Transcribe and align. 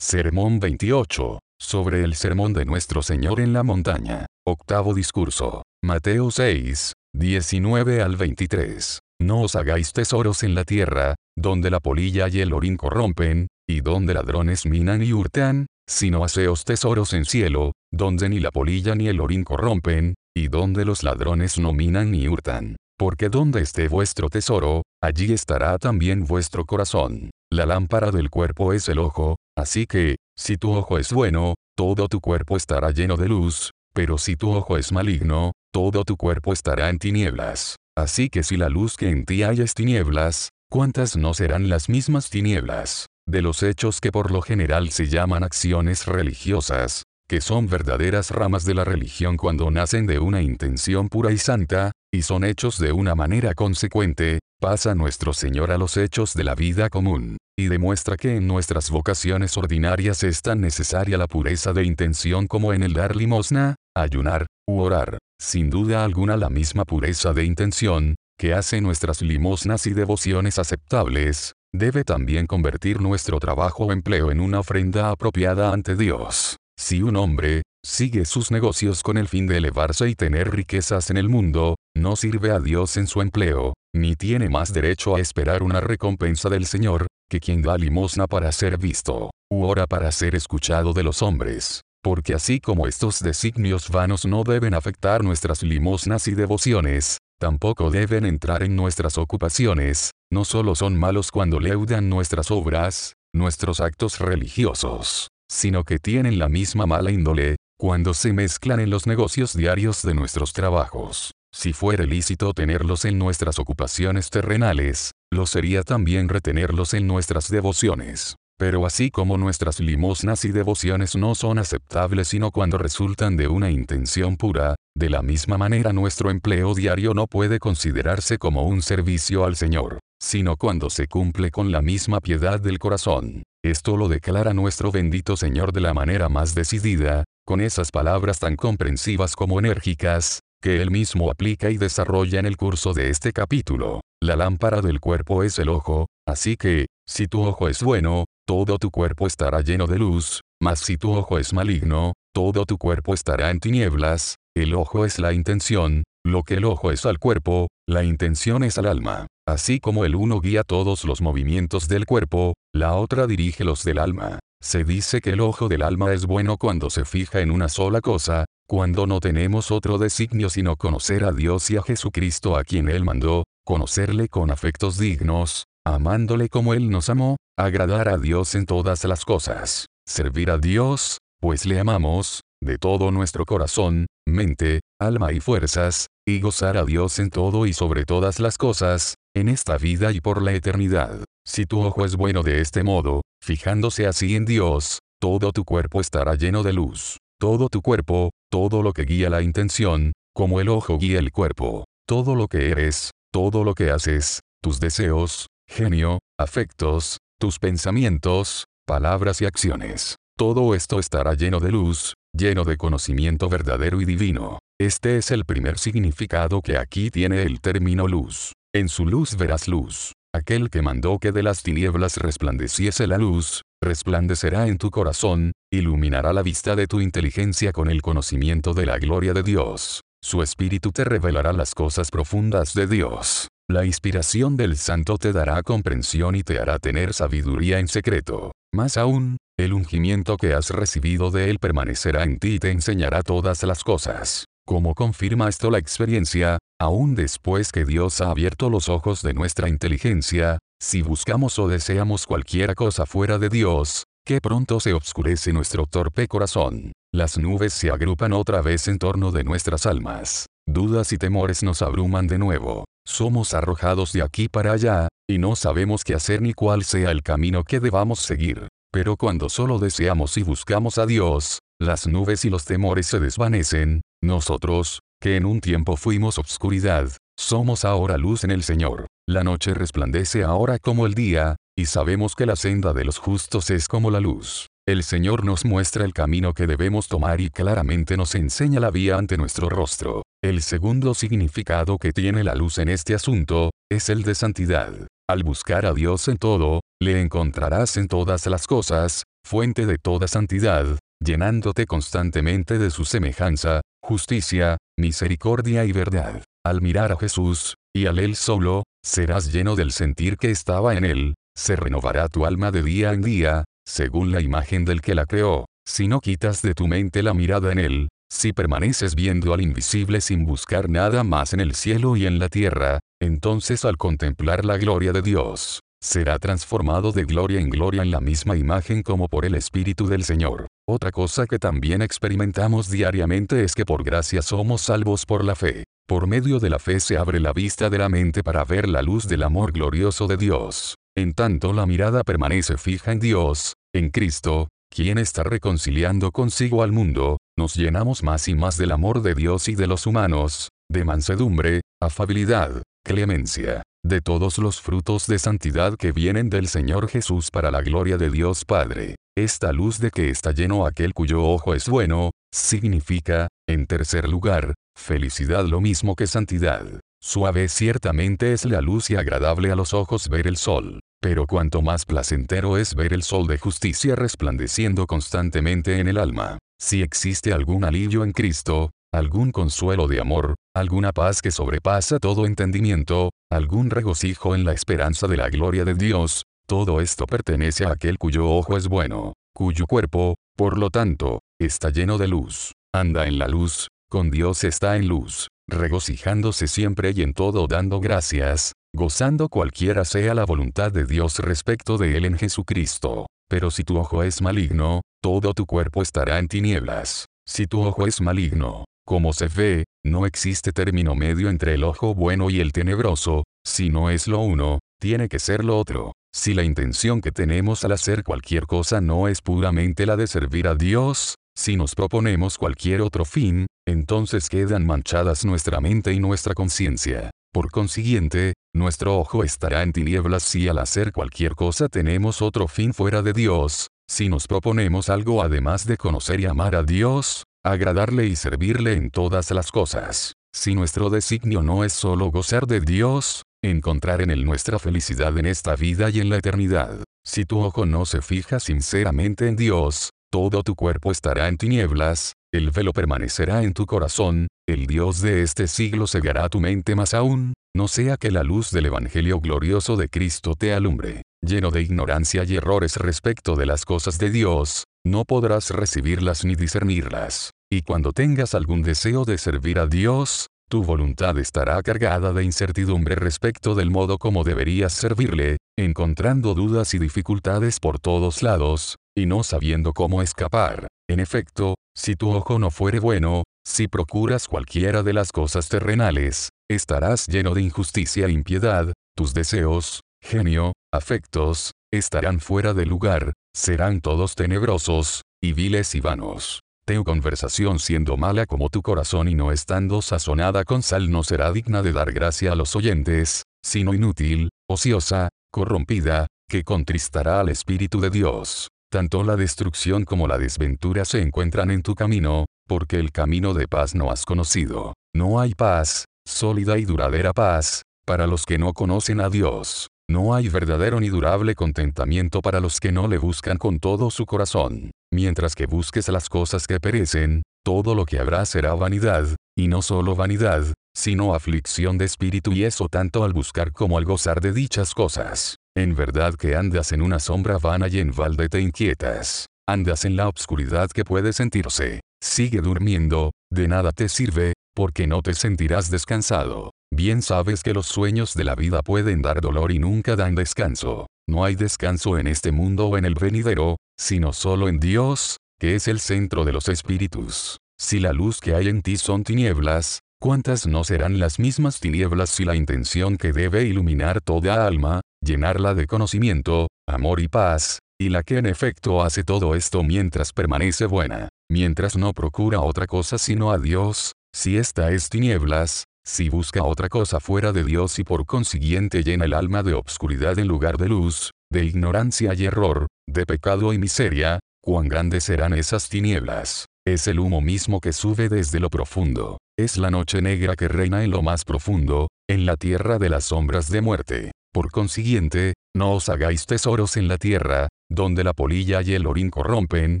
Sermón 0.00 0.60
28. 0.60 1.40
Sobre 1.60 2.04
el 2.04 2.14
sermón 2.14 2.52
de 2.52 2.64
nuestro 2.64 3.02
Señor 3.02 3.40
en 3.40 3.52
la 3.52 3.64
montaña. 3.64 4.26
Octavo 4.46 4.94
discurso. 4.94 5.64
Mateo 5.84 6.30
6, 6.30 6.92
19 7.16 8.00
al 8.00 8.16
23. 8.16 9.00
No 9.20 9.40
os 9.40 9.56
hagáis 9.56 9.92
tesoros 9.92 10.44
en 10.44 10.54
la 10.54 10.62
tierra, 10.62 11.16
donde 11.36 11.70
la 11.70 11.80
polilla 11.80 12.28
y 12.28 12.38
el 12.40 12.52
orín 12.52 12.76
corrompen, 12.76 13.48
y 13.68 13.80
donde 13.80 14.14
ladrones 14.14 14.66
minan 14.66 15.02
y 15.02 15.12
hurtan, 15.12 15.66
sino 15.88 16.22
haceos 16.22 16.64
tesoros 16.64 17.12
en 17.12 17.24
cielo, 17.24 17.72
donde 17.92 18.28
ni 18.28 18.38
la 18.38 18.52
polilla 18.52 18.94
ni 18.94 19.08
el 19.08 19.20
orín 19.20 19.42
corrompen, 19.42 20.14
y 20.32 20.46
donde 20.46 20.84
los 20.84 21.02
ladrones 21.02 21.58
no 21.58 21.72
minan 21.72 22.12
ni 22.12 22.28
hurtan. 22.28 22.76
Porque 22.96 23.28
donde 23.28 23.62
esté 23.62 23.88
vuestro 23.88 24.28
tesoro, 24.28 24.82
allí 25.02 25.32
estará 25.32 25.76
también 25.78 26.24
vuestro 26.24 26.64
corazón. 26.66 27.30
La 27.50 27.64
lámpara 27.64 28.10
del 28.10 28.28
cuerpo 28.28 28.74
es 28.74 28.90
el 28.90 28.98
ojo, 28.98 29.36
así 29.56 29.86
que, 29.86 30.16
si 30.36 30.58
tu 30.58 30.72
ojo 30.72 30.98
es 30.98 31.12
bueno, 31.12 31.54
todo 31.76 32.08
tu 32.08 32.20
cuerpo 32.20 32.58
estará 32.58 32.90
lleno 32.90 33.16
de 33.16 33.28
luz, 33.28 33.70
pero 33.94 34.18
si 34.18 34.36
tu 34.36 34.50
ojo 34.50 34.76
es 34.76 34.92
maligno, 34.92 35.52
todo 35.72 36.04
tu 36.04 36.18
cuerpo 36.18 36.52
estará 36.52 36.90
en 36.90 36.98
tinieblas. 36.98 37.76
Así 37.96 38.28
que 38.28 38.42
si 38.42 38.58
la 38.58 38.68
luz 38.68 38.96
que 38.96 39.08
en 39.08 39.24
ti 39.24 39.44
hay 39.44 39.62
es 39.62 39.72
tinieblas, 39.72 40.50
¿cuántas 40.70 41.16
no 41.16 41.32
serán 41.32 41.70
las 41.70 41.88
mismas 41.88 42.28
tinieblas? 42.28 43.06
De 43.26 43.40
los 43.40 43.62
hechos 43.62 44.00
que 44.00 44.12
por 44.12 44.30
lo 44.30 44.42
general 44.42 44.90
se 44.90 45.06
llaman 45.06 45.42
acciones 45.42 46.06
religiosas, 46.06 47.04
que 47.28 47.40
son 47.40 47.66
verdaderas 47.66 48.30
ramas 48.30 48.66
de 48.66 48.74
la 48.74 48.84
religión 48.84 49.38
cuando 49.38 49.70
nacen 49.70 50.06
de 50.06 50.18
una 50.18 50.42
intención 50.42 51.08
pura 51.08 51.32
y 51.32 51.38
santa, 51.38 51.92
y 52.12 52.22
son 52.22 52.44
hechos 52.44 52.78
de 52.78 52.92
una 52.92 53.14
manera 53.14 53.54
consecuente, 53.54 54.38
pasa 54.60 54.94
nuestro 54.94 55.32
Señor 55.32 55.70
a 55.70 55.78
los 55.78 55.96
hechos 55.96 56.34
de 56.34 56.44
la 56.44 56.54
vida 56.54 56.88
común, 56.88 57.36
y 57.58 57.68
demuestra 57.68 58.16
que 58.16 58.36
en 58.36 58.46
nuestras 58.46 58.90
vocaciones 58.90 59.56
ordinarias 59.56 60.22
es 60.22 60.42
tan 60.42 60.60
necesaria 60.60 61.18
la 61.18 61.26
pureza 61.26 61.72
de 61.72 61.84
intención 61.84 62.46
como 62.46 62.72
en 62.72 62.82
el 62.82 62.92
dar 62.92 63.14
limosna, 63.14 63.76
ayunar, 63.96 64.46
u 64.66 64.80
orar. 64.80 65.18
Sin 65.40 65.70
duda 65.70 66.04
alguna 66.04 66.36
la 66.36 66.50
misma 66.50 66.84
pureza 66.84 67.32
de 67.32 67.44
intención, 67.44 68.16
que 68.38 68.54
hace 68.54 68.80
nuestras 68.80 69.22
limosnas 69.22 69.86
y 69.86 69.94
devociones 69.94 70.58
aceptables, 70.58 71.52
debe 71.72 72.04
también 72.04 72.46
convertir 72.46 73.00
nuestro 73.00 73.38
trabajo 73.38 73.86
o 73.86 73.92
empleo 73.92 74.30
en 74.30 74.40
una 74.40 74.60
ofrenda 74.60 75.10
apropiada 75.10 75.72
ante 75.72 75.94
Dios. 75.94 76.56
Si 76.80 77.02
un 77.02 77.16
hombre, 77.16 77.62
sigue 77.84 78.24
sus 78.24 78.52
negocios 78.52 79.02
con 79.02 79.18
el 79.18 79.26
fin 79.26 79.48
de 79.48 79.56
elevarse 79.56 80.08
y 80.08 80.14
tener 80.14 80.52
riquezas 80.52 81.10
en 81.10 81.16
el 81.16 81.28
mundo, 81.28 81.74
no 81.96 82.14
sirve 82.14 82.52
a 82.52 82.60
Dios 82.60 82.96
en 82.96 83.08
su 83.08 83.20
empleo, 83.20 83.74
ni 83.92 84.14
tiene 84.14 84.48
más 84.48 84.72
derecho 84.72 85.16
a 85.16 85.20
esperar 85.20 85.64
una 85.64 85.80
recompensa 85.80 86.48
del 86.48 86.66
Señor, 86.66 87.08
que 87.28 87.40
quien 87.40 87.62
da 87.62 87.76
limosna 87.76 88.28
para 88.28 88.52
ser 88.52 88.78
visto, 88.78 89.30
u 89.50 89.64
ora 89.64 89.88
para 89.88 90.12
ser 90.12 90.36
escuchado 90.36 90.92
de 90.92 91.02
los 91.02 91.20
hombres. 91.20 91.82
Porque 92.00 92.32
así 92.32 92.60
como 92.60 92.86
estos 92.86 93.20
designios 93.20 93.90
vanos 93.90 94.24
no 94.24 94.44
deben 94.44 94.72
afectar 94.72 95.24
nuestras 95.24 95.64
limosnas 95.64 96.28
y 96.28 96.36
devociones, 96.36 97.18
tampoco 97.40 97.90
deben 97.90 98.24
entrar 98.24 98.62
en 98.62 98.76
nuestras 98.76 99.18
ocupaciones, 99.18 100.12
no 100.30 100.44
solo 100.44 100.76
son 100.76 100.96
malos 100.96 101.32
cuando 101.32 101.58
leudan 101.58 102.08
nuestras 102.08 102.52
obras, 102.52 103.14
nuestros 103.34 103.80
actos 103.80 104.20
religiosos, 104.20 105.28
sino 105.50 105.84
que 105.84 105.98
tienen 105.98 106.38
la 106.38 106.48
misma 106.48 106.86
mala 106.86 107.10
índole, 107.10 107.56
cuando 107.78 108.14
se 108.14 108.32
mezclan 108.32 108.80
en 108.80 108.90
los 108.90 109.06
negocios 109.06 109.54
diarios 109.54 110.02
de 110.02 110.14
nuestros 110.14 110.52
trabajos. 110.52 111.32
Si 111.52 111.72
fuera 111.72 112.04
lícito 112.04 112.52
tenerlos 112.52 113.04
en 113.04 113.18
nuestras 113.18 113.58
ocupaciones 113.58 114.30
terrenales, 114.30 115.12
lo 115.30 115.46
sería 115.46 115.82
también 115.82 116.28
retenerlos 116.28 116.92
en 116.94 117.06
nuestras 117.06 117.48
devociones. 117.50 118.36
Pero 118.58 118.84
así 118.86 119.10
como 119.10 119.38
nuestras 119.38 119.78
limosnas 119.78 120.44
y 120.44 120.50
devociones 120.50 121.14
no 121.14 121.36
son 121.36 121.58
aceptables 121.58 122.26
sino 122.28 122.50
cuando 122.50 122.76
resultan 122.76 123.36
de 123.36 123.46
una 123.46 123.70
intención 123.70 124.36
pura, 124.36 124.74
de 124.96 125.08
la 125.08 125.22
misma 125.22 125.56
manera 125.58 125.92
nuestro 125.92 126.30
empleo 126.30 126.74
diario 126.74 127.14
no 127.14 127.28
puede 127.28 127.60
considerarse 127.60 128.36
como 128.36 128.64
un 128.64 128.82
servicio 128.82 129.44
al 129.44 129.54
Señor, 129.54 130.00
sino 130.20 130.56
cuando 130.56 130.90
se 130.90 131.06
cumple 131.06 131.52
con 131.52 131.70
la 131.70 131.82
misma 131.82 132.20
piedad 132.20 132.60
del 132.60 132.80
corazón. 132.80 133.44
Esto 133.64 133.96
lo 133.96 134.08
declara 134.08 134.54
nuestro 134.54 134.90
bendito 134.90 135.36
Señor 135.36 135.72
de 135.72 135.80
la 135.80 135.94
manera 135.94 136.28
más 136.28 136.56
decidida, 136.56 137.22
con 137.46 137.60
esas 137.60 137.92
palabras 137.92 138.40
tan 138.40 138.56
comprensivas 138.56 139.36
como 139.36 139.60
enérgicas, 139.60 140.40
que 140.60 140.82
él 140.82 140.90
mismo 140.90 141.30
aplica 141.30 141.70
y 141.70 141.76
desarrolla 141.76 142.40
en 142.40 142.46
el 142.46 142.56
curso 142.56 142.92
de 142.92 143.10
este 143.10 143.32
capítulo. 143.32 144.00
La 144.20 144.34
lámpara 144.34 144.80
del 144.80 144.98
cuerpo 144.98 145.44
es 145.44 145.60
el 145.60 145.68
ojo, 145.68 146.06
así 146.26 146.56
que, 146.56 146.86
si 147.06 147.28
tu 147.28 147.42
ojo 147.42 147.68
es 147.68 147.84
bueno, 147.84 148.24
todo 148.48 148.78
tu 148.78 148.90
cuerpo 148.90 149.26
estará 149.26 149.60
lleno 149.60 149.86
de 149.86 149.98
luz, 149.98 150.40
mas 150.58 150.80
si 150.80 150.96
tu 150.96 151.12
ojo 151.12 151.38
es 151.38 151.52
maligno, 151.52 152.14
todo 152.34 152.64
tu 152.64 152.78
cuerpo 152.78 153.12
estará 153.12 153.50
en 153.50 153.60
tinieblas, 153.60 154.36
el 154.56 154.74
ojo 154.74 155.04
es 155.04 155.18
la 155.18 155.34
intención, 155.34 156.04
lo 156.24 156.44
que 156.44 156.54
el 156.54 156.64
ojo 156.64 156.90
es 156.90 157.04
al 157.04 157.18
cuerpo, 157.18 157.68
la 157.86 158.04
intención 158.04 158.64
es 158.64 158.78
al 158.78 158.86
alma. 158.86 159.26
Así 159.46 159.80
como 159.80 160.06
el 160.06 160.14
uno 160.14 160.40
guía 160.40 160.62
todos 160.62 161.04
los 161.04 161.20
movimientos 161.20 161.88
del 161.88 162.06
cuerpo, 162.06 162.54
la 162.74 162.94
otra 162.94 163.26
dirige 163.26 163.64
los 163.64 163.84
del 163.84 163.98
alma. 163.98 164.38
Se 164.62 164.82
dice 164.82 165.20
que 165.20 165.32
el 165.32 165.42
ojo 165.42 165.68
del 165.68 165.82
alma 165.82 166.14
es 166.14 166.24
bueno 166.24 166.56
cuando 166.56 166.88
se 166.88 167.04
fija 167.04 167.40
en 167.40 167.50
una 167.50 167.68
sola 167.68 168.00
cosa, 168.00 168.46
cuando 168.66 169.06
no 169.06 169.20
tenemos 169.20 169.70
otro 169.70 169.98
designio 169.98 170.48
sino 170.48 170.76
conocer 170.76 171.24
a 171.24 171.32
Dios 171.32 171.70
y 171.70 171.76
a 171.76 171.82
Jesucristo 171.82 172.56
a 172.56 172.64
quien 172.64 172.88
Él 172.88 173.04
mandó, 173.04 173.44
conocerle 173.66 174.30
con 174.30 174.50
afectos 174.50 174.96
dignos, 174.96 175.64
amándole 175.94 176.48
como 176.48 176.74
Él 176.74 176.90
nos 176.90 177.08
amó, 177.08 177.36
agradar 177.56 178.08
a 178.08 178.18
Dios 178.18 178.54
en 178.54 178.66
todas 178.66 179.04
las 179.04 179.24
cosas, 179.24 179.86
servir 180.06 180.50
a 180.50 180.58
Dios, 180.58 181.18
pues 181.40 181.66
le 181.66 181.80
amamos, 181.80 182.42
de 182.62 182.78
todo 182.78 183.10
nuestro 183.10 183.44
corazón, 183.44 184.06
mente, 184.26 184.80
alma 185.00 185.32
y 185.32 185.40
fuerzas, 185.40 186.06
y 186.26 186.40
gozar 186.40 186.76
a 186.76 186.84
Dios 186.84 187.18
en 187.18 187.30
todo 187.30 187.66
y 187.66 187.72
sobre 187.72 188.04
todas 188.04 188.40
las 188.40 188.58
cosas, 188.58 189.14
en 189.34 189.48
esta 189.48 189.78
vida 189.78 190.12
y 190.12 190.20
por 190.20 190.42
la 190.42 190.52
eternidad. 190.52 191.24
Si 191.46 191.64
tu 191.64 191.80
ojo 191.80 192.04
es 192.04 192.16
bueno 192.16 192.42
de 192.42 192.60
este 192.60 192.82
modo, 192.82 193.22
fijándose 193.42 194.06
así 194.06 194.36
en 194.36 194.44
Dios, 194.44 194.98
todo 195.20 195.52
tu 195.52 195.64
cuerpo 195.64 196.00
estará 196.00 196.34
lleno 196.34 196.62
de 196.62 196.72
luz. 196.72 197.18
Todo 197.40 197.68
tu 197.68 197.82
cuerpo, 197.82 198.30
todo 198.50 198.82
lo 198.82 198.92
que 198.92 199.04
guía 199.04 199.30
la 199.30 199.42
intención, 199.42 200.12
como 200.34 200.60
el 200.60 200.68
ojo 200.68 200.98
guía 200.98 201.20
el 201.20 201.30
cuerpo. 201.30 201.84
Todo 202.06 202.34
lo 202.34 202.48
que 202.48 202.70
eres, 202.70 203.12
todo 203.32 203.64
lo 203.64 203.74
que 203.74 203.90
haces, 203.90 204.40
tus 204.60 204.80
deseos, 204.80 205.46
genio, 205.68 206.18
afectos, 206.38 207.18
tus 207.38 207.58
pensamientos, 207.58 208.64
palabras 208.86 209.40
y 209.42 209.44
acciones. 209.44 210.16
Todo 210.36 210.74
esto 210.74 210.98
estará 210.98 211.34
lleno 211.34 211.60
de 211.60 211.70
luz, 211.70 212.14
lleno 212.32 212.64
de 212.64 212.76
conocimiento 212.76 213.48
verdadero 213.48 214.00
y 214.00 214.04
divino. 214.04 214.58
Este 214.80 215.18
es 215.18 215.30
el 215.30 215.44
primer 215.44 215.78
significado 215.78 216.62
que 216.62 216.78
aquí 216.78 217.10
tiene 217.10 217.42
el 217.42 217.60
término 217.60 218.06
luz. 218.06 218.52
En 218.74 218.88
su 218.88 219.06
luz 219.06 219.36
verás 219.36 219.66
luz. 219.68 220.12
Aquel 220.34 220.70
que 220.70 220.82
mandó 220.82 221.18
que 221.18 221.32
de 221.32 221.42
las 221.42 221.62
tinieblas 221.62 222.16
resplandeciese 222.18 223.06
la 223.06 223.18
luz, 223.18 223.62
resplandecerá 223.82 224.68
en 224.68 224.78
tu 224.78 224.90
corazón, 224.90 225.52
iluminará 225.72 226.32
la 226.32 226.42
vista 226.42 226.76
de 226.76 226.86
tu 226.86 227.00
inteligencia 227.00 227.72
con 227.72 227.90
el 227.90 228.02
conocimiento 228.02 228.74
de 228.74 228.86
la 228.86 228.98
gloria 228.98 229.32
de 229.32 229.42
Dios. 229.42 230.02
Su 230.22 230.42
espíritu 230.42 230.92
te 230.92 231.04
revelará 231.04 231.52
las 231.52 231.74
cosas 231.74 232.10
profundas 232.10 232.74
de 232.74 232.86
Dios. 232.86 233.48
La 233.70 233.84
inspiración 233.84 234.56
del 234.56 234.78
Santo 234.78 235.18
te 235.18 235.30
dará 235.30 235.62
comprensión 235.62 236.34
y 236.34 236.42
te 236.42 236.58
hará 236.58 236.78
tener 236.78 237.12
sabiduría 237.12 237.78
en 237.78 237.86
secreto. 237.86 238.52
Más 238.74 238.96
aún, 238.96 239.36
el 239.58 239.74
ungimiento 239.74 240.38
que 240.38 240.54
has 240.54 240.70
recibido 240.70 241.30
de 241.30 241.50
Él 241.50 241.58
permanecerá 241.58 242.24
en 242.24 242.38
ti 242.38 242.54
y 242.54 242.58
te 242.60 242.70
enseñará 242.70 243.20
todas 243.20 243.62
las 243.64 243.84
cosas. 243.84 244.46
Como 244.66 244.94
confirma 244.94 245.50
esto 245.50 245.70
la 245.70 245.76
experiencia, 245.76 246.56
aún 246.80 247.14
después 247.14 247.70
que 247.70 247.84
Dios 247.84 248.22
ha 248.22 248.30
abierto 248.30 248.70
los 248.70 248.88
ojos 248.88 249.20
de 249.20 249.34
nuestra 249.34 249.68
inteligencia, 249.68 250.58
si 250.80 251.02
buscamos 251.02 251.58
o 251.58 251.68
deseamos 251.68 252.24
cualquier 252.24 252.74
cosa 252.74 253.04
fuera 253.04 253.36
de 253.36 253.50
Dios, 253.50 254.04
que 254.24 254.40
pronto 254.40 254.80
se 254.80 254.94
obscurece 254.94 255.52
nuestro 255.52 255.84
torpe 255.84 256.26
corazón. 256.26 256.92
Las 257.12 257.36
nubes 257.36 257.74
se 257.74 257.90
agrupan 257.90 258.32
otra 258.32 258.62
vez 258.62 258.88
en 258.88 258.98
torno 258.98 259.30
de 259.30 259.44
nuestras 259.44 259.84
almas. 259.84 260.46
Dudas 260.66 261.12
y 261.12 261.18
temores 261.18 261.62
nos 261.62 261.82
abruman 261.82 262.26
de 262.28 262.38
nuevo. 262.38 262.84
Somos 263.08 263.54
arrojados 263.54 264.12
de 264.12 264.22
aquí 264.22 264.50
para 264.50 264.72
allá, 264.72 265.08
y 265.26 265.38
no 265.38 265.56
sabemos 265.56 266.04
qué 266.04 266.14
hacer 266.14 266.42
ni 266.42 266.52
cuál 266.52 266.84
sea 266.84 267.10
el 267.10 267.22
camino 267.22 267.64
que 267.64 267.80
debamos 267.80 268.18
seguir. 268.18 268.68
Pero 268.92 269.16
cuando 269.16 269.48
solo 269.48 269.78
deseamos 269.78 270.36
y 270.36 270.42
buscamos 270.42 270.98
a 270.98 271.06
Dios, 271.06 271.60
las 271.80 272.06
nubes 272.06 272.44
y 272.44 272.50
los 272.50 272.66
temores 272.66 273.06
se 273.06 273.18
desvanecen, 273.18 274.02
nosotros, 274.22 275.00
que 275.22 275.36
en 275.36 275.46
un 275.46 275.62
tiempo 275.62 275.96
fuimos 275.96 276.36
obscuridad, 276.36 277.08
somos 277.40 277.86
ahora 277.86 278.18
luz 278.18 278.44
en 278.44 278.50
el 278.50 278.62
Señor. 278.62 279.06
La 279.26 279.42
noche 279.42 279.72
resplandece 279.72 280.44
ahora 280.44 280.78
como 280.78 281.06
el 281.06 281.14
día, 281.14 281.56
y 281.78 281.86
sabemos 281.86 282.34
que 282.34 282.44
la 282.44 282.56
senda 282.56 282.92
de 282.92 283.06
los 283.06 283.16
justos 283.16 283.70
es 283.70 283.88
como 283.88 284.10
la 284.10 284.20
luz. 284.20 284.66
El 284.88 285.04
Señor 285.04 285.44
nos 285.44 285.66
muestra 285.66 286.06
el 286.06 286.14
camino 286.14 286.54
que 286.54 286.66
debemos 286.66 287.08
tomar 287.08 287.42
y 287.42 287.50
claramente 287.50 288.16
nos 288.16 288.34
enseña 288.34 288.80
la 288.80 288.90
vía 288.90 289.18
ante 289.18 289.36
nuestro 289.36 289.68
rostro. 289.68 290.22
El 290.42 290.62
segundo 290.62 291.12
significado 291.12 291.98
que 291.98 292.12
tiene 292.12 292.42
la 292.42 292.54
luz 292.54 292.78
en 292.78 292.88
este 292.88 293.14
asunto, 293.14 293.68
es 293.92 294.08
el 294.08 294.22
de 294.22 294.34
santidad. 294.34 294.94
Al 295.28 295.42
buscar 295.42 295.84
a 295.84 295.92
Dios 295.92 296.26
en 296.28 296.38
todo, 296.38 296.80
le 297.02 297.20
encontrarás 297.20 297.98
en 297.98 298.08
todas 298.08 298.46
las 298.46 298.66
cosas, 298.66 299.24
fuente 299.46 299.84
de 299.84 299.98
toda 299.98 300.26
santidad, 300.26 300.86
llenándote 301.22 301.84
constantemente 301.84 302.78
de 302.78 302.90
su 302.90 303.04
semejanza, 303.04 303.82
justicia, 304.02 304.78
misericordia 304.98 305.84
y 305.84 305.92
verdad. 305.92 306.44
Al 306.64 306.80
mirar 306.80 307.12
a 307.12 307.16
Jesús, 307.18 307.74
y 307.94 308.06
al 308.06 308.18
Él 308.18 308.36
solo, 308.36 308.84
serás 309.04 309.52
lleno 309.52 309.76
del 309.76 309.92
sentir 309.92 310.38
que 310.38 310.50
estaba 310.50 310.96
en 310.96 311.04
Él, 311.04 311.34
se 311.54 311.76
renovará 311.76 312.28
tu 312.28 312.46
alma 312.46 312.70
de 312.70 312.82
día 312.82 313.12
en 313.12 313.20
día, 313.20 313.64
según 313.88 314.30
la 314.32 314.42
imagen 314.42 314.84
del 314.84 315.00
que 315.00 315.14
la 315.14 315.24
creó. 315.24 315.64
Si 315.88 316.06
no 316.06 316.20
quitas 316.20 316.60
de 316.60 316.74
tu 316.74 316.86
mente 316.86 317.22
la 317.22 317.32
mirada 317.32 317.72
en 317.72 317.78
Él, 317.78 318.08
si 318.30 318.52
permaneces 318.52 319.14
viendo 319.14 319.54
al 319.54 319.62
invisible 319.62 320.20
sin 320.20 320.44
buscar 320.44 320.90
nada 320.90 321.24
más 321.24 321.54
en 321.54 321.60
el 321.60 321.74
cielo 321.74 322.14
y 322.14 322.26
en 322.26 322.38
la 322.38 322.50
tierra, 322.50 323.00
entonces 323.20 323.86
al 323.86 323.96
contemplar 323.96 324.66
la 324.66 324.76
gloria 324.76 325.12
de 325.12 325.22
Dios, 325.22 325.80
será 326.02 326.38
transformado 326.38 327.12
de 327.12 327.24
gloria 327.24 327.58
en 327.58 327.70
gloria 327.70 328.02
en 328.02 328.10
la 328.10 328.20
misma 328.20 328.56
imagen 328.56 329.02
como 329.02 329.28
por 329.28 329.46
el 329.46 329.54
Espíritu 329.54 330.06
del 330.06 330.24
Señor. 330.24 330.66
Otra 330.86 331.10
cosa 331.10 331.46
que 331.46 331.58
también 331.58 332.02
experimentamos 332.02 332.90
diariamente 332.90 333.64
es 333.64 333.74
que 333.74 333.86
por 333.86 334.04
gracia 334.04 334.42
somos 334.42 334.82
salvos 334.82 335.24
por 335.24 335.42
la 335.42 335.54
fe. 335.54 335.84
Por 336.06 336.26
medio 336.26 336.58
de 336.58 336.70
la 336.70 336.78
fe 336.78 337.00
se 337.00 337.16
abre 337.16 337.40
la 337.40 337.54
vista 337.54 337.88
de 337.88 337.98
la 337.98 338.10
mente 338.10 338.42
para 338.42 338.64
ver 338.64 338.86
la 338.86 339.00
luz 339.00 339.26
del 339.26 339.42
amor 339.42 339.72
glorioso 339.72 340.26
de 340.26 340.36
Dios. 340.36 340.94
En 341.16 341.32
tanto 341.32 341.72
la 341.72 341.84
mirada 341.84 342.22
permanece 342.22 342.78
fija 342.78 343.10
en 343.10 343.18
Dios, 343.18 343.74
en 343.94 344.10
Cristo, 344.10 344.68
quien 344.90 345.18
está 345.18 345.42
reconciliando 345.42 346.30
consigo 346.30 346.82
al 346.82 346.92
mundo, 346.92 347.38
nos 347.56 347.74
llenamos 347.74 348.22
más 348.22 348.48
y 348.48 348.54
más 348.54 348.76
del 348.76 348.92
amor 348.92 349.22
de 349.22 349.34
Dios 349.34 349.68
y 349.68 349.74
de 349.74 349.86
los 349.86 350.06
humanos, 350.06 350.68
de 350.90 351.04
mansedumbre, 351.04 351.80
afabilidad, 352.00 352.82
clemencia, 353.04 353.82
de 354.04 354.20
todos 354.20 354.58
los 354.58 354.80
frutos 354.80 355.26
de 355.26 355.38
santidad 355.38 355.96
que 355.96 356.12
vienen 356.12 356.50
del 356.50 356.68
Señor 356.68 357.08
Jesús 357.08 357.50
para 357.50 357.70
la 357.70 357.82
gloria 357.82 358.18
de 358.18 358.30
Dios 358.30 358.64
Padre. 358.64 359.16
Esta 359.36 359.72
luz 359.72 359.98
de 359.98 360.10
que 360.10 360.30
está 360.30 360.52
lleno 360.52 360.86
aquel 360.86 361.14
cuyo 361.14 361.42
ojo 361.44 361.74
es 361.74 361.88
bueno, 361.88 362.30
significa, 362.52 363.48
en 363.68 363.86
tercer 363.86 364.28
lugar, 364.28 364.74
felicidad 364.96 365.64
lo 365.64 365.80
mismo 365.80 366.14
que 366.14 366.26
santidad. 366.26 366.84
Suave 367.22 367.68
ciertamente 367.68 368.52
es 368.52 368.64
la 368.64 368.80
luz 368.80 369.10
y 369.10 369.16
agradable 369.16 369.70
a 369.70 369.76
los 369.76 369.94
ojos 369.94 370.28
ver 370.28 370.46
el 370.46 370.56
sol. 370.56 371.00
Pero 371.20 371.46
cuanto 371.46 371.82
más 371.82 372.04
placentero 372.04 372.76
es 372.76 372.94
ver 372.94 373.12
el 373.12 373.22
sol 373.22 373.46
de 373.46 373.58
justicia 373.58 374.14
resplandeciendo 374.14 375.06
constantemente 375.06 375.98
en 375.98 376.08
el 376.08 376.16
alma. 376.16 376.58
Si 376.80 377.02
existe 377.02 377.52
algún 377.52 377.84
alivio 377.84 378.22
en 378.22 378.32
Cristo, 378.32 378.90
algún 379.12 379.50
consuelo 379.50 380.06
de 380.06 380.20
amor, 380.20 380.54
alguna 380.76 381.12
paz 381.12 381.42
que 381.42 381.50
sobrepasa 381.50 382.18
todo 382.20 382.46
entendimiento, 382.46 383.30
algún 383.50 383.90
regocijo 383.90 384.54
en 384.54 384.64
la 384.64 384.72
esperanza 384.72 385.26
de 385.26 385.36
la 385.36 385.48
gloria 385.48 385.84
de 385.84 385.94
Dios, 385.94 386.44
todo 386.68 387.00
esto 387.00 387.26
pertenece 387.26 387.84
a 387.84 387.92
aquel 387.92 388.18
cuyo 388.18 388.48
ojo 388.48 388.76
es 388.76 388.86
bueno, 388.86 389.32
cuyo 389.54 389.86
cuerpo, 389.86 390.36
por 390.56 390.78
lo 390.78 390.90
tanto, 390.90 391.40
está 391.58 391.90
lleno 391.90 392.18
de 392.18 392.28
luz. 392.28 392.72
Anda 392.94 393.26
en 393.26 393.38
la 393.38 393.48
luz, 393.48 393.88
con 394.08 394.30
Dios 394.30 394.62
está 394.64 394.96
en 394.96 395.08
luz, 395.08 395.48
regocijándose 395.68 396.68
siempre 396.68 397.12
y 397.14 397.22
en 397.22 397.32
todo 397.34 397.66
dando 397.66 398.00
gracias, 398.00 398.72
gozando 398.94 399.48
cualquiera 399.48 400.04
sea 400.04 400.34
la 400.34 400.44
voluntad 400.44 400.92
de 400.92 401.04
Dios 401.04 401.38
respecto 401.38 401.98
de 401.98 402.16
él 402.16 402.24
en 402.24 402.38
Jesucristo. 402.38 403.26
Pero 403.48 403.70
si 403.70 403.84
tu 403.84 403.98
ojo 403.98 404.22
es 404.22 404.42
maligno, 404.42 405.00
todo 405.22 405.54
tu 405.54 405.66
cuerpo 405.66 406.02
estará 406.02 406.38
en 406.38 406.48
tinieblas. 406.48 407.26
Si 407.46 407.66
tu 407.66 407.80
ojo 407.80 408.06
es 408.06 408.20
maligno, 408.20 408.84
como 409.06 409.32
se 409.32 409.48
ve, 409.48 409.84
no 410.04 410.26
existe 410.26 410.72
término 410.72 411.14
medio 411.14 411.48
entre 411.48 411.74
el 411.74 411.84
ojo 411.84 412.14
bueno 412.14 412.50
y 412.50 412.60
el 412.60 412.72
tenebroso, 412.72 413.44
si 413.66 413.88
no 413.88 414.10
es 414.10 414.28
lo 414.28 414.40
uno, 414.40 414.80
tiene 415.00 415.28
que 415.28 415.38
ser 415.38 415.64
lo 415.64 415.78
otro. 415.78 416.12
Si 416.34 416.52
la 416.52 416.62
intención 416.62 417.22
que 417.22 417.32
tenemos 417.32 417.84
al 417.84 417.92
hacer 417.92 418.22
cualquier 418.22 418.66
cosa 418.66 419.00
no 419.00 419.28
es 419.28 419.40
puramente 419.40 420.04
la 420.04 420.16
de 420.16 420.26
servir 420.26 420.68
a 420.68 420.74
Dios, 420.74 421.36
si 421.56 421.76
nos 421.76 421.94
proponemos 421.94 422.58
cualquier 422.58 423.00
otro 423.00 423.24
fin, 423.24 423.66
entonces 423.86 424.48
quedan 424.48 424.86
manchadas 424.86 425.44
nuestra 425.44 425.80
mente 425.80 426.12
y 426.12 426.20
nuestra 426.20 426.54
conciencia. 426.54 427.30
Por 427.58 427.72
consiguiente, 427.72 428.52
nuestro 428.72 429.18
ojo 429.18 429.42
estará 429.42 429.82
en 429.82 429.92
tinieblas 429.92 430.44
si 430.44 430.68
al 430.68 430.78
hacer 430.78 431.10
cualquier 431.10 431.56
cosa 431.56 431.88
tenemos 431.88 432.40
otro 432.40 432.68
fin 432.68 432.94
fuera 432.94 433.20
de 433.20 433.32
Dios, 433.32 433.88
si 434.08 434.28
nos 434.28 434.46
proponemos 434.46 435.08
algo 435.08 435.42
además 435.42 435.84
de 435.84 435.96
conocer 435.96 436.38
y 436.38 436.46
amar 436.46 436.76
a 436.76 436.84
Dios, 436.84 437.42
agradarle 437.64 438.26
y 438.26 438.36
servirle 438.36 438.92
en 438.92 439.10
todas 439.10 439.50
las 439.50 439.72
cosas. 439.72 440.34
Si 440.54 440.76
nuestro 440.76 441.10
designio 441.10 441.64
no 441.64 441.82
es 441.82 441.92
solo 441.92 442.30
gozar 442.30 442.68
de 442.68 442.80
Dios, 442.80 443.42
encontrar 443.60 444.22
en 444.22 444.30
Él 444.30 444.44
nuestra 444.44 444.78
felicidad 444.78 445.36
en 445.36 445.46
esta 445.46 445.74
vida 445.74 446.10
y 446.10 446.20
en 446.20 446.30
la 446.30 446.36
eternidad. 446.36 447.02
Si 447.26 447.44
tu 447.44 447.58
ojo 447.58 447.86
no 447.86 448.06
se 448.06 448.22
fija 448.22 448.60
sinceramente 448.60 449.48
en 449.48 449.56
Dios, 449.56 450.10
todo 450.30 450.62
tu 450.62 450.76
cuerpo 450.76 451.10
estará 451.10 451.48
en 451.48 451.56
tinieblas, 451.56 452.34
el 452.52 452.70
velo 452.70 452.92
permanecerá 452.92 453.62
en 453.62 453.74
tu 453.74 453.84
corazón, 453.84 454.48
el 454.66 454.86
Dios 454.86 455.20
de 455.20 455.42
este 455.42 455.66
siglo 455.68 456.06
cegará 456.06 456.48
tu 456.48 456.60
mente 456.60 456.94
más 456.94 457.12
aún, 457.12 457.52
no 457.76 457.88
sea 457.88 458.16
que 458.16 458.30
la 458.30 458.42
luz 458.42 458.70
del 458.70 458.86
Evangelio 458.86 459.40
glorioso 459.40 459.96
de 459.96 460.08
Cristo 460.08 460.54
te 460.54 460.72
alumbre. 460.72 461.22
Lleno 461.42 461.70
de 461.70 461.82
ignorancia 461.82 462.44
y 462.44 462.56
errores 462.56 462.96
respecto 462.96 463.54
de 463.54 463.66
las 463.66 463.84
cosas 463.84 464.18
de 464.18 464.30
Dios, 464.30 464.84
no 465.06 465.24
podrás 465.24 465.70
recibirlas 465.70 466.44
ni 466.44 466.54
discernirlas. 466.54 467.50
Y 467.70 467.82
cuando 467.82 468.12
tengas 468.12 468.54
algún 468.54 468.82
deseo 468.82 469.24
de 469.24 469.38
servir 469.38 469.78
a 469.78 469.86
Dios, 469.86 470.46
tu 470.70 470.82
voluntad 470.82 471.38
estará 471.38 471.82
cargada 471.82 472.32
de 472.32 472.44
incertidumbre 472.44 473.14
respecto 473.14 473.74
del 473.74 473.90
modo 473.90 474.18
como 474.18 474.42
deberías 474.42 474.92
servirle, 474.92 475.58
encontrando 475.78 476.54
dudas 476.54 476.92
y 476.94 476.98
dificultades 476.98 477.78
por 477.78 478.00
todos 478.00 478.42
lados, 478.42 478.96
y 479.16 479.26
no 479.26 479.42
sabiendo 479.42 479.92
cómo 479.92 480.22
escapar. 480.22 480.88
En 481.08 481.20
efecto, 481.20 481.76
si 481.96 482.16
tu 482.16 482.30
ojo 482.30 482.58
no 482.58 482.70
fuere 482.70 483.00
bueno, 483.00 483.44
si 483.66 483.88
procuras 483.88 484.46
cualquiera 484.46 485.02
de 485.02 485.14
las 485.14 485.32
cosas 485.32 485.68
terrenales, 485.68 486.50
estarás 486.70 487.26
lleno 487.26 487.54
de 487.54 487.62
injusticia 487.62 488.26
e 488.26 488.32
impiedad, 488.32 488.92
tus 489.16 489.32
deseos, 489.32 490.00
genio, 490.22 490.74
afectos, 490.92 491.72
estarán 491.90 492.40
fuera 492.40 492.74
de 492.74 492.84
lugar, 492.84 493.32
serán 493.54 494.02
todos 494.02 494.34
tenebrosos, 494.34 495.22
y 495.42 495.54
viles 495.54 495.94
y 495.94 496.00
vanos. 496.00 496.60
Tu 496.86 497.04
conversación 497.04 497.78
siendo 497.78 498.16
mala 498.16 498.46
como 498.46 498.68
tu 498.68 498.82
corazón 498.82 499.28
y 499.28 499.34
no 499.34 499.50
estando 499.50 500.02
sazonada 500.02 500.64
con 500.64 500.82
sal 500.82 501.10
no 501.10 501.22
será 501.22 501.52
digna 501.52 501.82
de 501.82 501.92
dar 501.92 502.12
gracia 502.12 502.52
a 502.52 502.54
los 502.54 502.76
oyentes, 502.76 503.44
sino 503.62 503.94
inútil, 503.94 504.50
ociosa, 504.68 505.28
corrompida, 505.50 506.26
que 506.48 506.64
contristará 506.64 507.40
al 507.40 507.48
Espíritu 507.48 508.00
de 508.00 508.10
Dios. 508.10 508.68
Tanto 508.90 509.22
la 509.22 509.36
destrucción 509.36 510.04
como 510.04 510.26
la 510.26 510.38
desventura 510.38 511.04
se 511.04 511.20
encuentran 511.20 511.70
en 511.70 511.82
tu 511.82 511.94
camino, 511.94 512.46
porque 512.66 512.98
el 512.98 513.12
camino 513.12 513.52
de 513.52 513.68
paz 513.68 513.94
no 513.94 514.10
has 514.10 514.24
conocido. 514.24 514.94
No 515.14 515.40
hay 515.40 515.52
paz, 515.54 516.06
sólida 516.26 516.78
y 516.78 516.86
duradera 516.86 517.34
paz, 517.34 517.82
para 518.06 518.26
los 518.26 518.46
que 518.46 518.56
no 518.56 518.72
conocen 518.72 519.20
a 519.20 519.28
Dios. 519.28 519.88
No 520.10 520.34
hay 520.34 520.48
verdadero 520.48 521.00
ni 521.00 521.10
durable 521.10 521.54
contentamiento 521.54 522.40
para 522.40 522.60
los 522.60 522.80
que 522.80 522.90
no 522.90 523.08
le 523.08 523.18
buscan 523.18 523.58
con 523.58 523.78
todo 523.78 524.10
su 524.10 524.24
corazón. 524.24 524.90
Mientras 525.12 525.54
que 525.54 525.66
busques 525.66 526.08
las 526.08 526.30
cosas 526.30 526.66
que 526.66 526.80
perecen, 526.80 527.42
todo 527.62 527.94
lo 527.94 528.06
que 528.06 528.18
habrá 528.18 528.46
será 528.46 528.72
vanidad, 528.72 529.36
y 529.54 529.68
no 529.68 529.82
solo 529.82 530.16
vanidad, 530.16 530.64
sino 530.96 531.34
aflicción 531.34 531.98
de 531.98 532.06
espíritu 532.06 532.52
y 532.52 532.64
eso 532.64 532.88
tanto 532.88 533.22
al 533.24 533.34
buscar 533.34 533.72
como 533.72 533.98
al 533.98 534.06
gozar 534.06 534.40
de 534.40 534.52
dichas 534.52 534.94
cosas. 534.94 535.57
En 535.78 535.94
verdad 535.94 536.34
que 536.34 536.56
andas 536.56 536.90
en 536.90 537.00
una 537.02 537.20
sombra 537.20 537.56
vana 537.56 537.86
y 537.86 538.00
en 538.00 538.12
balde 538.12 538.48
te 538.48 538.60
inquietas. 538.60 539.46
Andas 539.64 540.04
en 540.04 540.16
la 540.16 540.26
obscuridad 540.26 540.90
que 540.90 541.04
puede 541.04 541.32
sentirse. 541.32 542.00
Sigue 542.20 542.60
durmiendo, 542.60 543.30
de 543.48 543.68
nada 543.68 543.92
te 543.92 544.08
sirve, 544.08 544.54
porque 544.74 545.06
no 545.06 545.22
te 545.22 545.34
sentirás 545.34 545.88
descansado. 545.88 546.72
Bien 546.92 547.22
sabes 547.22 547.62
que 547.62 547.74
los 547.74 547.86
sueños 547.86 548.34
de 548.34 548.42
la 548.42 548.56
vida 548.56 548.82
pueden 548.82 549.22
dar 549.22 549.40
dolor 549.40 549.70
y 549.70 549.78
nunca 549.78 550.16
dan 550.16 550.34
descanso. 550.34 551.06
No 551.28 551.44
hay 551.44 551.54
descanso 551.54 552.18
en 552.18 552.26
este 552.26 552.50
mundo 552.50 552.88
o 552.88 552.98
en 552.98 553.04
el 553.04 553.14
venidero, 553.14 553.76
sino 553.96 554.32
solo 554.32 554.68
en 554.68 554.80
Dios, 554.80 555.36
que 555.60 555.76
es 555.76 555.86
el 555.86 556.00
centro 556.00 556.44
de 556.44 556.54
los 556.54 556.68
espíritus. 556.68 557.58
Si 557.80 558.00
la 558.00 558.12
luz 558.12 558.40
que 558.40 558.56
hay 558.56 558.66
en 558.66 558.82
ti 558.82 558.96
son 558.96 559.22
tinieblas, 559.22 560.00
¿cuántas 560.20 560.66
no 560.66 560.84
serán 560.84 561.18
las 561.18 561.38
mismas 561.38 561.80
tinieblas 561.80 562.30
si 562.30 562.44
la 562.44 562.54
intención 562.54 563.16
que 563.16 563.32
debe 563.32 563.64
iluminar 563.64 564.20
toda 564.20 564.66
alma, 564.66 565.00
llenarla 565.24 565.74
de 565.74 565.86
conocimiento, 565.86 566.68
amor 566.88 567.20
y 567.20 567.28
paz, 567.28 567.78
y 568.00 568.10
la 568.10 568.22
que 568.22 568.38
en 568.38 568.46
efecto 568.46 569.02
hace 569.02 569.24
todo 569.24 569.54
esto 569.54 569.82
mientras 569.82 570.32
permanece 570.32 570.86
buena, 570.86 571.28
mientras 571.50 571.96
no 571.96 572.12
procura 572.12 572.60
otra 572.60 572.86
cosa 572.86 573.18
sino 573.18 573.50
a 573.50 573.58
Dios, 573.58 574.12
si 574.34 574.56
esta 574.56 574.90
es 574.92 575.08
tinieblas, 575.08 575.84
si 576.06 576.28
busca 576.28 576.62
otra 576.62 576.88
cosa 576.88 577.20
fuera 577.20 577.52
de 577.52 577.64
Dios 577.64 577.98
y 577.98 578.04
por 578.04 578.24
consiguiente 578.24 579.02
llena 579.02 579.26
el 579.26 579.34
alma 579.34 579.62
de 579.62 579.74
obscuridad 579.74 580.38
en 580.38 580.48
lugar 580.48 580.78
de 580.78 580.88
luz, 580.88 581.32
de 581.50 581.64
ignorancia 581.64 582.34
y 582.34 582.44
error, 582.44 582.86
de 583.06 583.26
pecado 583.26 583.72
y 583.72 583.78
miseria, 583.78 584.38
cuán 584.62 584.88
grandes 584.88 585.24
serán 585.24 585.52
esas 585.52 585.88
tinieblas. 585.88 586.66
Es 586.88 587.06
el 587.06 587.18
humo 587.18 587.42
mismo 587.42 587.82
que 587.82 587.92
sube 587.92 588.30
desde 588.30 588.60
lo 588.60 588.70
profundo. 588.70 589.36
Es 589.58 589.76
la 589.76 589.90
noche 589.90 590.22
negra 590.22 590.56
que 590.56 590.68
reina 590.68 591.04
en 591.04 591.10
lo 591.10 591.20
más 591.20 591.44
profundo, 591.44 592.08
en 592.26 592.46
la 592.46 592.56
tierra 592.56 592.98
de 592.98 593.10
las 593.10 593.24
sombras 593.24 593.70
de 593.70 593.82
muerte. 593.82 594.30
Por 594.54 594.70
consiguiente, 594.70 595.52
no 595.76 595.92
os 595.92 596.08
hagáis 596.08 596.46
tesoros 596.46 596.96
en 596.96 597.06
la 597.06 597.18
tierra, 597.18 597.68
donde 597.90 598.24
la 598.24 598.32
polilla 598.32 598.80
y 598.80 598.94
el 598.94 599.06
orín 599.06 599.28
corrompen, 599.28 600.00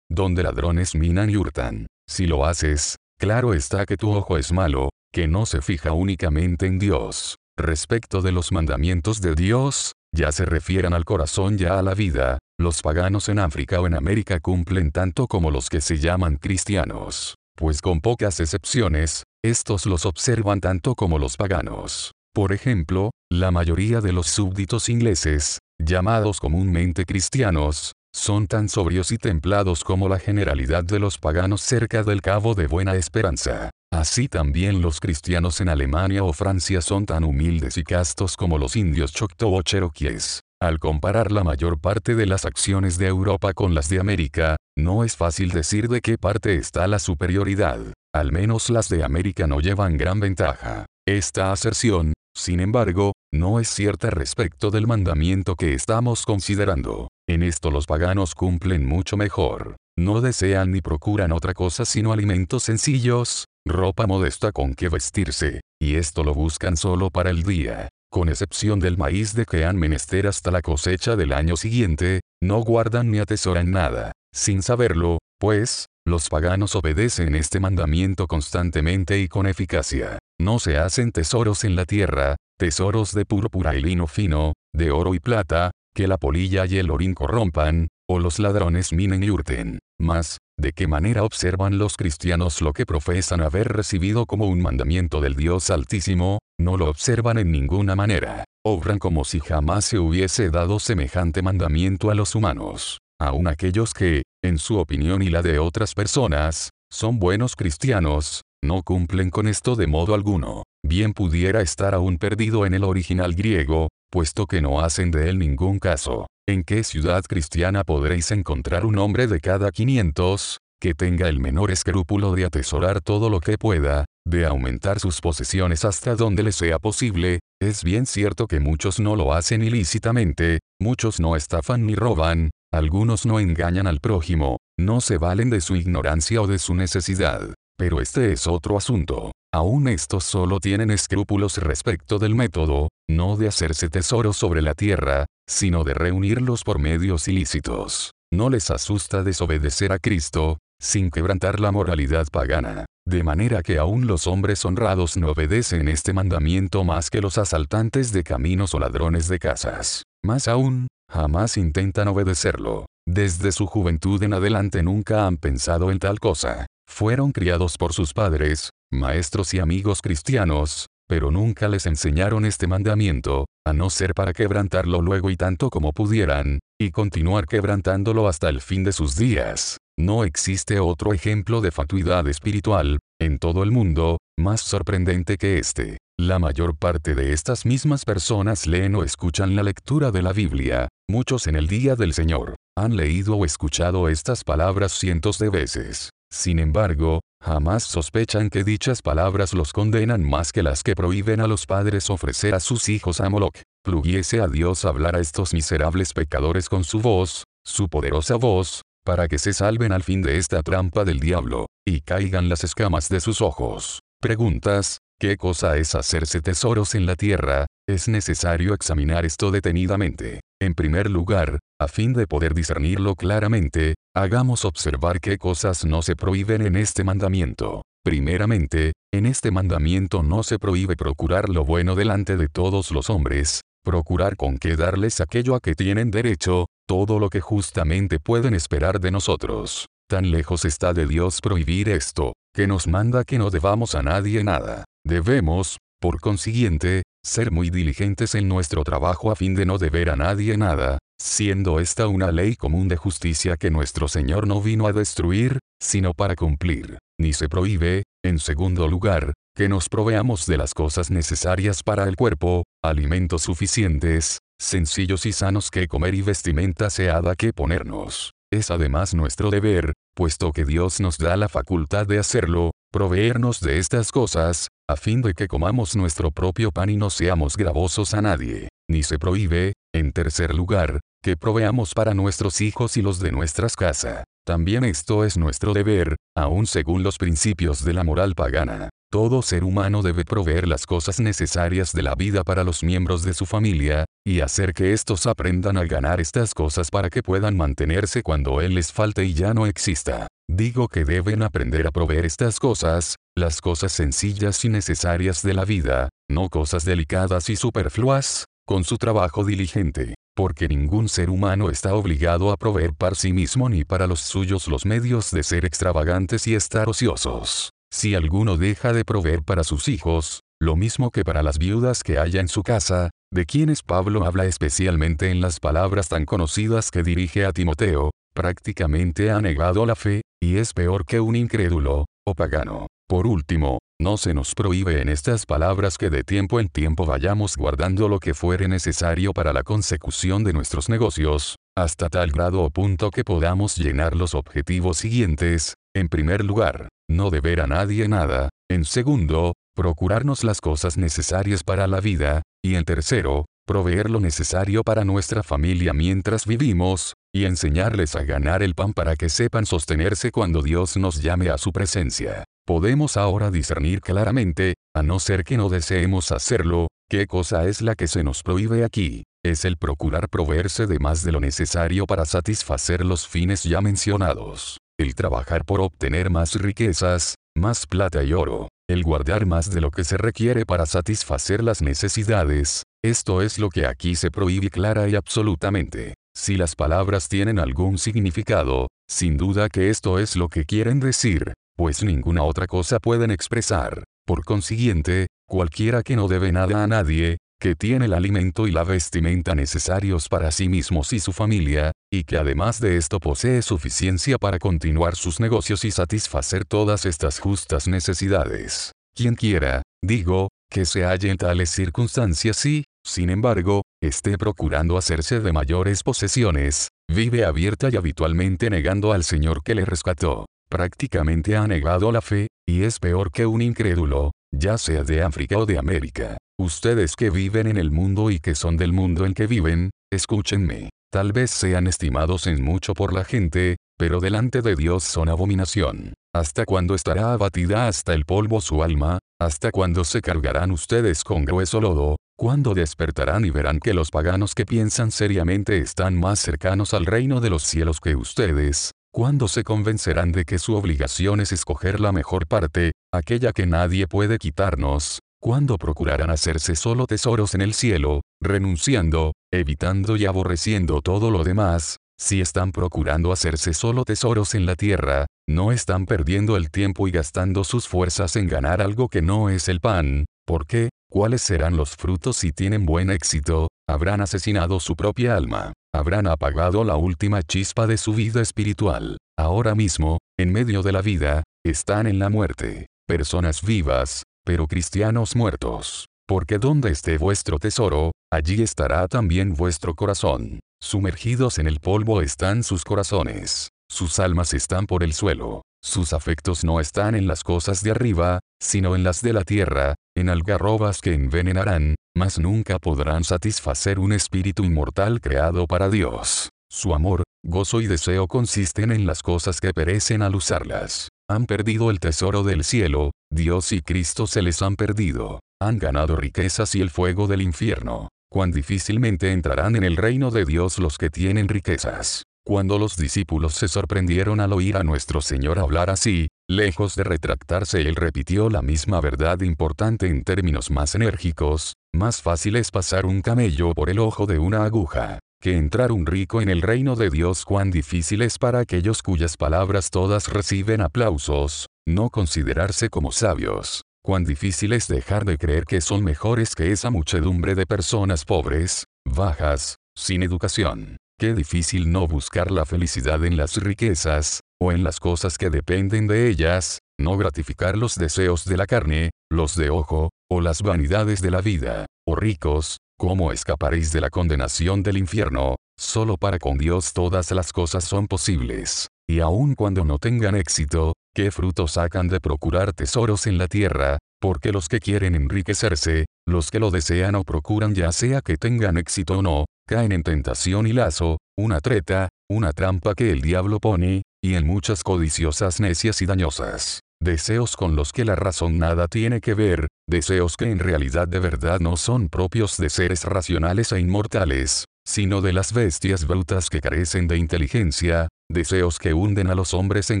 donde 0.10 0.42
ladrones 0.42 0.94
minan 0.94 1.30
y 1.30 1.38
hurtan. 1.38 1.86
Si 2.06 2.26
lo 2.26 2.44
haces, 2.44 2.96
claro 3.18 3.54
está 3.54 3.86
que 3.86 3.96
tu 3.96 4.12
ojo 4.12 4.36
es 4.36 4.52
malo, 4.52 4.90
que 5.14 5.28
no 5.28 5.46
se 5.46 5.62
fija 5.62 5.92
únicamente 5.92 6.66
en 6.66 6.78
Dios. 6.78 7.36
Respecto 7.58 8.20
de 8.20 8.32
los 8.32 8.52
mandamientos 8.52 9.22
de 9.22 9.34
Dios, 9.34 9.92
ya 10.12 10.32
se 10.32 10.44
refieren 10.44 10.94
al 10.94 11.04
corazón 11.04 11.58
ya 11.58 11.78
a 11.78 11.82
la 11.82 11.94
vida, 11.94 12.38
los 12.58 12.82
paganos 12.82 13.28
en 13.28 13.38
África 13.38 13.80
o 13.80 13.86
en 13.86 13.94
América 13.94 14.40
cumplen 14.40 14.90
tanto 14.90 15.26
como 15.26 15.50
los 15.50 15.68
que 15.68 15.80
se 15.80 15.98
llaman 15.98 16.36
cristianos, 16.36 17.34
pues 17.54 17.82
con 17.82 18.00
pocas 18.00 18.40
excepciones, 18.40 19.24
estos 19.44 19.86
los 19.86 20.06
observan 20.06 20.60
tanto 20.60 20.94
como 20.94 21.18
los 21.18 21.36
paganos. 21.36 22.12
Por 22.34 22.52
ejemplo, 22.52 23.10
la 23.30 23.50
mayoría 23.50 24.00
de 24.00 24.12
los 24.12 24.26
súbditos 24.26 24.88
ingleses, 24.88 25.58
llamados 25.78 26.40
comúnmente 26.40 27.04
cristianos, 27.04 27.92
son 28.14 28.46
tan 28.46 28.68
sobrios 28.68 29.12
y 29.12 29.18
templados 29.18 29.84
como 29.84 30.08
la 30.08 30.18
generalidad 30.18 30.84
de 30.84 30.98
los 30.98 31.18
paganos 31.18 31.60
cerca 31.60 32.02
del 32.02 32.22
Cabo 32.22 32.54
de 32.54 32.66
Buena 32.66 32.94
Esperanza. 32.94 33.70
Así 33.92 34.28
también 34.28 34.82
los 34.82 35.00
cristianos 35.00 35.60
en 35.60 35.68
Alemania 35.68 36.24
o 36.24 36.32
Francia 36.32 36.80
son 36.80 37.06
tan 37.06 37.24
humildes 37.24 37.76
y 37.78 37.84
castos 37.84 38.36
como 38.36 38.58
los 38.58 38.76
indios 38.76 39.12
choctaw 39.12 39.54
o 39.54 39.62
cherokees. 39.62 40.40
Al 40.60 40.78
comparar 40.78 41.32
la 41.32 41.44
mayor 41.44 41.78
parte 41.78 42.14
de 42.14 42.26
las 42.26 42.44
acciones 42.46 42.96
de 42.98 43.06
Europa 43.06 43.52
con 43.52 43.74
las 43.74 43.88
de 43.88 44.00
América, 44.00 44.56
no 44.76 45.04
es 45.04 45.14
fácil 45.14 45.50
decir 45.50 45.88
de 45.88 46.00
qué 46.00 46.16
parte 46.18 46.56
está 46.56 46.86
la 46.86 46.98
superioridad. 46.98 47.80
Al 48.14 48.32
menos 48.32 48.70
las 48.70 48.88
de 48.88 49.04
América 49.04 49.46
no 49.46 49.60
llevan 49.60 49.98
gran 49.98 50.18
ventaja. 50.18 50.86
Esta 51.06 51.52
aserción, 51.52 52.14
sin 52.34 52.60
embargo, 52.60 53.12
no 53.32 53.60
es 53.60 53.68
cierta 53.68 54.10
respecto 54.10 54.70
del 54.70 54.86
mandamiento 54.86 55.56
que 55.56 55.74
estamos 55.74 56.24
considerando. 56.24 57.08
En 57.28 57.42
esto 57.42 57.70
los 57.70 57.86
paganos 57.86 58.34
cumplen 58.34 58.86
mucho 58.86 59.16
mejor. 59.16 59.76
No 59.98 60.20
desean 60.20 60.70
ni 60.72 60.80
procuran 60.80 61.32
otra 61.32 61.54
cosa 61.54 61.84
sino 61.84 62.12
alimentos 62.12 62.64
sencillos, 62.64 63.44
ropa 63.66 64.06
modesta 64.06 64.52
con 64.52 64.74
que 64.74 64.88
vestirse, 64.88 65.60
y 65.80 65.96
esto 65.96 66.24
lo 66.24 66.32
buscan 66.32 66.76
solo 66.76 67.10
para 67.10 67.30
el 67.30 67.42
día. 67.42 67.88
Con 68.10 68.28
excepción 68.28 68.78
del 68.78 68.96
maíz 68.96 69.34
de 69.34 69.44
que 69.44 69.64
han 69.64 69.76
menester 69.76 70.26
hasta 70.26 70.50
la 70.50 70.62
cosecha 70.62 71.16
del 71.16 71.32
año 71.32 71.56
siguiente, 71.56 72.20
no 72.40 72.60
guardan 72.60 73.10
ni 73.10 73.18
atesoran 73.18 73.72
nada. 73.72 74.12
Sin 74.32 74.62
saberlo, 74.62 75.18
pues, 75.38 75.86
los 76.06 76.28
paganos 76.28 76.76
obedecen 76.76 77.34
este 77.34 77.58
mandamiento 77.58 78.28
constantemente 78.28 79.18
y 79.18 79.28
con 79.28 79.46
eficacia. 79.46 80.18
No 80.40 80.60
se 80.60 80.78
hacen 80.78 81.10
tesoros 81.10 81.64
en 81.64 81.74
la 81.74 81.84
tierra, 81.84 82.36
tesoros 82.58 83.12
de 83.12 83.26
púrpura 83.26 83.74
y 83.74 83.82
lino 83.82 84.06
fino, 84.06 84.52
de 84.72 84.92
oro 84.92 85.14
y 85.14 85.18
plata, 85.18 85.72
que 85.94 86.06
la 86.06 86.18
polilla 86.18 86.66
y 86.66 86.78
el 86.78 86.90
orín 86.90 87.14
corrompan, 87.14 87.88
o 88.08 88.18
los 88.18 88.38
ladrones 88.38 88.92
minen 88.92 89.22
y 89.22 89.30
hurten. 89.30 89.78
Mas, 89.98 90.38
¿de 90.58 90.72
qué 90.72 90.86
manera 90.86 91.24
observan 91.24 91.78
los 91.78 91.96
cristianos 91.96 92.60
lo 92.60 92.72
que 92.72 92.86
profesan 92.86 93.40
haber 93.40 93.68
recibido 93.68 94.26
como 94.26 94.46
un 94.46 94.60
mandamiento 94.60 95.20
del 95.20 95.34
Dios 95.34 95.70
Altísimo? 95.70 96.38
No 96.58 96.76
lo 96.76 96.88
observan 96.88 97.38
en 97.38 97.50
ninguna 97.50 97.96
manera. 97.96 98.44
Obran 98.64 98.98
como 98.98 99.24
si 99.24 99.40
jamás 99.40 99.84
se 99.84 99.98
hubiese 99.98 100.50
dado 100.50 100.78
semejante 100.78 101.42
mandamiento 101.42 102.10
a 102.10 102.14
los 102.14 102.34
humanos. 102.34 102.98
Aun 103.20 103.48
aquellos 103.48 103.94
que, 103.94 104.22
en 104.44 104.58
su 104.58 104.78
opinión 104.78 105.22
y 105.22 105.30
la 105.30 105.42
de 105.42 105.58
otras 105.58 105.94
personas, 105.94 106.70
son 106.90 107.18
buenos 107.18 107.56
cristianos, 107.56 108.42
no 108.62 108.82
cumplen 108.82 109.30
con 109.30 109.48
esto 109.48 109.76
de 109.76 109.86
modo 109.86 110.14
alguno. 110.14 110.62
Bien 110.84 111.12
pudiera 111.12 111.60
estar 111.62 111.94
aún 111.94 112.18
perdido 112.18 112.66
en 112.66 112.74
el 112.74 112.84
original 112.84 113.34
griego, 113.34 113.88
puesto 114.10 114.46
que 114.46 114.60
no 114.60 114.80
hacen 114.80 115.10
de 115.10 115.28
él 115.28 115.38
ningún 115.38 115.78
caso. 115.78 116.26
¿En 116.48 116.62
qué 116.62 116.84
ciudad 116.84 117.24
cristiana 117.24 117.82
podréis 117.82 118.30
encontrar 118.30 118.86
un 118.86 118.98
hombre 118.98 119.26
de 119.26 119.40
cada 119.40 119.72
500, 119.72 120.58
que 120.80 120.94
tenga 120.94 121.28
el 121.28 121.40
menor 121.40 121.72
escrúpulo 121.72 122.36
de 122.36 122.44
atesorar 122.44 123.00
todo 123.00 123.30
lo 123.30 123.40
que 123.40 123.58
pueda, 123.58 124.04
de 124.24 124.46
aumentar 124.46 125.00
sus 125.00 125.20
posesiones 125.20 125.84
hasta 125.84 126.14
donde 126.14 126.44
le 126.44 126.52
sea 126.52 126.78
posible? 126.78 127.40
Es 127.60 127.82
bien 127.82 128.06
cierto 128.06 128.46
que 128.46 128.60
muchos 128.60 129.00
no 129.00 129.16
lo 129.16 129.34
hacen 129.34 129.64
ilícitamente, 129.64 130.60
muchos 130.80 131.18
no 131.18 131.34
estafan 131.34 131.84
ni 131.84 131.96
roban, 131.96 132.50
algunos 132.72 133.26
no 133.26 133.40
engañan 133.40 133.88
al 133.88 133.98
prójimo, 133.98 134.58
no 134.78 135.00
se 135.00 135.18
valen 135.18 135.50
de 135.50 135.60
su 135.60 135.74
ignorancia 135.74 136.40
o 136.40 136.46
de 136.46 136.60
su 136.60 136.76
necesidad. 136.76 137.54
Pero 137.76 138.00
este 138.00 138.30
es 138.30 138.46
otro 138.46 138.76
asunto. 138.76 139.32
Aún 139.52 139.88
estos 139.88 140.22
solo 140.22 140.60
tienen 140.60 140.92
escrúpulos 140.92 141.58
respecto 141.58 142.20
del 142.20 142.36
método, 142.36 142.88
no 143.10 143.36
de 143.36 143.48
hacerse 143.48 143.88
tesoros 143.88 144.36
sobre 144.36 144.62
la 144.62 144.74
tierra, 144.74 145.26
sino 145.48 145.84
de 145.84 145.94
reunirlos 145.94 146.64
por 146.64 146.78
medios 146.78 147.28
ilícitos. 147.28 148.12
No 148.32 148.50
les 148.50 148.70
asusta 148.70 149.22
desobedecer 149.22 149.92
a 149.92 149.98
Cristo, 149.98 150.58
sin 150.80 151.10
quebrantar 151.10 151.60
la 151.60 151.72
moralidad 151.72 152.26
pagana. 152.30 152.86
De 153.06 153.22
manera 153.22 153.62
que 153.62 153.78
aún 153.78 154.06
los 154.06 154.26
hombres 154.26 154.64
honrados 154.64 155.16
no 155.16 155.30
obedecen 155.30 155.88
este 155.88 156.12
mandamiento 156.12 156.82
más 156.82 157.08
que 157.08 157.20
los 157.20 157.38
asaltantes 157.38 158.12
de 158.12 158.24
caminos 158.24 158.74
o 158.74 158.80
ladrones 158.80 159.28
de 159.28 159.38
casas. 159.38 160.02
Más 160.24 160.48
aún, 160.48 160.88
jamás 161.08 161.56
intentan 161.56 162.08
obedecerlo. 162.08 162.86
Desde 163.08 163.52
su 163.52 163.66
juventud 163.66 164.20
en 164.24 164.34
adelante 164.34 164.82
nunca 164.82 165.26
han 165.26 165.36
pensado 165.36 165.92
en 165.92 166.00
tal 166.00 166.18
cosa. 166.18 166.66
Fueron 166.88 167.30
criados 167.30 167.78
por 167.78 167.92
sus 167.92 168.12
padres, 168.12 168.70
maestros 168.92 169.54
y 169.54 169.60
amigos 169.60 170.02
cristianos, 170.02 170.86
pero 171.08 171.30
nunca 171.30 171.68
les 171.68 171.86
enseñaron 171.86 172.44
este 172.44 172.66
mandamiento, 172.66 173.46
a 173.66 173.72
no 173.72 173.90
ser 173.90 174.14
para 174.14 174.32
quebrantarlo 174.32 175.02
luego 175.02 175.30
y 175.30 175.36
tanto 175.36 175.70
como 175.70 175.92
pudieran, 175.92 176.60
y 176.80 176.90
continuar 176.90 177.46
quebrantándolo 177.46 178.28
hasta 178.28 178.48
el 178.48 178.60
fin 178.60 178.84
de 178.84 178.92
sus 178.92 179.16
días. 179.16 179.78
No 179.98 180.24
existe 180.24 180.78
otro 180.78 181.12
ejemplo 181.14 181.60
de 181.60 181.70
fatuidad 181.70 182.26
espiritual, 182.28 182.98
en 183.20 183.38
todo 183.38 183.62
el 183.62 183.70
mundo, 183.70 184.18
más 184.38 184.60
sorprendente 184.60 185.38
que 185.38 185.58
este. 185.58 185.98
La 186.18 186.38
mayor 186.38 186.76
parte 186.76 187.14
de 187.14 187.32
estas 187.32 187.66
mismas 187.66 188.04
personas 188.04 188.66
leen 188.66 188.94
o 188.94 189.04
escuchan 189.04 189.54
la 189.54 189.62
lectura 189.62 190.10
de 190.10 190.22
la 190.22 190.32
Biblia, 190.32 190.88
muchos 191.08 191.46
en 191.46 191.56
el 191.56 191.66
día 191.66 191.94
del 191.94 192.14
Señor, 192.14 192.56
han 192.76 192.96
leído 192.96 193.36
o 193.36 193.44
escuchado 193.44 194.08
estas 194.08 194.44
palabras 194.44 194.92
cientos 194.92 195.38
de 195.38 195.50
veces. 195.50 196.10
Sin 196.36 196.58
embargo, 196.58 197.20
jamás 197.42 197.82
sospechan 197.82 198.50
que 198.50 198.62
dichas 198.62 199.00
palabras 199.00 199.54
los 199.54 199.72
condenan 199.72 200.22
más 200.22 200.52
que 200.52 200.62
las 200.62 200.82
que 200.82 200.94
prohíben 200.94 201.40
a 201.40 201.46
los 201.46 201.64
padres 201.64 202.10
ofrecer 202.10 202.54
a 202.54 202.60
sus 202.60 202.90
hijos 202.90 203.22
a 203.22 203.30
Moloch. 203.30 203.56
Pluguiese 203.82 204.40
a 204.42 204.46
Dios 204.46 204.84
hablar 204.84 205.16
a 205.16 205.20
estos 205.20 205.54
miserables 205.54 206.12
pecadores 206.12 206.68
con 206.68 206.84
su 206.84 207.00
voz, 207.00 207.44
su 207.64 207.88
poderosa 207.88 208.36
voz, 208.36 208.82
para 209.02 209.28
que 209.28 209.38
se 209.38 209.54
salven 209.54 209.92
al 209.92 210.02
fin 210.02 210.20
de 210.20 210.36
esta 210.36 210.62
trampa 210.62 211.04
del 211.04 211.20
diablo, 211.20 211.68
y 211.86 212.02
caigan 212.02 212.50
las 212.50 212.64
escamas 212.64 213.08
de 213.08 213.20
sus 213.20 213.40
ojos. 213.40 214.00
Preguntas, 214.20 214.98
¿qué 215.18 215.36
cosa 215.36 215.76
es 215.76 215.94
hacerse 215.94 216.40
tesoros 216.40 216.94
en 216.94 217.06
la 217.06 217.16
tierra? 217.16 217.66
Es 217.88 218.08
necesario 218.08 218.74
examinar 218.74 219.24
esto 219.24 219.50
detenidamente. 219.50 220.40
En 220.60 220.74
primer 220.74 221.10
lugar, 221.10 221.58
a 221.80 221.88
fin 221.88 222.12
de 222.12 222.26
poder 222.26 222.54
discernirlo 222.54 223.14
claramente, 223.14 223.94
hagamos 224.14 224.64
observar 224.64 225.20
qué 225.20 225.38
cosas 225.38 225.84
no 225.84 226.02
se 226.02 226.16
prohíben 226.16 226.62
en 226.62 226.76
este 226.76 227.04
mandamiento. 227.04 227.82
Primeramente, 228.04 228.92
en 229.12 229.26
este 229.26 229.50
mandamiento 229.50 230.22
no 230.22 230.42
se 230.42 230.58
prohíbe 230.58 230.96
procurar 230.96 231.48
lo 231.48 231.64
bueno 231.64 231.94
delante 231.94 232.36
de 232.36 232.48
todos 232.48 232.90
los 232.92 233.10
hombres, 233.10 233.62
procurar 233.84 234.36
con 234.36 234.58
qué 234.58 234.76
darles 234.76 235.20
aquello 235.20 235.54
a 235.54 235.60
que 235.60 235.74
tienen 235.74 236.10
derecho, 236.10 236.66
todo 236.86 237.18
lo 237.18 237.30
que 237.30 237.40
justamente 237.40 238.18
pueden 238.20 238.54
esperar 238.54 239.00
de 239.00 239.10
nosotros. 239.10 239.86
Tan 240.08 240.30
lejos 240.30 240.64
está 240.64 240.92
de 240.92 241.06
Dios 241.06 241.40
prohibir 241.40 241.88
esto, 241.88 242.34
que 242.54 242.68
nos 242.68 242.86
manda 242.86 243.24
que 243.24 243.38
no 243.38 243.50
debamos 243.50 243.96
a 243.96 244.02
nadie 244.02 244.44
nada. 244.44 244.84
Debemos, 245.06 245.78
por 246.00 246.20
consiguiente, 246.20 247.04
ser 247.24 247.52
muy 247.52 247.70
diligentes 247.70 248.34
en 248.34 248.48
nuestro 248.48 248.82
trabajo 248.82 249.30
a 249.30 249.36
fin 249.36 249.54
de 249.54 249.64
no 249.64 249.78
deber 249.78 250.10
a 250.10 250.16
nadie 250.16 250.56
nada, 250.56 250.98
siendo 251.22 251.78
esta 251.78 252.08
una 252.08 252.32
ley 252.32 252.56
común 252.56 252.88
de 252.88 252.96
justicia 252.96 253.56
que 253.56 253.70
nuestro 253.70 254.08
Señor 254.08 254.48
no 254.48 254.60
vino 254.60 254.88
a 254.88 254.92
destruir, 254.92 255.60
sino 255.80 256.12
para 256.12 256.34
cumplir. 256.34 256.98
Ni 257.20 257.32
se 257.34 257.48
prohíbe, 257.48 258.02
en 258.24 258.40
segundo 258.40 258.88
lugar, 258.88 259.32
que 259.54 259.68
nos 259.68 259.88
proveamos 259.88 260.44
de 260.44 260.56
las 260.56 260.74
cosas 260.74 261.08
necesarias 261.12 261.84
para 261.84 262.02
el 262.08 262.16
cuerpo, 262.16 262.64
alimentos 262.82 263.42
suficientes, 263.42 264.38
sencillos 264.60 265.24
y 265.24 265.30
sanos 265.30 265.70
que 265.70 265.86
comer 265.86 266.16
y 266.16 266.22
vestimenta 266.22 266.90
seada 266.90 267.36
que 267.36 267.52
ponernos. 267.52 268.32
Es 268.52 268.72
además 268.72 269.14
nuestro 269.14 269.50
deber, 269.50 269.92
puesto 270.16 270.50
que 270.50 270.64
Dios 270.64 270.98
nos 270.98 271.18
da 271.18 271.36
la 271.36 271.48
facultad 271.48 272.06
de 272.06 272.18
hacerlo, 272.18 272.72
proveernos 272.96 273.60
de 273.60 273.78
estas 273.78 274.10
cosas, 274.10 274.68
a 274.88 274.96
fin 274.96 275.20
de 275.20 275.34
que 275.34 275.48
comamos 275.48 275.94
nuestro 275.96 276.30
propio 276.30 276.72
pan 276.72 276.88
y 276.88 276.96
no 276.96 277.10
seamos 277.10 277.54
gravosos 277.54 278.14
a 278.14 278.22
nadie. 278.22 278.68
Ni 278.90 279.02
se 279.02 279.18
prohíbe, 279.18 279.74
en 279.94 280.12
tercer 280.12 280.54
lugar, 280.54 281.00
que 281.22 281.36
proveamos 281.36 281.92
para 281.92 282.14
nuestros 282.14 282.62
hijos 282.62 282.96
y 282.96 283.02
los 283.02 283.18
de 283.20 283.32
nuestras 283.32 283.76
casas. 283.76 284.24
También 284.46 284.82
esto 284.82 285.26
es 285.26 285.36
nuestro 285.36 285.74
deber, 285.74 286.16
aun 286.34 286.66
según 286.66 287.02
los 287.02 287.18
principios 287.18 287.84
de 287.84 287.92
la 287.92 288.02
moral 288.02 288.34
pagana. 288.34 288.88
todo 289.12 289.42
ser 289.42 289.62
humano 289.64 290.00
debe 290.00 290.24
proveer 290.24 290.66
las 290.66 290.86
cosas 290.86 291.20
necesarias 291.20 291.92
de 291.92 292.02
la 292.02 292.14
vida 292.14 292.44
para 292.44 292.64
los 292.64 292.82
miembros 292.82 293.24
de 293.24 293.34
su 293.34 293.44
familia, 293.44 294.06
y 294.26 294.40
hacer 294.40 294.72
que 294.72 294.94
estos 294.94 295.26
aprendan 295.26 295.76
a 295.76 295.84
ganar 295.84 296.18
estas 296.18 296.54
cosas 296.54 296.90
para 296.90 297.10
que 297.10 297.22
puedan 297.22 297.58
mantenerse 297.58 298.22
cuando 298.22 298.62
él 298.62 298.74
les 298.74 298.90
falte 298.90 299.26
y 299.26 299.34
ya 299.34 299.52
no 299.52 299.66
exista. 299.66 300.28
Digo 300.48 300.88
que 300.88 301.04
deben 301.04 301.42
aprender 301.42 301.86
a 301.86 301.90
proveer 301.90 302.24
estas 302.24 302.60
cosas, 302.60 303.16
las 303.36 303.60
cosas 303.60 303.92
sencillas 303.92 304.64
y 304.64 304.68
necesarias 304.68 305.42
de 305.42 305.54
la 305.54 305.64
vida, 305.64 306.08
no 306.30 306.48
cosas 306.48 306.84
delicadas 306.84 307.50
y 307.50 307.56
superfluas, 307.56 308.44
con 308.66 308.84
su 308.84 308.96
trabajo 308.96 309.44
diligente, 309.44 310.14
porque 310.34 310.68
ningún 310.68 311.08
ser 311.08 311.30
humano 311.30 311.68
está 311.68 311.94
obligado 311.94 312.52
a 312.52 312.56
proveer 312.56 312.94
para 312.94 313.16
sí 313.16 313.32
mismo 313.32 313.68
ni 313.68 313.84
para 313.84 314.06
los 314.06 314.20
suyos 314.20 314.66
los 314.68 314.86
medios 314.86 315.30
de 315.30 315.42
ser 315.42 315.64
extravagantes 315.64 316.46
y 316.46 316.54
estar 316.54 316.88
ociosos. 316.88 317.70
Si 317.92 318.14
alguno 318.14 318.56
deja 318.56 318.92
de 318.92 319.04
proveer 319.04 319.42
para 319.42 319.62
sus 319.62 319.88
hijos, 319.88 320.40
lo 320.58 320.76
mismo 320.76 321.10
que 321.10 321.24
para 321.24 321.42
las 321.42 321.58
viudas 321.58 322.02
que 322.02 322.18
haya 322.18 322.40
en 322.40 322.48
su 322.48 322.62
casa, 322.62 323.10
de 323.32 323.46
quienes 323.46 323.82
Pablo 323.82 324.24
habla 324.24 324.46
especialmente 324.46 325.30
en 325.30 325.40
las 325.40 325.60
palabras 325.60 326.08
tan 326.08 326.24
conocidas 326.24 326.90
que 326.90 327.02
dirige 327.02 327.44
a 327.44 327.52
Timoteo, 327.52 328.10
prácticamente 328.36 329.30
ha 329.30 329.40
negado 329.40 329.86
la 329.86 329.96
fe, 329.96 330.20
y 330.40 330.58
es 330.58 330.74
peor 330.74 331.06
que 331.06 331.18
un 331.20 331.34
incrédulo, 331.34 332.04
o 332.24 332.34
pagano. 332.34 332.86
Por 333.08 333.26
último, 333.26 333.78
no 333.98 334.18
se 334.18 334.34
nos 334.34 334.54
prohíbe 334.54 335.00
en 335.00 335.08
estas 335.08 335.46
palabras 335.46 335.96
que 335.96 336.10
de 336.10 336.22
tiempo 336.22 336.60
en 336.60 336.68
tiempo 336.68 337.06
vayamos 337.06 337.56
guardando 337.56 338.08
lo 338.08 338.20
que 338.20 338.34
fuere 338.34 338.68
necesario 338.68 339.32
para 339.32 339.54
la 339.54 339.62
consecución 339.62 340.44
de 340.44 340.52
nuestros 340.52 340.90
negocios, 340.90 341.56
hasta 341.76 342.10
tal 342.10 342.30
grado 342.30 342.62
o 342.62 342.70
punto 342.70 343.10
que 343.10 343.24
podamos 343.24 343.78
llenar 343.78 344.14
los 344.14 344.34
objetivos 344.34 344.98
siguientes, 344.98 345.74
en 345.94 346.08
primer 346.08 346.44
lugar, 346.44 346.88
no 347.08 347.30
deber 347.30 347.62
a 347.62 347.66
nadie 347.66 348.06
nada, 348.06 348.50
en 348.70 348.84
segundo, 348.84 349.54
procurarnos 349.74 350.44
las 350.44 350.60
cosas 350.60 350.98
necesarias 350.98 351.64
para 351.64 351.86
la 351.86 352.00
vida, 352.00 352.42
y 352.62 352.74
en 352.74 352.84
tercero, 352.84 353.46
proveer 353.66 354.08
lo 354.08 354.20
necesario 354.20 354.82
para 354.82 355.04
nuestra 355.04 355.42
familia 355.42 355.92
mientras 355.92 356.46
vivimos, 356.46 357.14
y 357.34 357.44
enseñarles 357.44 358.16
a 358.16 358.22
ganar 358.22 358.62
el 358.62 358.74
pan 358.74 358.94
para 358.94 359.16
que 359.16 359.28
sepan 359.28 359.66
sostenerse 359.66 360.30
cuando 360.30 360.62
Dios 360.62 360.96
nos 360.96 361.20
llame 361.20 361.50
a 361.50 361.58
su 361.58 361.72
presencia. 361.72 362.44
Podemos 362.64 363.16
ahora 363.16 363.50
discernir 363.50 364.00
claramente, 364.00 364.74
a 364.94 365.02
no 365.02 365.20
ser 365.20 365.44
que 365.44 365.56
no 365.56 365.68
deseemos 365.68 366.32
hacerlo, 366.32 366.86
qué 367.10 367.26
cosa 367.26 367.66
es 367.66 367.82
la 367.82 367.94
que 367.94 368.08
se 368.08 368.24
nos 368.24 368.42
prohíbe 368.42 368.84
aquí. 368.84 369.24
Es 369.44 369.64
el 369.64 369.76
procurar 369.76 370.28
proveerse 370.28 370.86
de 370.86 370.98
más 370.98 371.22
de 371.22 371.32
lo 371.32 371.40
necesario 371.40 372.06
para 372.06 372.24
satisfacer 372.24 373.04
los 373.04 373.28
fines 373.28 373.62
ya 373.62 373.80
mencionados. 373.80 374.78
El 374.98 375.14
trabajar 375.14 375.64
por 375.64 375.80
obtener 375.80 376.30
más 376.30 376.54
riquezas, 376.54 377.34
más 377.56 377.86
plata 377.86 378.24
y 378.24 378.32
oro. 378.32 378.68
El 378.88 379.02
guardar 379.02 379.46
más 379.46 379.70
de 379.70 379.80
lo 379.80 379.90
que 379.90 380.04
se 380.04 380.16
requiere 380.16 380.64
para 380.64 380.86
satisfacer 380.86 381.62
las 381.62 381.82
necesidades, 381.82 382.82
esto 383.10 383.42
es 383.42 383.58
lo 383.58 383.70
que 383.70 383.86
aquí 383.86 384.14
se 384.14 384.30
prohíbe 384.30 384.70
clara 384.70 385.08
y 385.08 385.14
absolutamente. 385.14 386.14
Si 386.36 386.56
las 386.56 386.74
palabras 386.74 387.28
tienen 387.28 387.58
algún 387.58 387.98
significado, 387.98 388.88
sin 389.08 389.36
duda 389.36 389.68
que 389.68 389.90
esto 389.90 390.18
es 390.18 390.36
lo 390.36 390.48
que 390.48 390.64
quieren 390.64 391.00
decir, 391.00 391.54
pues 391.76 392.02
ninguna 392.02 392.42
otra 392.42 392.66
cosa 392.66 392.98
pueden 392.98 393.30
expresar. 393.30 394.04
Por 394.26 394.44
consiguiente, 394.44 395.28
cualquiera 395.48 396.02
que 396.02 396.16
no 396.16 396.28
debe 396.28 396.52
nada 396.52 396.84
a 396.84 396.86
nadie, 396.86 397.38
que 397.60 397.74
tiene 397.74 398.06
el 398.06 398.12
alimento 398.12 398.66
y 398.66 398.72
la 398.72 398.84
vestimenta 398.84 399.54
necesarios 399.54 400.28
para 400.28 400.50
sí 400.50 400.68
mismos 400.68 401.12
y 401.12 401.20
su 401.20 401.32
familia, 401.32 401.92
y 402.12 402.24
que 402.24 402.36
además 402.36 402.80
de 402.80 402.96
esto 402.96 403.18
posee 403.18 403.62
suficiencia 403.62 404.36
para 404.36 404.58
continuar 404.58 405.16
sus 405.16 405.40
negocios 405.40 405.84
y 405.84 405.90
satisfacer 405.90 406.64
todas 406.64 407.06
estas 407.06 407.38
justas 407.38 407.88
necesidades. 407.88 408.92
Quien 409.14 409.34
quiera, 409.34 409.82
digo, 410.02 410.48
que 410.70 410.84
se 410.84 411.04
halle 411.04 411.30
en 411.30 411.38
tales 411.38 411.70
circunstancias 411.70 412.66
y, 412.66 412.84
sin 413.06 413.30
embargo, 413.30 413.82
esté 414.02 414.36
procurando 414.36 414.98
hacerse 414.98 415.38
de 415.40 415.52
mayores 415.52 416.02
posesiones, 416.02 416.88
vive 417.08 417.44
abierta 417.44 417.88
y 417.90 417.96
habitualmente 417.96 418.68
negando 418.68 419.12
al 419.12 419.22
Señor 419.22 419.62
que 419.62 419.76
le 419.76 419.84
rescató. 419.84 420.46
Prácticamente 420.68 421.56
ha 421.56 421.68
negado 421.68 422.10
la 422.10 422.20
fe, 422.20 422.48
y 422.68 422.82
es 422.82 422.98
peor 422.98 423.30
que 423.30 423.46
un 423.46 423.62
incrédulo, 423.62 424.32
ya 424.52 424.76
sea 424.76 425.04
de 425.04 425.22
África 425.22 425.56
o 425.56 425.66
de 425.66 425.78
América. 425.78 426.36
Ustedes 426.58 427.14
que 427.14 427.30
viven 427.30 427.68
en 427.68 427.76
el 427.76 427.92
mundo 427.92 428.30
y 428.30 428.40
que 428.40 428.56
son 428.56 428.76
del 428.76 428.92
mundo 428.92 429.24
en 429.24 429.34
que 429.34 429.46
viven, 429.46 429.90
escúchenme. 430.10 430.90
Tal 431.12 431.32
vez 431.32 431.52
sean 431.52 431.86
estimados 431.86 432.48
en 432.48 432.62
mucho 432.62 432.92
por 432.92 433.12
la 433.12 433.24
gente, 433.24 433.76
pero 433.96 434.18
delante 434.18 434.62
de 434.62 434.74
Dios 434.74 435.04
son 435.04 435.28
abominación. 435.28 436.14
¿Hasta 436.34 436.64
cuándo 436.64 436.96
estará 436.96 437.32
abatida 437.32 437.86
hasta 437.86 438.14
el 438.14 438.24
polvo 438.24 438.60
su 438.60 438.82
alma? 438.82 439.18
¿Hasta 439.40 439.70
cuándo 439.70 440.02
se 440.02 440.20
cargarán 440.20 440.72
ustedes 440.72 441.22
con 441.22 441.44
grueso 441.44 441.80
lodo? 441.80 442.16
¿Cuándo 442.38 442.74
despertarán 442.74 443.46
y 443.46 443.50
verán 443.50 443.80
que 443.80 443.94
los 443.94 444.10
paganos 444.10 444.54
que 444.54 444.66
piensan 444.66 445.10
seriamente 445.10 445.78
están 445.78 446.20
más 446.20 446.38
cercanos 446.38 446.92
al 446.92 447.06
reino 447.06 447.40
de 447.40 447.48
los 447.48 447.62
cielos 447.62 447.98
que 447.98 448.14
ustedes? 448.14 448.90
¿Cuándo 449.10 449.48
se 449.48 449.64
convencerán 449.64 450.32
de 450.32 450.44
que 450.44 450.58
su 450.58 450.74
obligación 450.74 451.40
es 451.40 451.50
escoger 451.52 451.98
la 451.98 452.12
mejor 452.12 452.46
parte, 452.46 452.92
aquella 453.10 453.52
que 453.52 453.64
nadie 453.64 454.06
puede 454.06 454.36
quitarnos? 454.36 455.20
¿Cuándo 455.40 455.78
procurarán 455.78 456.28
hacerse 456.28 456.76
solo 456.76 457.06
tesoros 457.06 457.54
en 457.54 457.62
el 457.62 457.72
cielo, 457.72 458.20
renunciando, 458.42 459.32
evitando 459.50 460.18
y 460.18 460.26
aborreciendo 460.26 461.00
todo 461.00 461.30
lo 461.30 461.42
demás, 461.42 461.96
si 462.18 462.42
están 462.42 462.70
procurando 462.70 463.32
hacerse 463.32 463.72
solo 463.72 464.04
tesoros 464.04 464.54
en 464.54 464.66
la 464.66 464.74
tierra, 464.74 465.24
no 465.48 465.72
están 465.72 466.04
perdiendo 466.04 466.58
el 466.58 466.70
tiempo 466.70 467.08
y 467.08 467.12
gastando 467.12 467.64
sus 467.64 467.88
fuerzas 467.88 468.36
en 468.36 468.46
ganar 468.46 468.82
algo 468.82 469.08
que 469.08 469.22
no 469.22 469.48
es 469.48 469.68
el 469.68 469.80
pan, 469.80 470.26
¿por 470.44 470.66
qué? 470.66 470.90
¿Cuáles 471.08 471.42
serán 471.42 471.76
los 471.76 471.96
frutos 471.96 472.36
si 472.36 472.52
tienen 472.52 472.84
buen 472.84 473.10
éxito? 473.10 473.68
Habrán 473.88 474.20
asesinado 474.20 474.80
su 474.80 474.96
propia 474.96 475.36
alma, 475.36 475.72
habrán 475.94 476.26
apagado 476.26 476.82
la 476.82 476.96
última 476.96 477.42
chispa 477.42 477.86
de 477.86 477.96
su 477.96 478.12
vida 478.12 478.42
espiritual. 478.42 479.16
Ahora 479.38 479.74
mismo, 479.74 480.18
en 480.38 480.52
medio 480.52 480.82
de 480.82 480.92
la 480.92 481.02
vida, 481.02 481.44
están 481.64 482.06
en 482.06 482.18
la 482.18 482.28
muerte. 482.28 482.86
Personas 483.06 483.62
vivas, 483.62 484.24
pero 484.44 484.66
cristianos 484.66 485.36
muertos. 485.36 486.06
Porque 486.26 486.58
donde 486.58 486.90
esté 486.90 487.18
vuestro 487.18 487.60
tesoro, 487.60 488.10
allí 488.32 488.60
estará 488.62 489.06
también 489.06 489.54
vuestro 489.54 489.94
corazón. 489.94 490.58
Sumergidos 490.82 491.58
en 491.58 491.68
el 491.68 491.78
polvo 491.78 492.20
están 492.20 492.64
sus 492.64 492.84
corazones. 492.84 493.68
Sus 493.88 494.18
almas 494.18 494.52
están 494.52 494.86
por 494.86 495.04
el 495.04 495.12
suelo. 495.12 495.62
Sus 495.80 496.12
afectos 496.12 496.64
no 496.64 496.80
están 496.80 497.14
en 497.14 497.28
las 497.28 497.44
cosas 497.44 497.84
de 497.84 497.92
arriba, 497.92 498.40
sino 498.60 498.96
en 498.96 499.04
las 499.04 499.22
de 499.22 499.32
la 499.32 499.44
tierra, 499.44 499.94
en 500.16 500.30
algarrobas 500.30 501.00
que 501.00 501.12
envenenarán, 501.12 501.94
mas 502.16 502.38
nunca 502.38 502.78
podrán 502.78 503.22
satisfacer 503.22 503.98
un 503.98 504.12
espíritu 504.12 504.64
inmortal 504.64 505.20
creado 505.20 505.66
para 505.66 505.90
Dios. 505.90 506.48
Su 506.70 506.94
amor, 506.94 507.22
gozo 507.44 507.80
y 507.80 507.86
deseo 507.86 508.26
consisten 508.26 508.90
en 508.90 509.06
las 509.06 509.22
cosas 509.22 509.60
que 509.60 509.72
perecen 509.72 510.22
al 510.22 510.34
usarlas. 510.34 511.10
Han 511.28 511.46
perdido 511.46 511.90
el 511.90 512.00
tesoro 512.00 512.42
del 512.42 512.64
cielo, 512.64 513.10
Dios 513.30 513.72
y 513.72 513.82
Cristo 513.82 514.26
se 514.26 514.42
les 514.42 514.62
han 514.62 514.76
perdido. 514.76 515.40
Han 515.60 515.78
ganado 515.78 516.16
riquezas 516.16 516.74
y 516.74 516.80
el 516.80 516.90
fuego 516.90 517.26
del 517.26 517.42
infierno. 517.42 518.08
Cuán 518.30 518.52
difícilmente 518.52 519.32
entrarán 519.32 519.76
en 519.76 519.84
el 519.84 519.96
reino 519.96 520.30
de 520.30 520.44
Dios 520.44 520.78
los 520.78 520.98
que 520.98 521.10
tienen 521.10 521.48
riquezas. 521.48 522.22
Cuando 522.44 522.78
los 522.78 522.96
discípulos 522.96 523.54
se 523.54 523.68
sorprendieron 523.68 524.40
al 524.40 524.52
oír 524.52 524.76
a 524.76 524.84
nuestro 524.84 525.20
Señor 525.20 525.58
hablar 525.58 525.90
así, 525.90 526.28
lejos 526.48 526.94
de 526.96 527.04
retractarse 527.04 527.80
él 527.82 527.96
repitió 527.96 528.48
la 528.50 528.62
misma 528.62 529.00
verdad 529.00 529.40
importante 529.40 530.08
en 530.08 530.22
términos 530.24 530.70
más 530.70 530.94
enérgicos, 530.94 531.74
más 531.94 532.22
fácil 532.22 532.56
es 532.56 532.70
pasar 532.70 533.06
un 533.06 533.22
camello 533.22 533.74
por 533.74 533.90
el 533.90 533.98
ojo 533.98 534.26
de 534.26 534.38
una 534.38 534.64
aguja, 534.64 535.18
que 535.40 535.56
entrar 535.56 535.92
un 535.92 536.06
rico 536.06 536.40
en 536.40 536.48
el 536.48 536.62
reino 536.62 536.96
de 536.96 537.10
Dios 537.10 537.44
cuán 537.44 537.70
difícil 537.70 538.22
es 538.22 538.38
para 538.38 538.60
aquellos 538.60 539.02
cuyas 539.02 539.36
palabras 539.36 539.90
todas 539.90 540.28
reciben 540.28 540.80
aplausos, 540.80 541.66
no 541.86 542.10
considerarse 542.10 542.90
como 542.90 543.12
sabios. 543.12 543.82
Cuán 544.04 544.24
difícil 544.24 544.72
es 544.72 544.86
dejar 544.86 545.24
de 545.24 545.36
creer 545.36 545.64
que 545.64 545.80
son 545.80 546.04
mejores 546.04 546.54
que 546.54 546.70
esa 546.70 546.90
muchedumbre 546.90 547.56
de 547.56 547.66
personas 547.66 548.24
pobres, 548.24 548.84
bajas, 549.04 549.76
sin 549.96 550.22
educación. 550.22 550.96
Qué 551.18 551.32
difícil 551.32 551.90
no 551.90 552.06
buscar 552.06 552.50
la 552.50 552.66
felicidad 552.66 553.24
en 553.24 553.38
las 553.38 553.56
riquezas, 553.56 554.40
o 554.60 554.70
en 554.70 554.84
las 554.84 555.00
cosas 555.00 555.38
que 555.38 555.48
dependen 555.48 556.06
de 556.06 556.28
ellas, 556.28 556.80
no 557.00 557.16
gratificar 557.16 557.78
los 557.78 557.94
deseos 557.94 558.44
de 558.44 558.58
la 558.58 558.66
carne, 558.66 559.12
los 559.30 559.56
de 559.56 559.70
ojo, 559.70 560.10
o 560.30 560.42
las 560.42 560.60
vanidades 560.60 561.22
de 561.22 561.30
la 561.30 561.40
vida, 561.40 561.86
o 562.06 562.16
ricos, 562.16 562.76
¿cómo 562.98 563.32
escaparéis 563.32 563.94
de 563.94 564.02
la 564.02 564.10
condenación 564.10 564.82
del 564.82 564.98
infierno? 564.98 565.56
Solo 565.78 566.18
para 566.18 566.38
con 566.38 566.58
Dios 566.58 566.92
todas 566.92 567.30
las 567.30 567.50
cosas 567.50 567.84
son 567.84 568.08
posibles, 568.08 568.88
y 569.08 569.20
aun 569.20 569.54
cuando 569.54 569.86
no 569.86 569.98
tengan 569.98 570.36
éxito, 570.36 570.92
¿qué 571.14 571.30
fruto 571.30 571.66
sacan 571.66 572.08
de 572.08 572.20
procurar 572.20 572.74
tesoros 572.74 573.26
en 573.26 573.38
la 573.38 573.48
tierra? 573.48 573.96
Porque 574.20 574.52
los 574.52 574.68
que 574.68 574.80
quieren 574.80 575.14
enriquecerse, 575.14 576.04
los 576.26 576.50
que 576.50 576.60
lo 576.60 576.70
desean 576.70 577.14
o 577.14 577.24
procuran 577.24 577.74
ya 577.74 577.90
sea 577.92 578.20
que 578.20 578.36
tengan 578.36 578.76
éxito 578.76 579.18
o 579.18 579.22
no, 579.22 579.46
caen 579.66 579.92
en 579.92 580.02
tentación 580.02 580.66
y 580.66 580.72
lazo, 580.72 581.18
una 581.36 581.60
treta, 581.60 582.08
una 582.30 582.52
trampa 582.52 582.94
que 582.94 583.10
el 583.10 583.20
diablo 583.20 583.58
pone, 583.58 584.02
y 584.22 584.34
en 584.34 584.46
muchas 584.46 584.82
codiciosas 584.82 585.60
necias 585.60 586.00
y 586.02 586.06
dañosas. 586.06 586.80
deseos 587.02 587.56
con 587.56 587.76
los 587.76 587.92
que 587.92 588.06
la 588.06 588.16
razón 588.16 588.58
nada 588.58 588.88
tiene 588.88 589.20
que 589.20 589.34
ver, 589.34 589.68
deseos 589.86 590.36
que 590.36 590.50
en 590.50 590.58
realidad 590.58 591.06
de 591.06 591.18
verdad 591.18 591.60
no 591.60 591.76
son 591.76 592.08
propios 592.08 592.56
de 592.56 592.70
seres 592.70 593.04
racionales 593.04 593.70
e 593.72 593.80
inmortales, 593.80 594.64
sino 594.86 595.20
de 595.20 595.34
las 595.34 595.52
bestias 595.52 596.06
brutas 596.06 596.48
que 596.48 596.60
carecen 596.60 597.06
de 597.06 597.18
inteligencia, 597.18 598.08
deseos 598.30 598.78
que 598.78 598.94
hunden 598.94 599.28
a 599.28 599.34
los 599.34 599.52
hombres 599.52 599.90
en 599.90 600.00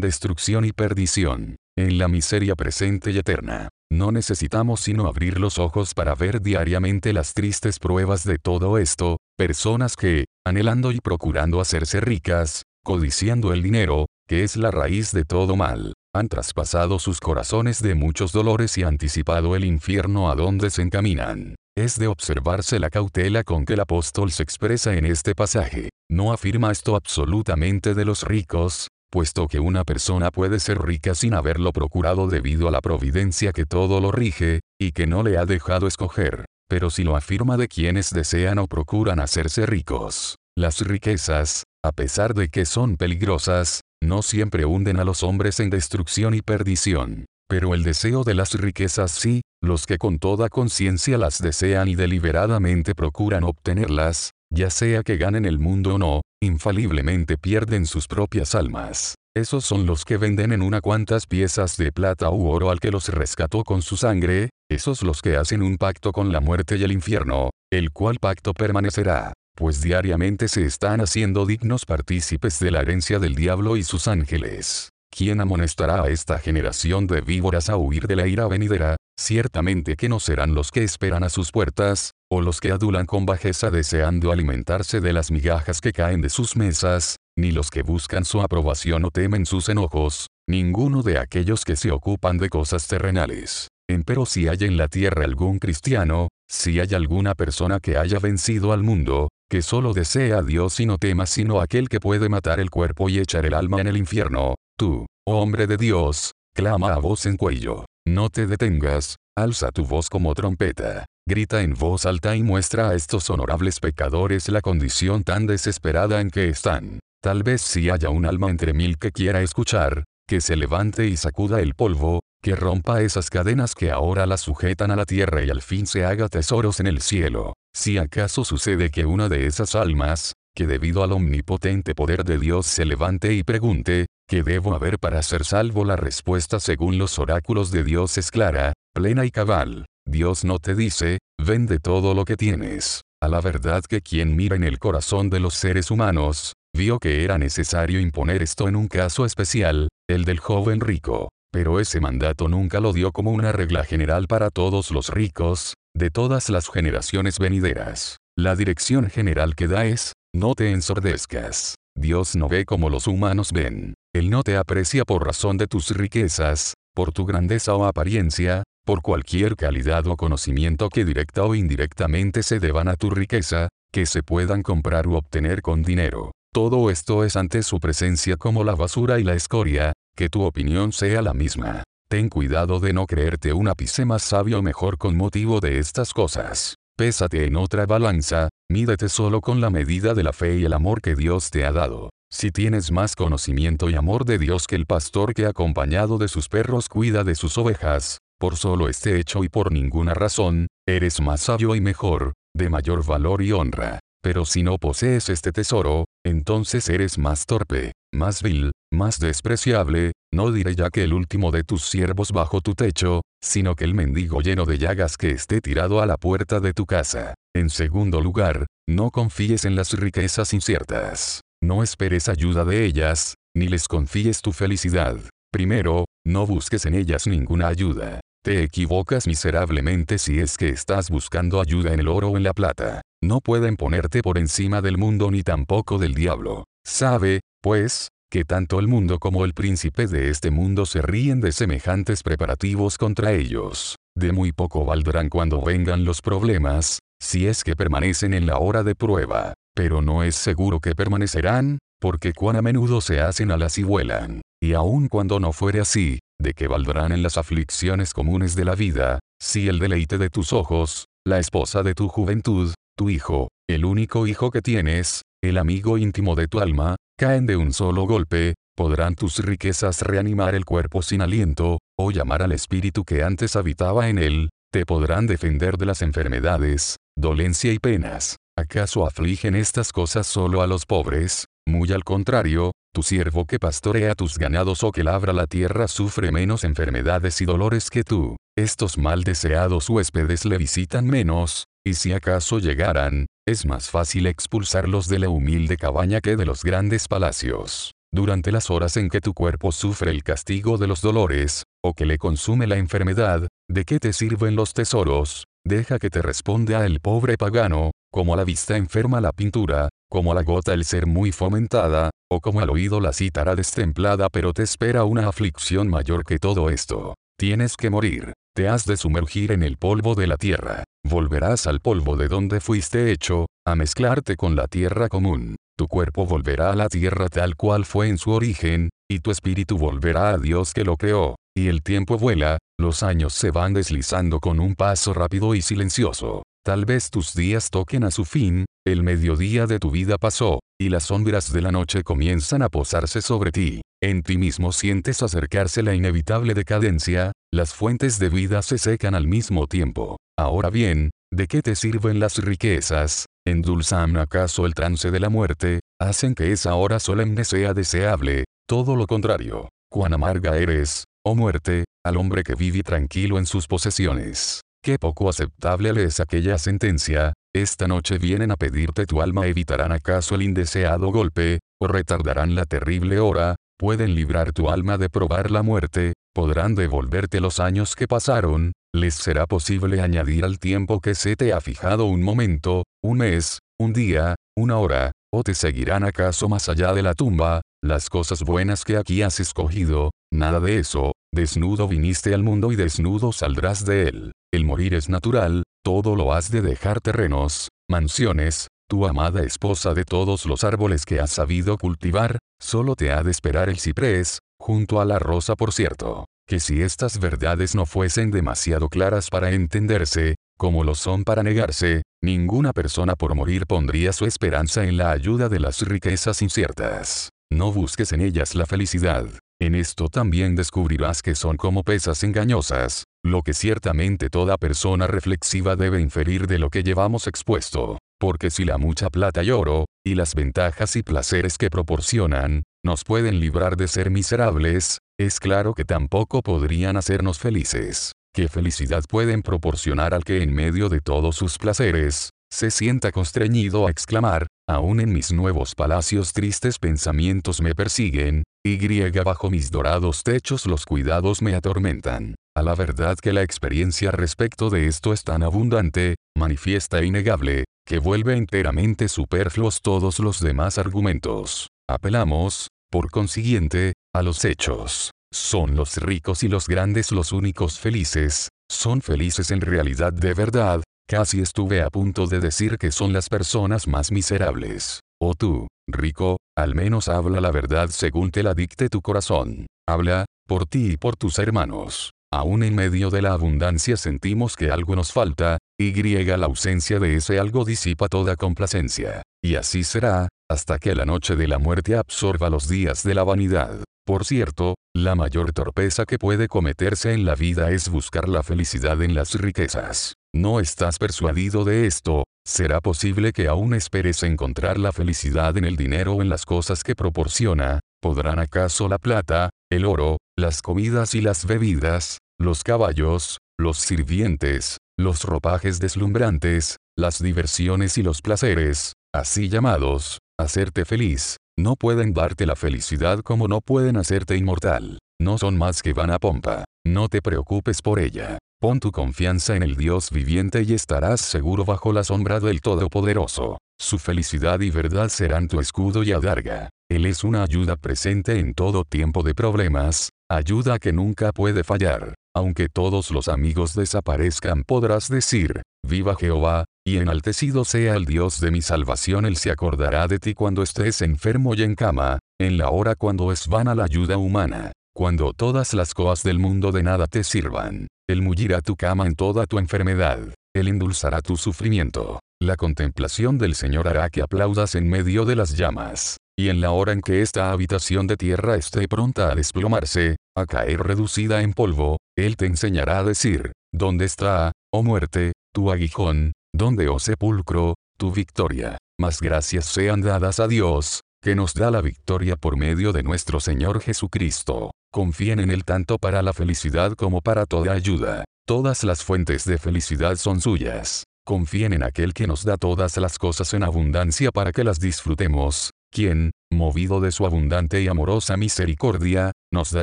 destrucción 0.00 0.64
y 0.64 0.72
perdición, 0.72 1.56
en 1.76 1.98
la 1.98 2.08
miseria 2.08 2.54
presente 2.54 3.10
y 3.10 3.18
eterna. 3.18 3.68
No 3.90 4.10
necesitamos 4.10 4.80
sino 4.80 5.06
abrir 5.06 5.38
los 5.38 5.58
ojos 5.58 5.94
para 5.94 6.14
ver 6.14 6.42
diariamente 6.42 7.12
las 7.12 7.34
tristes 7.34 7.78
pruebas 7.78 8.24
de 8.24 8.38
todo 8.38 8.78
esto, 8.78 9.18
personas 9.36 9.96
que, 9.96 10.24
anhelando 10.44 10.90
y 10.90 11.00
procurando 11.00 11.60
hacerse 11.60 12.00
ricas, 12.00 12.62
codiciando 12.84 13.52
el 13.52 13.62
dinero, 13.62 14.06
que 14.28 14.42
es 14.42 14.56
la 14.56 14.70
raíz 14.70 15.12
de 15.12 15.24
todo 15.24 15.54
mal, 15.56 15.92
han 16.14 16.28
traspasado 16.28 16.98
sus 16.98 17.20
corazones 17.20 17.80
de 17.80 17.94
muchos 17.94 18.32
dolores 18.32 18.76
y 18.78 18.82
anticipado 18.82 19.54
el 19.54 19.64
infierno 19.64 20.30
a 20.30 20.34
donde 20.34 20.70
se 20.70 20.82
encaminan. 20.82 21.54
Es 21.76 21.98
de 21.98 22.06
observarse 22.06 22.80
la 22.80 22.90
cautela 22.90 23.44
con 23.44 23.66
que 23.66 23.74
el 23.74 23.80
apóstol 23.80 24.32
se 24.32 24.42
expresa 24.42 24.94
en 24.94 25.04
este 25.04 25.34
pasaje. 25.34 25.90
No 26.10 26.32
afirma 26.32 26.72
esto 26.72 26.96
absolutamente 26.96 27.94
de 27.94 28.04
los 28.04 28.22
ricos, 28.22 28.88
puesto 29.10 29.46
que 29.48 29.60
una 29.60 29.84
persona 29.84 30.30
puede 30.30 30.60
ser 30.60 30.80
rica 30.80 31.14
sin 31.14 31.34
haberlo 31.34 31.72
procurado 31.72 32.28
debido 32.28 32.68
a 32.68 32.70
la 32.70 32.80
providencia 32.80 33.52
que 33.52 33.66
todo 33.66 34.00
lo 34.00 34.12
rige, 34.12 34.60
y 34.80 34.92
que 34.92 35.06
no 35.06 35.22
le 35.22 35.38
ha 35.38 35.46
dejado 35.46 35.86
escoger, 35.86 36.44
pero 36.68 36.90
si 36.90 37.04
lo 37.04 37.16
afirma 37.16 37.56
de 37.56 37.68
quienes 37.68 38.10
desean 38.10 38.58
o 38.58 38.66
procuran 38.66 39.20
hacerse 39.20 39.66
ricos. 39.66 40.36
Las 40.56 40.80
riquezas, 40.80 41.64
a 41.84 41.92
pesar 41.92 42.34
de 42.34 42.48
que 42.48 42.64
son 42.64 42.96
peligrosas, 42.96 43.82
no 44.02 44.22
siempre 44.22 44.64
hunden 44.64 44.98
a 44.98 45.04
los 45.04 45.22
hombres 45.22 45.60
en 45.60 45.70
destrucción 45.70 46.34
y 46.34 46.42
perdición. 46.42 47.26
Pero 47.48 47.74
el 47.74 47.84
deseo 47.84 48.24
de 48.24 48.34
las 48.34 48.54
riquezas 48.54 49.12
sí, 49.12 49.42
los 49.62 49.86
que 49.86 49.98
con 49.98 50.18
toda 50.18 50.48
conciencia 50.48 51.16
las 51.16 51.40
desean 51.40 51.88
y 51.88 51.94
deliberadamente 51.94 52.94
procuran 52.94 53.44
obtenerlas, 53.44 54.32
ya 54.50 54.70
sea 54.70 55.02
que 55.02 55.16
ganen 55.16 55.44
el 55.44 55.58
mundo 55.58 55.94
o 55.94 55.98
no, 55.98 56.20
infaliblemente 56.42 57.36
pierden 57.38 57.86
sus 57.86 58.06
propias 58.06 58.54
almas. 58.54 59.14
Esos 59.36 59.64
son 59.64 59.84
los 59.84 60.04
que 60.04 60.16
venden 60.16 60.52
en 60.52 60.62
una 60.62 60.80
cuantas 60.80 61.26
piezas 61.26 61.76
de 61.76 61.92
plata 61.92 62.30
u 62.30 62.48
oro 62.48 62.70
al 62.70 62.80
que 62.80 62.90
los 62.90 63.08
rescató 63.10 63.64
con 63.64 63.82
su 63.82 63.96
sangre, 63.98 64.48
esos 64.70 65.02
los 65.02 65.20
que 65.20 65.36
hacen 65.36 65.62
un 65.62 65.76
pacto 65.76 66.12
con 66.12 66.32
la 66.32 66.40
muerte 66.40 66.76
y 66.76 66.84
el 66.84 66.92
infierno, 66.92 67.50
el 67.70 67.90
cual 67.92 68.16
pacto 68.18 68.54
permanecerá, 68.54 69.34
pues 69.54 69.82
diariamente 69.82 70.48
se 70.48 70.64
están 70.64 71.00
haciendo 71.00 71.44
dignos 71.44 71.84
partícipes 71.84 72.58
de 72.60 72.70
la 72.70 72.80
herencia 72.80 73.18
del 73.18 73.34
diablo 73.34 73.76
y 73.76 73.82
sus 73.82 74.08
ángeles. 74.08 74.88
¿Quién 75.10 75.40
amonestará 75.40 76.02
a 76.02 76.08
esta 76.08 76.38
generación 76.38 77.06
de 77.06 77.20
víboras 77.20 77.70
a 77.70 77.76
huir 77.76 78.06
de 78.06 78.16
la 78.16 78.26
ira 78.26 78.46
venidera? 78.48 78.96
Ciertamente 79.18 79.96
que 79.96 80.08
no 80.08 80.20
serán 80.20 80.54
los 80.54 80.70
que 80.70 80.82
esperan 80.82 81.24
a 81.24 81.30
sus 81.30 81.52
puertas, 81.52 82.12
o 82.30 82.40
los 82.40 82.60
que 82.60 82.72
adulan 82.72 83.06
con 83.06 83.26
bajeza 83.26 83.70
deseando 83.70 84.32
alimentarse 84.32 85.00
de 85.00 85.12
las 85.12 85.30
migajas 85.30 85.80
que 85.80 85.92
caen 85.92 86.20
de 86.20 86.28
sus 86.28 86.56
mesas, 86.56 87.16
ni 87.38 87.52
los 87.52 87.70
que 87.70 87.82
buscan 87.82 88.24
su 88.24 88.40
aprobación 88.40 89.04
o 89.04 89.10
temen 89.10 89.46
sus 89.46 89.68
enojos, 89.68 90.28
ninguno 90.48 91.02
de 91.02 91.18
aquellos 91.18 91.64
que 91.64 91.76
se 91.76 91.90
ocupan 91.90 92.38
de 92.38 92.48
cosas 92.48 92.86
terrenales. 92.88 93.68
Empero 93.88 94.26
si 94.26 94.48
hay 94.48 94.58
en 94.62 94.76
la 94.76 94.88
tierra 94.88 95.24
algún 95.24 95.58
cristiano, 95.58 96.28
si 96.48 96.80
hay 96.80 96.94
alguna 96.94 97.34
persona 97.34 97.78
que 97.80 97.96
haya 97.96 98.18
vencido 98.18 98.72
al 98.72 98.82
mundo, 98.82 99.28
que 99.48 99.62
solo 99.62 99.92
desea 99.92 100.38
a 100.38 100.42
Dios 100.42 100.80
y 100.80 100.86
no 100.86 100.98
tema 100.98 101.26
sino 101.26 101.60
aquel 101.60 101.88
que 101.88 102.00
puede 102.00 102.28
matar 102.28 102.58
el 102.58 102.70
cuerpo 102.70 103.08
y 103.08 103.18
echar 103.18 103.46
el 103.46 103.54
alma 103.54 103.80
en 103.80 103.86
el 103.86 103.96
infierno, 103.96 104.54
Tú, 104.78 105.06
oh 105.26 105.40
hombre 105.40 105.66
de 105.66 105.78
Dios, 105.78 106.32
clama 106.54 106.92
a 106.92 106.98
voz 106.98 107.24
en 107.24 107.38
cuello. 107.38 107.86
No 108.06 108.28
te 108.28 108.46
detengas, 108.46 109.16
alza 109.34 109.70
tu 109.70 109.86
voz 109.86 110.10
como 110.10 110.34
trompeta. 110.34 111.06
Grita 111.28 111.62
en 111.62 111.74
voz 111.74 112.06
alta 112.06 112.36
y 112.36 112.44
muestra 112.44 112.90
a 112.90 112.94
estos 112.94 113.28
honorables 113.30 113.80
pecadores 113.80 114.48
la 114.48 114.60
condición 114.60 115.24
tan 115.24 115.44
desesperada 115.48 116.20
en 116.20 116.30
que 116.30 116.48
están. 116.48 117.00
Tal 117.20 117.42
vez 117.42 117.62
si 117.62 117.90
haya 117.90 118.10
un 118.10 118.26
alma 118.26 118.48
entre 118.48 118.72
mil 118.72 118.96
que 118.96 119.10
quiera 119.10 119.42
escuchar, 119.42 120.04
que 120.28 120.40
se 120.40 120.54
levante 120.54 121.08
y 121.08 121.16
sacuda 121.16 121.60
el 121.60 121.74
polvo, 121.74 122.20
que 122.40 122.54
rompa 122.54 123.02
esas 123.02 123.28
cadenas 123.28 123.74
que 123.74 123.90
ahora 123.90 124.24
la 124.24 124.36
sujetan 124.36 124.92
a 124.92 124.96
la 124.96 125.04
tierra 125.04 125.42
y 125.42 125.50
al 125.50 125.62
fin 125.62 125.88
se 125.88 126.04
haga 126.04 126.28
tesoros 126.28 126.78
en 126.78 126.86
el 126.86 127.00
cielo. 127.00 127.54
Si 127.74 127.98
acaso 127.98 128.44
sucede 128.44 128.90
que 128.90 129.04
una 129.04 129.28
de 129.28 129.46
esas 129.46 129.74
almas, 129.74 130.32
que 130.54 130.68
debido 130.68 131.02
al 131.02 131.10
omnipotente 131.10 131.96
poder 131.96 132.22
de 132.22 132.38
Dios 132.38 132.66
se 132.66 132.84
levante 132.84 133.32
y 133.34 133.42
pregunte, 133.42 134.06
¿qué 134.28 134.44
debo 134.44 134.76
haber 134.76 135.00
para 135.00 135.20
ser 135.24 135.44
salvo? 135.44 135.84
La 135.84 135.96
respuesta 135.96 136.60
según 136.60 136.98
los 136.98 137.18
oráculos 137.18 137.72
de 137.72 137.82
Dios 137.82 138.16
es 138.16 138.30
clara, 138.30 138.74
plena 138.94 139.24
y 139.24 139.32
cabal. 139.32 139.86
Dios 140.08 140.44
no 140.44 140.60
te 140.60 140.76
dice, 140.76 141.18
vende 141.42 141.80
todo 141.80 142.14
lo 142.14 142.24
que 142.24 142.36
tienes. 142.36 143.02
A 143.20 143.28
la 143.28 143.40
verdad 143.40 143.82
que 143.82 144.02
quien 144.02 144.36
mira 144.36 144.54
en 144.54 144.62
el 144.62 144.78
corazón 144.78 145.30
de 145.30 145.40
los 145.40 145.54
seres 145.54 145.90
humanos, 145.90 146.52
vio 146.76 146.98
que 146.98 147.24
era 147.24 147.38
necesario 147.38 147.98
imponer 148.00 148.42
esto 148.42 148.68
en 148.68 148.76
un 148.76 148.86
caso 148.86 149.24
especial, 149.24 149.88
el 150.08 150.24
del 150.24 150.38
joven 150.38 150.80
rico. 150.80 151.30
Pero 151.52 151.80
ese 151.80 152.00
mandato 152.00 152.48
nunca 152.48 152.78
lo 152.80 152.92
dio 152.92 153.10
como 153.10 153.32
una 153.32 153.50
regla 153.50 153.82
general 153.82 154.26
para 154.28 154.50
todos 154.50 154.90
los 154.90 155.08
ricos, 155.08 155.74
de 155.96 156.10
todas 156.10 156.50
las 156.50 156.68
generaciones 156.68 157.38
venideras. 157.38 158.18
La 158.38 158.54
dirección 158.54 159.08
general 159.10 159.56
que 159.56 159.66
da 159.66 159.86
es, 159.86 160.12
no 160.34 160.54
te 160.54 160.70
ensordezcas. 160.70 161.74
Dios 161.98 162.36
no 162.36 162.48
ve 162.48 162.64
como 162.64 162.90
los 162.90 163.06
humanos 163.06 163.52
ven. 163.52 163.94
Él 164.14 164.30
no 164.30 164.42
te 164.42 164.56
aprecia 164.56 165.04
por 165.04 165.24
razón 165.24 165.56
de 165.56 165.66
tus 165.66 165.90
riquezas, 165.90 166.74
por 166.94 167.12
tu 167.12 167.24
grandeza 167.24 167.74
o 167.74 167.86
apariencia, 167.86 168.62
por 168.86 169.02
cualquier 169.02 169.56
calidad 169.56 170.06
o 170.06 170.16
conocimiento 170.16 170.88
que 170.90 171.04
directa 171.04 171.42
o 171.42 171.56
indirectamente 171.56 172.44
se 172.44 172.60
deban 172.60 172.86
a 172.86 172.94
tu 172.94 173.10
riqueza, 173.10 173.68
que 173.90 174.06
se 174.06 174.22
puedan 174.22 174.62
comprar 174.62 175.08
u 175.08 175.16
obtener 175.16 175.60
con 175.60 175.82
dinero. 175.82 176.30
Todo 176.52 176.88
esto 176.88 177.24
es 177.24 177.34
ante 177.34 177.64
su 177.64 177.80
presencia 177.80 178.36
como 178.36 178.62
la 178.62 178.76
basura 178.76 179.18
y 179.18 179.24
la 179.24 179.34
escoria, 179.34 179.92
que 180.16 180.28
tu 180.28 180.42
opinión 180.42 180.92
sea 180.92 181.20
la 181.20 181.34
misma. 181.34 181.82
Ten 182.08 182.28
cuidado 182.28 182.78
de 182.78 182.92
no 182.92 183.06
creerte 183.06 183.52
un 183.52 183.66
ápice 183.66 184.04
más 184.04 184.22
sabio 184.22 184.60
o 184.60 184.62
mejor 184.62 184.98
con 184.98 185.16
motivo 185.16 185.58
de 185.58 185.80
estas 185.80 186.12
cosas. 186.12 186.76
Pésate 186.96 187.44
en 187.44 187.56
otra 187.56 187.86
balanza, 187.86 188.50
mídete 188.70 189.08
solo 189.08 189.40
con 189.40 189.60
la 189.60 189.68
medida 189.68 190.14
de 190.14 190.22
la 190.22 190.32
fe 190.32 190.58
y 190.58 190.64
el 190.64 190.72
amor 190.72 191.02
que 191.02 191.16
Dios 191.16 191.50
te 191.50 191.66
ha 191.66 191.72
dado. 191.72 192.10
Si 192.30 192.52
tienes 192.52 192.92
más 192.92 193.16
conocimiento 193.16 193.90
y 193.90 193.96
amor 193.96 194.24
de 194.24 194.38
Dios 194.38 194.68
que 194.68 194.76
el 194.76 194.86
pastor 194.86 195.34
que 195.34 195.46
acompañado 195.46 196.18
de 196.18 196.28
sus 196.28 196.48
perros 196.48 196.88
cuida 196.88 197.24
de 197.24 197.34
sus 197.34 197.58
ovejas, 197.58 198.18
por 198.38 198.56
solo 198.56 198.88
este 198.88 199.18
hecho 199.18 199.44
y 199.44 199.48
por 199.48 199.72
ninguna 199.72 200.14
razón, 200.14 200.66
eres 200.86 201.20
más 201.20 201.42
sabio 201.42 201.74
y 201.74 201.80
mejor, 201.80 202.34
de 202.56 202.68
mayor 202.68 203.04
valor 203.04 203.42
y 203.42 203.52
honra. 203.52 204.00
Pero 204.22 204.44
si 204.44 204.62
no 204.62 204.78
posees 204.78 205.28
este 205.28 205.52
tesoro, 205.52 206.06
entonces 206.24 206.88
eres 206.88 207.16
más 207.16 207.46
torpe, 207.46 207.92
más 208.12 208.42
vil, 208.42 208.72
más 208.92 209.20
despreciable, 209.20 210.12
no 210.32 210.50
diré 210.50 210.74
ya 210.74 210.90
que 210.90 211.04
el 211.04 211.12
último 211.12 211.52
de 211.52 211.62
tus 211.62 211.84
siervos 211.84 212.32
bajo 212.32 212.60
tu 212.60 212.74
techo, 212.74 213.22
sino 213.40 213.76
que 213.76 213.84
el 213.84 213.94
mendigo 213.94 214.40
lleno 214.40 214.64
de 214.64 214.78
llagas 214.78 215.16
que 215.16 215.30
esté 215.30 215.60
tirado 215.60 216.00
a 216.00 216.06
la 216.06 216.16
puerta 216.16 216.58
de 216.60 216.72
tu 216.72 216.86
casa. 216.86 217.34
En 217.54 217.70
segundo 217.70 218.20
lugar, 218.20 218.66
no 218.88 219.10
confíes 219.10 219.64
en 219.64 219.76
las 219.76 219.92
riquezas 219.92 220.52
inciertas. 220.52 221.40
No 221.62 221.82
esperes 221.82 222.28
ayuda 222.28 222.64
de 222.64 222.84
ellas, 222.84 223.34
ni 223.54 223.68
les 223.68 223.88
confíes 223.88 224.42
tu 224.42 224.52
felicidad. 224.52 225.16
Primero, 225.52 226.04
no 226.26 226.46
busques 226.46 226.84
en 226.84 226.94
ellas 226.94 227.26
ninguna 227.26 227.68
ayuda. 227.68 228.20
Te 228.46 228.62
equivocas 228.62 229.26
miserablemente 229.26 230.18
si 230.18 230.38
es 230.38 230.56
que 230.56 230.68
estás 230.68 231.10
buscando 231.10 231.60
ayuda 231.60 231.92
en 231.92 231.98
el 231.98 232.06
oro 232.06 232.28
o 232.28 232.36
en 232.36 232.44
la 232.44 232.52
plata. 232.52 233.02
No 233.20 233.40
pueden 233.40 233.76
ponerte 233.76 234.22
por 234.22 234.38
encima 234.38 234.80
del 234.80 234.98
mundo 234.98 235.32
ni 235.32 235.42
tampoco 235.42 235.98
del 235.98 236.14
diablo. 236.14 236.62
Sabe, 236.86 237.40
pues, 237.60 238.06
que 238.30 238.44
tanto 238.44 238.78
el 238.78 238.86
mundo 238.86 239.18
como 239.18 239.44
el 239.44 239.52
príncipe 239.52 240.06
de 240.06 240.30
este 240.30 240.52
mundo 240.52 240.86
se 240.86 241.02
ríen 241.02 241.40
de 241.40 241.50
semejantes 241.50 242.22
preparativos 242.22 242.98
contra 242.98 243.32
ellos. 243.32 243.96
De 244.14 244.30
muy 244.30 244.52
poco 244.52 244.84
valdrán 244.84 245.28
cuando 245.28 245.60
vengan 245.60 246.04
los 246.04 246.22
problemas, 246.22 247.00
si 247.20 247.48
es 247.48 247.64
que 247.64 247.74
permanecen 247.74 248.32
en 248.32 248.46
la 248.46 248.58
hora 248.58 248.84
de 248.84 248.94
prueba. 248.94 249.54
Pero 249.74 250.02
no 250.02 250.22
es 250.22 250.36
seguro 250.36 250.78
que 250.78 250.94
permanecerán, 250.94 251.78
porque 252.00 252.32
cuán 252.32 252.54
a 252.54 252.62
menudo 252.62 253.00
se 253.00 253.20
hacen 253.20 253.50
alas 253.50 253.76
y 253.76 253.82
vuelan. 253.82 254.42
Y 254.66 254.74
aun 254.74 255.06
cuando 255.06 255.38
no 255.38 255.52
fuere 255.52 255.78
así, 255.78 256.18
de 256.42 256.52
que 256.52 256.66
valdrán 256.66 257.12
en 257.12 257.22
las 257.22 257.38
aflicciones 257.38 258.12
comunes 258.12 258.56
de 258.56 258.64
la 258.64 258.74
vida, 258.74 259.20
si 259.40 259.68
el 259.68 259.78
deleite 259.78 260.18
de 260.18 260.28
tus 260.28 260.52
ojos, 260.52 261.04
la 261.24 261.38
esposa 261.38 261.84
de 261.84 261.94
tu 261.94 262.08
juventud, 262.08 262.74
tu 262.98 263.08
hijo, 263.08 263.46
el 263.70 263.84
único 263.84 264.26
hijo 264.26 264.50
que 264.50 264.62
tienes, 264.62 265.22
el 265.40 265.58
amigo 265.58 265.98
íntimo 265.98 266.34
de 266.34 266.48
tu 266.48 266.58
alma, 266.58 266.96
caen 267.16 267.46
de 267.46 267.56
un 267.56 267.72
solo 267.72 268.08
golpe, 268.08 268.54
podrán 268.76 269.14
tus 269.14 269.38
riquezas 269.38 270.02
reanimar 270.02 270.56
el 270.56 270.64
cuerpo 270.64 271.00
sin 271.00 271.22
aliento, 271.22 271.78
o 271.96 272.10
llamar 272.10 272.42
al 272.42 272.50
espíritu 272.50 273.04
que 273.04 273.22
antes 273.22 273.54
habitaba 273.54 274.08
en 274.08 274.18
él, 274.18 274.48
te 274.72 274.84
podrán 274.84 275.28
defender 275.28 275.76
de 275.76 275.86
las 275.86 276.02
enfermedades, 276.02 276.96
dolencia 277.16 277.72
y 277.72 277.78
penas. 277.78 278.34
¿Acaso 278.58 279.06
afligen 279.06 279.54
estas 279.54 279.92
cosas 279.92 280.26
solo 280.26 280.60
a 280.60 280.66
los 280.66 280.86
pobres? 280.86 281.44
Muy 281.68 281.92
al 281.92 282.02
contrario, 282.02 282.72
tu 282.96 283.02
siervo 283.02 283.44
que 283.44 283.58
pastorea 283.58 284.14
tus 284.14 284.38
ganados 284.38 284.82
o 284.82 284.90
que 284.90 285.04
labra 285.04 285.34
la 285.34 285.46
tierra 285.46 285.86
sufre 285.86 286.32
menos 286.32 286.64
enfermedades 286.64 287.42
y 287.42 287.44
dolores 287.44 287.90
que 287.90 288.04
tú. 288.04 288.36
Estos 288.56 288.96
mal 288.96 289.22
deseados 289.22 289.90
huéspedes 289.90 290.46
le 290.46 290.56
visitan 290.56 291.04
menos, 291.06 291.66
y 291.86 291.92
si 291.92 292.14
acaso 292.14 292.58
llegaran, 292.58 293.26
es 293.46 293.66
más 293.66 293.90
fácil 293.90 294.26
expulsarlos 294.26 295.08
de 295.08 295.18
la 295.18 295.28
humilde 295.28 295.76
cabaña 295.76 296.22
que 296.22 296.36
de 296.36 296.46
los 296.46 296.64
grandes 296.64 297.06
palacios. 297.06 297.92
Durante 298.14 298.50
las 298.50 298.70
horas 298.70 298.96
en 298.96 299.10
que 299.10 299.20
tu 299.20 299.34
cuerpo 299.34 299.72
sufre 299.72 300.10
el 300.10 300.22
castigo 300.22 300.78
de 300.78 300.86
los 300.86 301.02
dolores, 301.02 301.64
o 301.84 301.92
que 301.92 302.06
le 302.06 302.16
consume 302.16 302.66
la 302.66 302.78
enfermedad, 302.78 303.46
¿de 303.68 303.84
qué 303.84 303.98
te 303.98 304.14
sirven 304.14 304.56
los 304.56 304.72
tesoros? 304.72 305.44
Deja 305.66 305.98
que 305.98 306.08
te 306.08 306.22
responda 306.22 306.86
el 306.86 307.00
pobre 307.00 307.36
pagano, 307.36 307.90
como 308.10 308.32
a 308.32 308.38
la 308.38 308.44
vista 308.44 308.78
enferma 308.78 309.20
la 309.20 309.32
pintura, 309.32 309.90
como 310.10 310.32
a 310.32 310.34
la 310.34 310.42
gota 310.42 310.74
el 310.74 310.84
ser 310.84 311.06
muy 311.06 311.32
fomentada, 311.32 312.10
o 312.30 312.40
como 312.40 312.60
al 312.60 312.70
oído 312.70 313.00
la 313.00 313.12
cítara 313.12 313.54
destemplada 313.54 314.28
pero 314.28 314.52
te 314.52 314.62
espera 314.62 315.04
una 315.04 315.28
aflicción 315.28 315.88
mayor 315.88 316.24
que 316.24 316.38
todo 316.38 316.70
esto. 316.70 317.14
Tienes 317.38 317.76
que 317.76 317.90
morir, 317.90 318.32
te 318.54 318.68
has 318.68 318.86
de 318.86 318.96
sumergir 318.96 319.52
en 319.52 319.62
el 319.62 319.76
polvo 319.76 320.14
de 320.14 320.26
la 320.26 320.36
tierra, 320.36 320.84
volverás 321.04 321.66
al 321.66 321.80
polvo 321.80 322.16
de 322.16 322.28
donde 322.28 322.60
fuiste 322.60 323.12
hecho, 323.12 323.46
a 323.66 323.74
mezclarte 323.74 324.36
con 324.36 324.56
la 324.56 324.66
tierra 324.66 325.08
común, 325.08 325.56
tu 325.76 325.88
cuerpo 325.88 326.24
volverá 326.24 326.72
a 326.72 326.76
la 326.76 326.88
tierra 326.88 327.28
tal 327.28 327.54
cual 327.54 327.84
fue 327.84 328.08
en 328.08 328.16
su 328.16 328.30
origen, 328.30 328.88
y 329.10 329.18
tu 329.18 329.30
espíritu 329.30 329.76
volverá 329.76 330.30
a 330.30 330.38
Dios 330.38 330.72
que 330.72 330.84
lo 330.84 330.96
creó, 330.96 331.36
y 331.54 331.68
el 331.68 331.82
tiempo 331.82 332.16
vuela, 332.16 332.56
los 332.78 333.02
años 333.02 333.34
se 333.34 333.50
van 333.50 333.74
deslizando 333.74 334.40
con 334.40 334.58
un 334.58 334.74
paso 334.74 335.12
rápido 335.12 335.54
y 335.54 335.60
silencioso. 335.60 336.42
Tal 336.66 336.84
vez 336.84 337.10
tus 337.10 337.32
días 337.32 337.70
toquen 337.70 338.02
a 338.02 338.10
su 338.10 338.24
fin, 338.24 338.64
el 338.84 339.04
mediodía 339.04 339.66
de 339.66 339.78
tu 339.78 339.92
vida 339.92 340.18
pasó, 340.18 340.58
y 340.80 340.88
las 340.88 341.04
sombras 341.04 341.52
de 341.52 341.62
la 341.62 341.70
noche 341.70 342.02
comienzan 342.02 342.60
a 342.60 342.68
posarse 342.68 343.22
sobre 343.22 343.52
ti. 343.52 343.82
En 344.02 344.24
ti 344.24 344.36
mismo 344.36 344.72
sientes 344.72 345.22
acercarse 345.22 345.84
la 345.84 345.94
inevitable 345.94 346.54
decadencia, 346.54 347.30
las 347.54 347.72
fuentes 347.72 348.18
de 348.18 348.30
vida 348.30 348.62
se 348.62 348.78
secan 348.78 349.14
al 349.14 349.28
mismo 349.28 349.68
tiempo. 349.68 350.16
Ahora 350.36 350.68
bien, 350.68 351.10
¿de 351.32 351.46
qué 351.46 351.62
te 351.62 351.76
sirven 351.76 352.18
las 352.18 352.38
riquezas? 352.38 353.26
¿Endulzan 353.46 354.16
acaso 354.16 354.66
el 354.66 354.74
trance 354.74 355.12
de 355.12 355.20
la 355.20 355.28
muerte? 355.28 355.78
¿Hacen 356.00 356.34
que 356.34 356.50
esa 356.50 356.74
hora 356.74 356.98
solemne 356.98 357.44
sea 357.44 357.74
deseable? 357.74 358.42
Todo 358.68 358.96
lo 358.96 359.06
contrario. 359.06 359.68
Cuán 359.88 360.14
amarga 360.14 360.56
eres, 360.56 361.04
oh 361.24 361.36
muerte, 361.36 361.84
al 362.04 362.16
hombre 362.16 362.42
que 362.42 362.56
vive 362.56 362.82
tranquilo 362.82 363.38
en 363.38 363.46
sus 363.46 363.68
posesiones. 363.68 364.62
Qué 364.86 365.00
poco 365.00 365.28
aceptable 365.28 365.92
le 365.92 366.04
es 366.04 366.20
aquella 366.20 366.58
sentencia, 366.58 367.32
esta 367.52 367.88
noche 367.88 368.18
vienen 368.18 368.52
a 368.52 368.56
pedirte 368.56 369.04
tu 369.04 369.20
alma 369.20 369.48
evitarán 369.48 369.90
acaso 369.90 370.36
el 370.36 370.42
indeseado 370.42 371.10
golpe, 371.10 371.58
o 371.82 371.88
retardarán 371.88 372.54
la 372.54 372.66
terrible 372.66 373.18
hora, 373.18 373.56
pueden 373.76 374.14
librar 374.14 374.52
tu 374.52 374.70
alma 374.70 374.96
de 374.96 375.10
probar 375.10 375.50
la 375.50 375.64
muerte, 375.64 376.12
podrán 376.32 376.76
devolverte 376.76 377.40
los 377.40 377.58
años 377.58 377.96
que 377.96 378.06
pasaron, 378.06 378.74
les 378.94 379.14
será 379.14 379.48
posible 379.48 380.00
añadir 380.00 380.44
al 380.44 380.60
tiempo 380.60 381.00
que 381.00 381.16
se 381.16 381.34
te 381.34 381.52
ha 381.52 381.60
fijado 381.60 382.04
un 382.04 382.22
momento, 382.22 382.84
un 383.02 383.18
mes, 383.18 383.58
un 383.80 383.92
día, 383.92 384.36
una 384.56 384.78
hora, 384.78 385.10
o 385.34 385.42
te 385.42 385.54
seguirán 385.54 386.04
acaso 386.04 386.48
más 386.48 386.68
allá 386.68 386.92
de 386.92 387.02
la 387.02 387.14
tumba, 387.14 387.60
las 387.82 388.08
cosas 388.08 388.44
buenas 388.44 388.84
que 388.84 388.98
aquí 388.98 389.22
has 389.22 389.40
escogido, 389.40 390.12
nada 390.32 390.60
de 390.60 390.78
eso, 390.78 391.10
desnudo 391.36 391.86
viniste 391.86 392.34
al 392.34 392.42
mundo 392.42 392.72
y 392.72 392.76
desnudo 392.76 393.30
saldrás 393.30 393.86
de 393.86 394.08
él. 394.08 394.32
El 394.52 394.64
morir 394.64 394.94
es 394.94 395.08
natural, 395.08 395.62
todo 395.84 396.16
lo 396.16 396.32
has 396.32 396.50
de 396.50 396.62
dejar 396.62 397.00
terrenos, 397.00 397.68
mansiones, 397.88 398.66
tu 398.88 399.06
amada 399.06 399.42
esposa 399.44 399.94
de 399.94 400.04
todos 400.04 400.46
los 400.46 400.64
árboles 400.64 401.04
que 401.04 401.20
has 401.20 401.30
sabido 401.30 401.78
cultivar, 401.78 402.38
solo 402.60 402.96
te 402.96 403.12
ha 403.12 403.22
de 403.22 403.30
esperar 403.30 403.68
el 403.68 403.78
ciprés, 403.78 404.40
junto 404.58 405.00
a 405.00 405.04
la 405.04 405.20
rosa 405.20 405.54
por 405.54 405.72
cierto, 405.72 406.24
que 406.48 406.58
si 406.58 406.82
estas 406.82 407.20
verdades 407.20 407.74
no 407.74 407.86
fuesen 407.86 408.30
demasiado 408.30 408.88
claras 408.88 409.28
para 409.30 409.52
entenderse, 409.52 410.34
como 410.58 410.84
lo 410.84 410.94
son 410.94 411.24
para 411.24 411.42
negarse, 411.42 412.02
ninguna 412.22 412.72
persona 412.72 413.14
por 413.14 413.34
morir 413.34 413.66
pondría 413.66 414.12
su 414.12 414.24
esperanza 414.24 414.84
en 414.84 414.96
la 414.96 415.10
ayuda 415.10 415.48
de 415.48 415.60
las 415.60 415.82
riquezas 415.82 416.40
inciertas. 416.42 417.28
No 417.52 417.72
busques 417.72 418.12
en 418.12 418.22
ellas 418.22 418.54
la 418.54 418.66
felicidad. 418.66 419.26
En 419.58 419.74
esto 419.74 420.08
también 420.08 420.54
descubrirás 420.54 421.22
que 421.22 421.34
son 421.34 421.56
como 421.56 421.82
pesas 421.82 422.22
engañosas, 422.22 423.04
lo 423.24 423.42
que 423.42 423.54
ciertamente 423.54 424.28
toda 424.28 424.58
persona 424.58 425.06
reflexiva 425.06 425.76
debe 425.76 426.00
inferir 426.00 426.46
de 426.46 426.58
lo 426.58 426.68
que 426.68 426.82
llevamos 426.82 427.26
expuesto. 427.26 427.98
Porque 428.20 428.50
si 428.50 428.64
la 428.64 428.76
mucha 428.76 429.08
plata 429.08 429.42
y 429.42 429.50
oro, 429.50 429.86
y 430.04 430.14
las 430.14 430.34
ventajas 430.34 430.96
y 430.96 431.02
placeres 431.02 431.56
que 431.56 431.70
proporcionan, 431.70 432.64
nos 432.84 433.02
pueden 433.04 433.40
librar 433.40 433.76
de 433.76 433.88
ser 433.88 434.10
miserables, 434.10 434.98
es 435.18 435.40
claro 435.40 435.74
que 435.74 435.84
tampoco 435.84 436.42
podrían 436.42 436.96
hacernos 436.96 437.38
felices. 437.38 438.12
¿Qué 438.34 438.48
felicidad 438.48 439.04
pueden 439.08 439.40
proporcionar 439.40 440.12
al 440.12 440.22
que 440.22 440.42
en 440.42 440.54
medio 440.54 440.90
de 440.90 441.00
todos 441.00 441.36
sus 441.36 441.56
placeres, 441.56 442.30
se 442.52 442.70
sienta 442.70 443.12
constreñido 443.12 443.86
a 443.86 443.90
exclamar, 443.90 444.46
aún 444.68 445.00
en 445.00 445.12
mis 445.12 445.32
nuevos 445.32 445.74
palacios 445.74 446.32
tristes 446.32 446.78
pensamientos 446.78 447.60
me 447.60 447.74
persiguen, 447.74 448.44
y 448.64 449.10
bajo 449.22 449.50
mis 449.50 449.70
dorados 449.70 450.22
techos 450.22 450.66
los 450.66 450.84
cuidados 450.84 451.42
me 451.42 451.54
atormentan. 451.54 452.34
A 452.56 452.62
la 452.62 452.74
verdad 452.74 453.16
que 453.16 453.32
la 453.32 453.42
experiencia 453.42 454.10
respecto 454.10 454.70
de 454.70 454.86
esto 454.86 455.12
es 455.12 455.22
tan 455.22 455.42
abundante, 455.42 456.16
manifiesta 456.36 457.00
e 457.00 457.06
innegable, 457.06 457.64
que 457.86 457.98
vuelve 457.98 458.36
enteramente 458.36 459.08
superfluos 459.08 459.82
todos 459.82 460.18
los 460.18 460.40
demás 460.40 460.78
argumentos. 460.78 461.68
Apelamos, 461.88 462.68
por 462.90 463.10
consiguiente, 463.10 463.92
a 464.14 464.22
los 464.22 464.44
hechos. 464.44 465.10
Son 465.32 465.76
los 465.76 465.96
ricos 465.98 466.42
y 466.42 466.48
los 466.48 466.66
grandes 466.66 467.12
los 467.12 467.32
únicos 467.32 467.78
felices, 467.78 468.48
son 468.70 469.02
felices 469.02 469.50
en 469.50 469.60
realidad 469.60 470.12
de 470.12 470.34
verdad, 470.34 470.82
casi 471.08 471.40
estuve 471.40 471.82
a 471.82 471.90
punto 471.90 472.26
de 472.26 472.40
decir 472.40 472.78
que 472.78 472.92
son 472.92 473.12
las 473.12 473.28
personas 473.28 473.86
más 473.86 474.10
miserables. 474.12 475.00
O 475.20 475.34
tú, 475.34 475.66
rico, 475.88 476.38
al 476.56 476.74
menos 476.74 477.08
habla 477.08 477.40
la 477.40 477.50
verdad 477.50 477.88
según 477.88 478.30
te 478.30 478.42
la 478.42 478.54
dicte 478.54 478.88
tu 478.88 479.00
corazón. 479.00 479.66
Habla, 479.88 480.26
por 480.46 480.66
ti 480.66 480.92
y 480.92 480.96
por 480.96 481.16
tus 481.16 481.38
hermanos. 481.38 482.10
Aún 482.32 482.64
en 482.64 482.74
medio 482.74 483.10
de 483.10 483.22
la 483.22 483.32
abundancia 483.32 483.96
sentimos 483.96 484.56
que 484.56 484.70
algo 484.70 484.96
nos 484.96 485.12
falta, 485.12 485.58
y 485.78 485.92
la 486.24 486.46
ausencia 486.46 486.98
de 486.98 487.16
ese 487.16 487.38
algo 487.38 487.64
disipa 487.64 488.08
toda 488.08 488.36
complacencia. 488.36 489.22
Y 489.42 489.54
así 489.54 489.84
será, 489.84 490.28
hasta 490.48 490.78
que 490.78 490.94
la 490.94 491.04
noche 491.04 491.36
de 491.36 491.48
la 491.48 491.58
muerte 491.58 491.96
absorba 491.96 492.50
los 492.50 492.68
días 492.68 493.02
de 493.02 493.14
la 493.14 493.24
vanidad. 493.24 493.84
Por 494.06 494.24
cierto, 494.24 494.76
la 494.94 495.16
mayor 495.16 495.52
torpeza 495.52 496.04
que 496.04 496.18
puede 496.18 496.46
cometerse 496.46 497.12
en 497.12 497.24
la 497.24 497.34
vida 497.34 497.72
es 497.72 497.88
buscar 497.88 498.28
la 498.28 498.44
felicidad 498.44 499.02
en 499.02 499.14
las 499.14 499.34
riquezas. 499.34 500.14
¿No 500.32 500.60
estás 500.60 500.98
persuadido 500.98 501.64
de 501.64 501.86
esto? 501.86 502.24
¿Será 502.46 502.80
posible 502.80 503.32
que 503.32 503.48
aún 503.48 503.74
esperes 503.74 504.22
encontrar 504.22 504.78
la 504.78 504.92
felicidad 504.92 505.56
en 505.56 505.64
el 505.64 505.76
dinero 505.76 506.14
o 506.14 506.22
en 506.22 506.28
las 506.28 506.44
cosas 506.44 506.84
que 506.84 506.94
proporciona? 506.94 507.80
¿Podrán 508.00 508.38
acaso 508.38 508.88
la 508.88 508.98
plata, 508.98 509.50
el 509.72 509.84
oro, 509.84 510.18
las 510.38 510.62
comidas 510.62 511.16
y 511.16 511.20
las 511.20 511.44
bebidas, 511.46 512.18
los 512.38 512.62
caballos, 512.62 513.38
los 513.58 513.78
sirvientes, 513.78 514.76
los 514.96 515.24
ropajes 515.24 515.80
deslumbrantes, 515.80 516.76
las 516.96 517.20
diversiones 517.20 517.98
y 517.98 518.04
los 518.04 518.22
placeres, 518.22 518.92
así 519.12 519.48
llamados, 519.48 520.18
hacerte 520.38 520.84
feliz? 520.84 521.36
No 521.58 521.76
pueden 521.76 522.12
darte 522.12 522.46
la 522.46 522.56
felicidad 522.56 523.20
como 523.20 523.48
no 523.48 523.60
pueden 523.60 523.96
hacerte 523.96 524.36
inmortal. 524.36 524.98
No 525.20 525.38
son 525.38 525.56
más 525.56 525.82
que 525.82 525.94
vana 525.94 526.18
pompa. 526.18 526.64
No 526.86 527.08
te 527.08 527.22
preocupes 527.22 527.80
por 527.80 527.98
ella. 527.98 528.38
Pon 528.60 528.80
tu 528.80 528.92
confianza 528.92 529.56
en 529.56 529.62
el 529.62 529.76
Dios 529.76 530.10
viviente 530.10 530.62
y 530.62 530.74
estarás 530.74 531.20
seguro 531.20 531.64
bajo 531.64 531.92
la 531.92 532.04
sombra 532.04 532.40
del 532.40 532.60
Todopoderoso. 532.60 533.58
Su 533.78 533.98
felicidad 533.98 534.60
y 534.60 534.70
verdad 534.70 535.08
serán 535.08 535.48
tu 535.48 535.60
escudo 535.60 536.02
y 536.02 536.12
adarga. 536.12 536.70
Él 536.90 537.06
es 537.06 537.24
una 537.24 537.42
ayuda 537.42 537.76
presente 537.76 538.38
en 538.38 538.54
todo 538.54 538.84
tiempo 538.84 539.22
de 539.22 539.34
problemas, 539.34 540.10
ayuda 540.30 540.78
que 540.78 540.92
nunca 540.92 541.32
puede 541.32 541.64
fallar. 541.64 542.14
Aunque 542.36 542.68
todos 542.68 543.12
los 543.12 543.28
amigos 543.28 543.72
desaparezcan 543.74 544.62
podrás 544.62 545.08
decir, 545.08 545.62
viva 545.88 546.16
Jehová, 546.16 546.66
y 546.86 546.98
enaltecido 546.98 547.64
sea 547.64 547.96
el 547.96 548.04
Dios 548.04 548.40
de 548.40 548.50
mi 548.50 548.60
salvación. 548.60 549.24
Él 549.24 549.38
se 549.38 549.50
acordará 549.50 550.06
de 550.06 550.18
ti 550.18 550.34
cuando 550.34 550.62
estés 550.62 551.00
enfermo 551.00 551.54
y 551.54 551.62
en 551.62 551.74
cama, 551.74 552.18
en 552.38 552.58
la 552.58 552.68
hora 552.68 552.94
cuando 552.94 553.32
es 553.32 553.48
vana 553.48 553.74
la 553.74 553.84
ayuda 553.84 554.18
humana, 554.18 554.72
cuando 554.94 555.32
todas 555.32 555.72
las 555.72 555.94
cosas 555.94 556.24
del 556.24 556.38
mundo 556.38 556.72
de 556.72 556.82
nada 556.82 557.06
te 557.06 557.24
sirvan. 557.24 557.86
Él 558.06 558.20
mullirá 558.20 558.60
tu 558.60 558.76
cama 558.76 559.06
en 559.06 559.14
toda 559.14 559.46
tu 559.46 559.58
enfermedad. 559.58 560.18
Él 560.54 560.68
endulzará 560.68 561.22
tu 561.22 561.38
sufrimiento. 561.38 562.20
La 562.38 562.56
contemplación 562.56 563.38
del 563.38 563.54
Señor 563.54 563.88
hará 563.88 564.10
que 564.10 564.20
aplaudas 564.20 564.74
en 564.74 564.90
medio 564.90 565.24
de 565.24 565.36
las 565.36 565.56
llamas. 565.56 566.18
Y 566.38 566.50
en 566.50 566.60
la 566.60 566.70
hora 566.72 566.92
en 566.92 567.00
que 567.00 567.22
esta 567.22 567.50
habitación 567.50 568.06
de 568.06 568.18
tierra 568.18 568.56
esté 568.56 568.86
pronta 568.88 569.32
a 569.32 569.34
desplomarse, 569.34 570.16
a 570.36 570.44
caer 570.44 570.80
reducida 570.80 571.40
en 571.40 571.54
polvo, 571.54 571.96
Él 572.14 572.36
te 572.36 572.44
enseñará 572.44 572.98
a 572.98 573.04
decir, 573.04 573.52
¿dónde 573.72 574.04
está, 574.04 574.52
oh 574.70 574.82
muerte, 574.82 575.32
tu 575.54 575.72
aguijón? 575.72 576.32
¿Dónde, 576.54 576.88
oh 576.88 576.98
sepulcro, 576.98 577.74
tu 577.96 578.12
victoria? 578.12 578.76
Mas 579.00 579.22
gracias 579.22 579.64
sean 579.64 580.02
dadas 580.02 580.38
a 580.38 580.46
Dios, 580.46 581.00
que 581.22 581.34
nos 581.34 581.54
da 581.54 581.70
la 581.70 581.80
victoria 581.80 582.36
por 582.36 582.58
medio 582.58 582.92
de 582.92 583.02
nuestro 583.02 583.40
Señor 583.40 583.80
Jesucristo. 583.80 584.72
Confíen 584.92 585.40
en 585.40 585.50
Él 585.50 585.64
tanto 585.64 585.96
para 585.96 586.20
la 586.20 586.34
felicidad 586.34 586.92
como 586.92 587.22
para 587.22 587.46
toda 587.46 587.72
ayuda. 587.72 588.24
Todas 588.46 588.84
las 588.84 589.02
fuentes 589.02 589.46
de 589.46 589.56
felicidad 589.56 590.16
son 590.16 590.42
suyas. 590.42 591.04
Confíen 591.24 591.72
en 591.72 591.82
aquel 591.82 592.12
que 592.12 592.26
nos 592.26 592.44
da 592.44 592.56
todas 592.56 592.96
las 592.98 593.18
cosas 593.18 593.52
en 593.54 593.64
abundancia 593.64 594.30
para 594.30 594.52
que 594.52 594.62
las 594.62 594.78
disfrutemos, 594.78 595.70
quien, 595.96 596.32
movido 596.52 597.00
de 597.00 597.10
su 597.10 597.24
abundante 597.24 597.80
y 597.80 597.88
amorosa 597.88 598.36
misericordia, 598.36 599.32
nos 599.50 599.70
da 599.70 599.82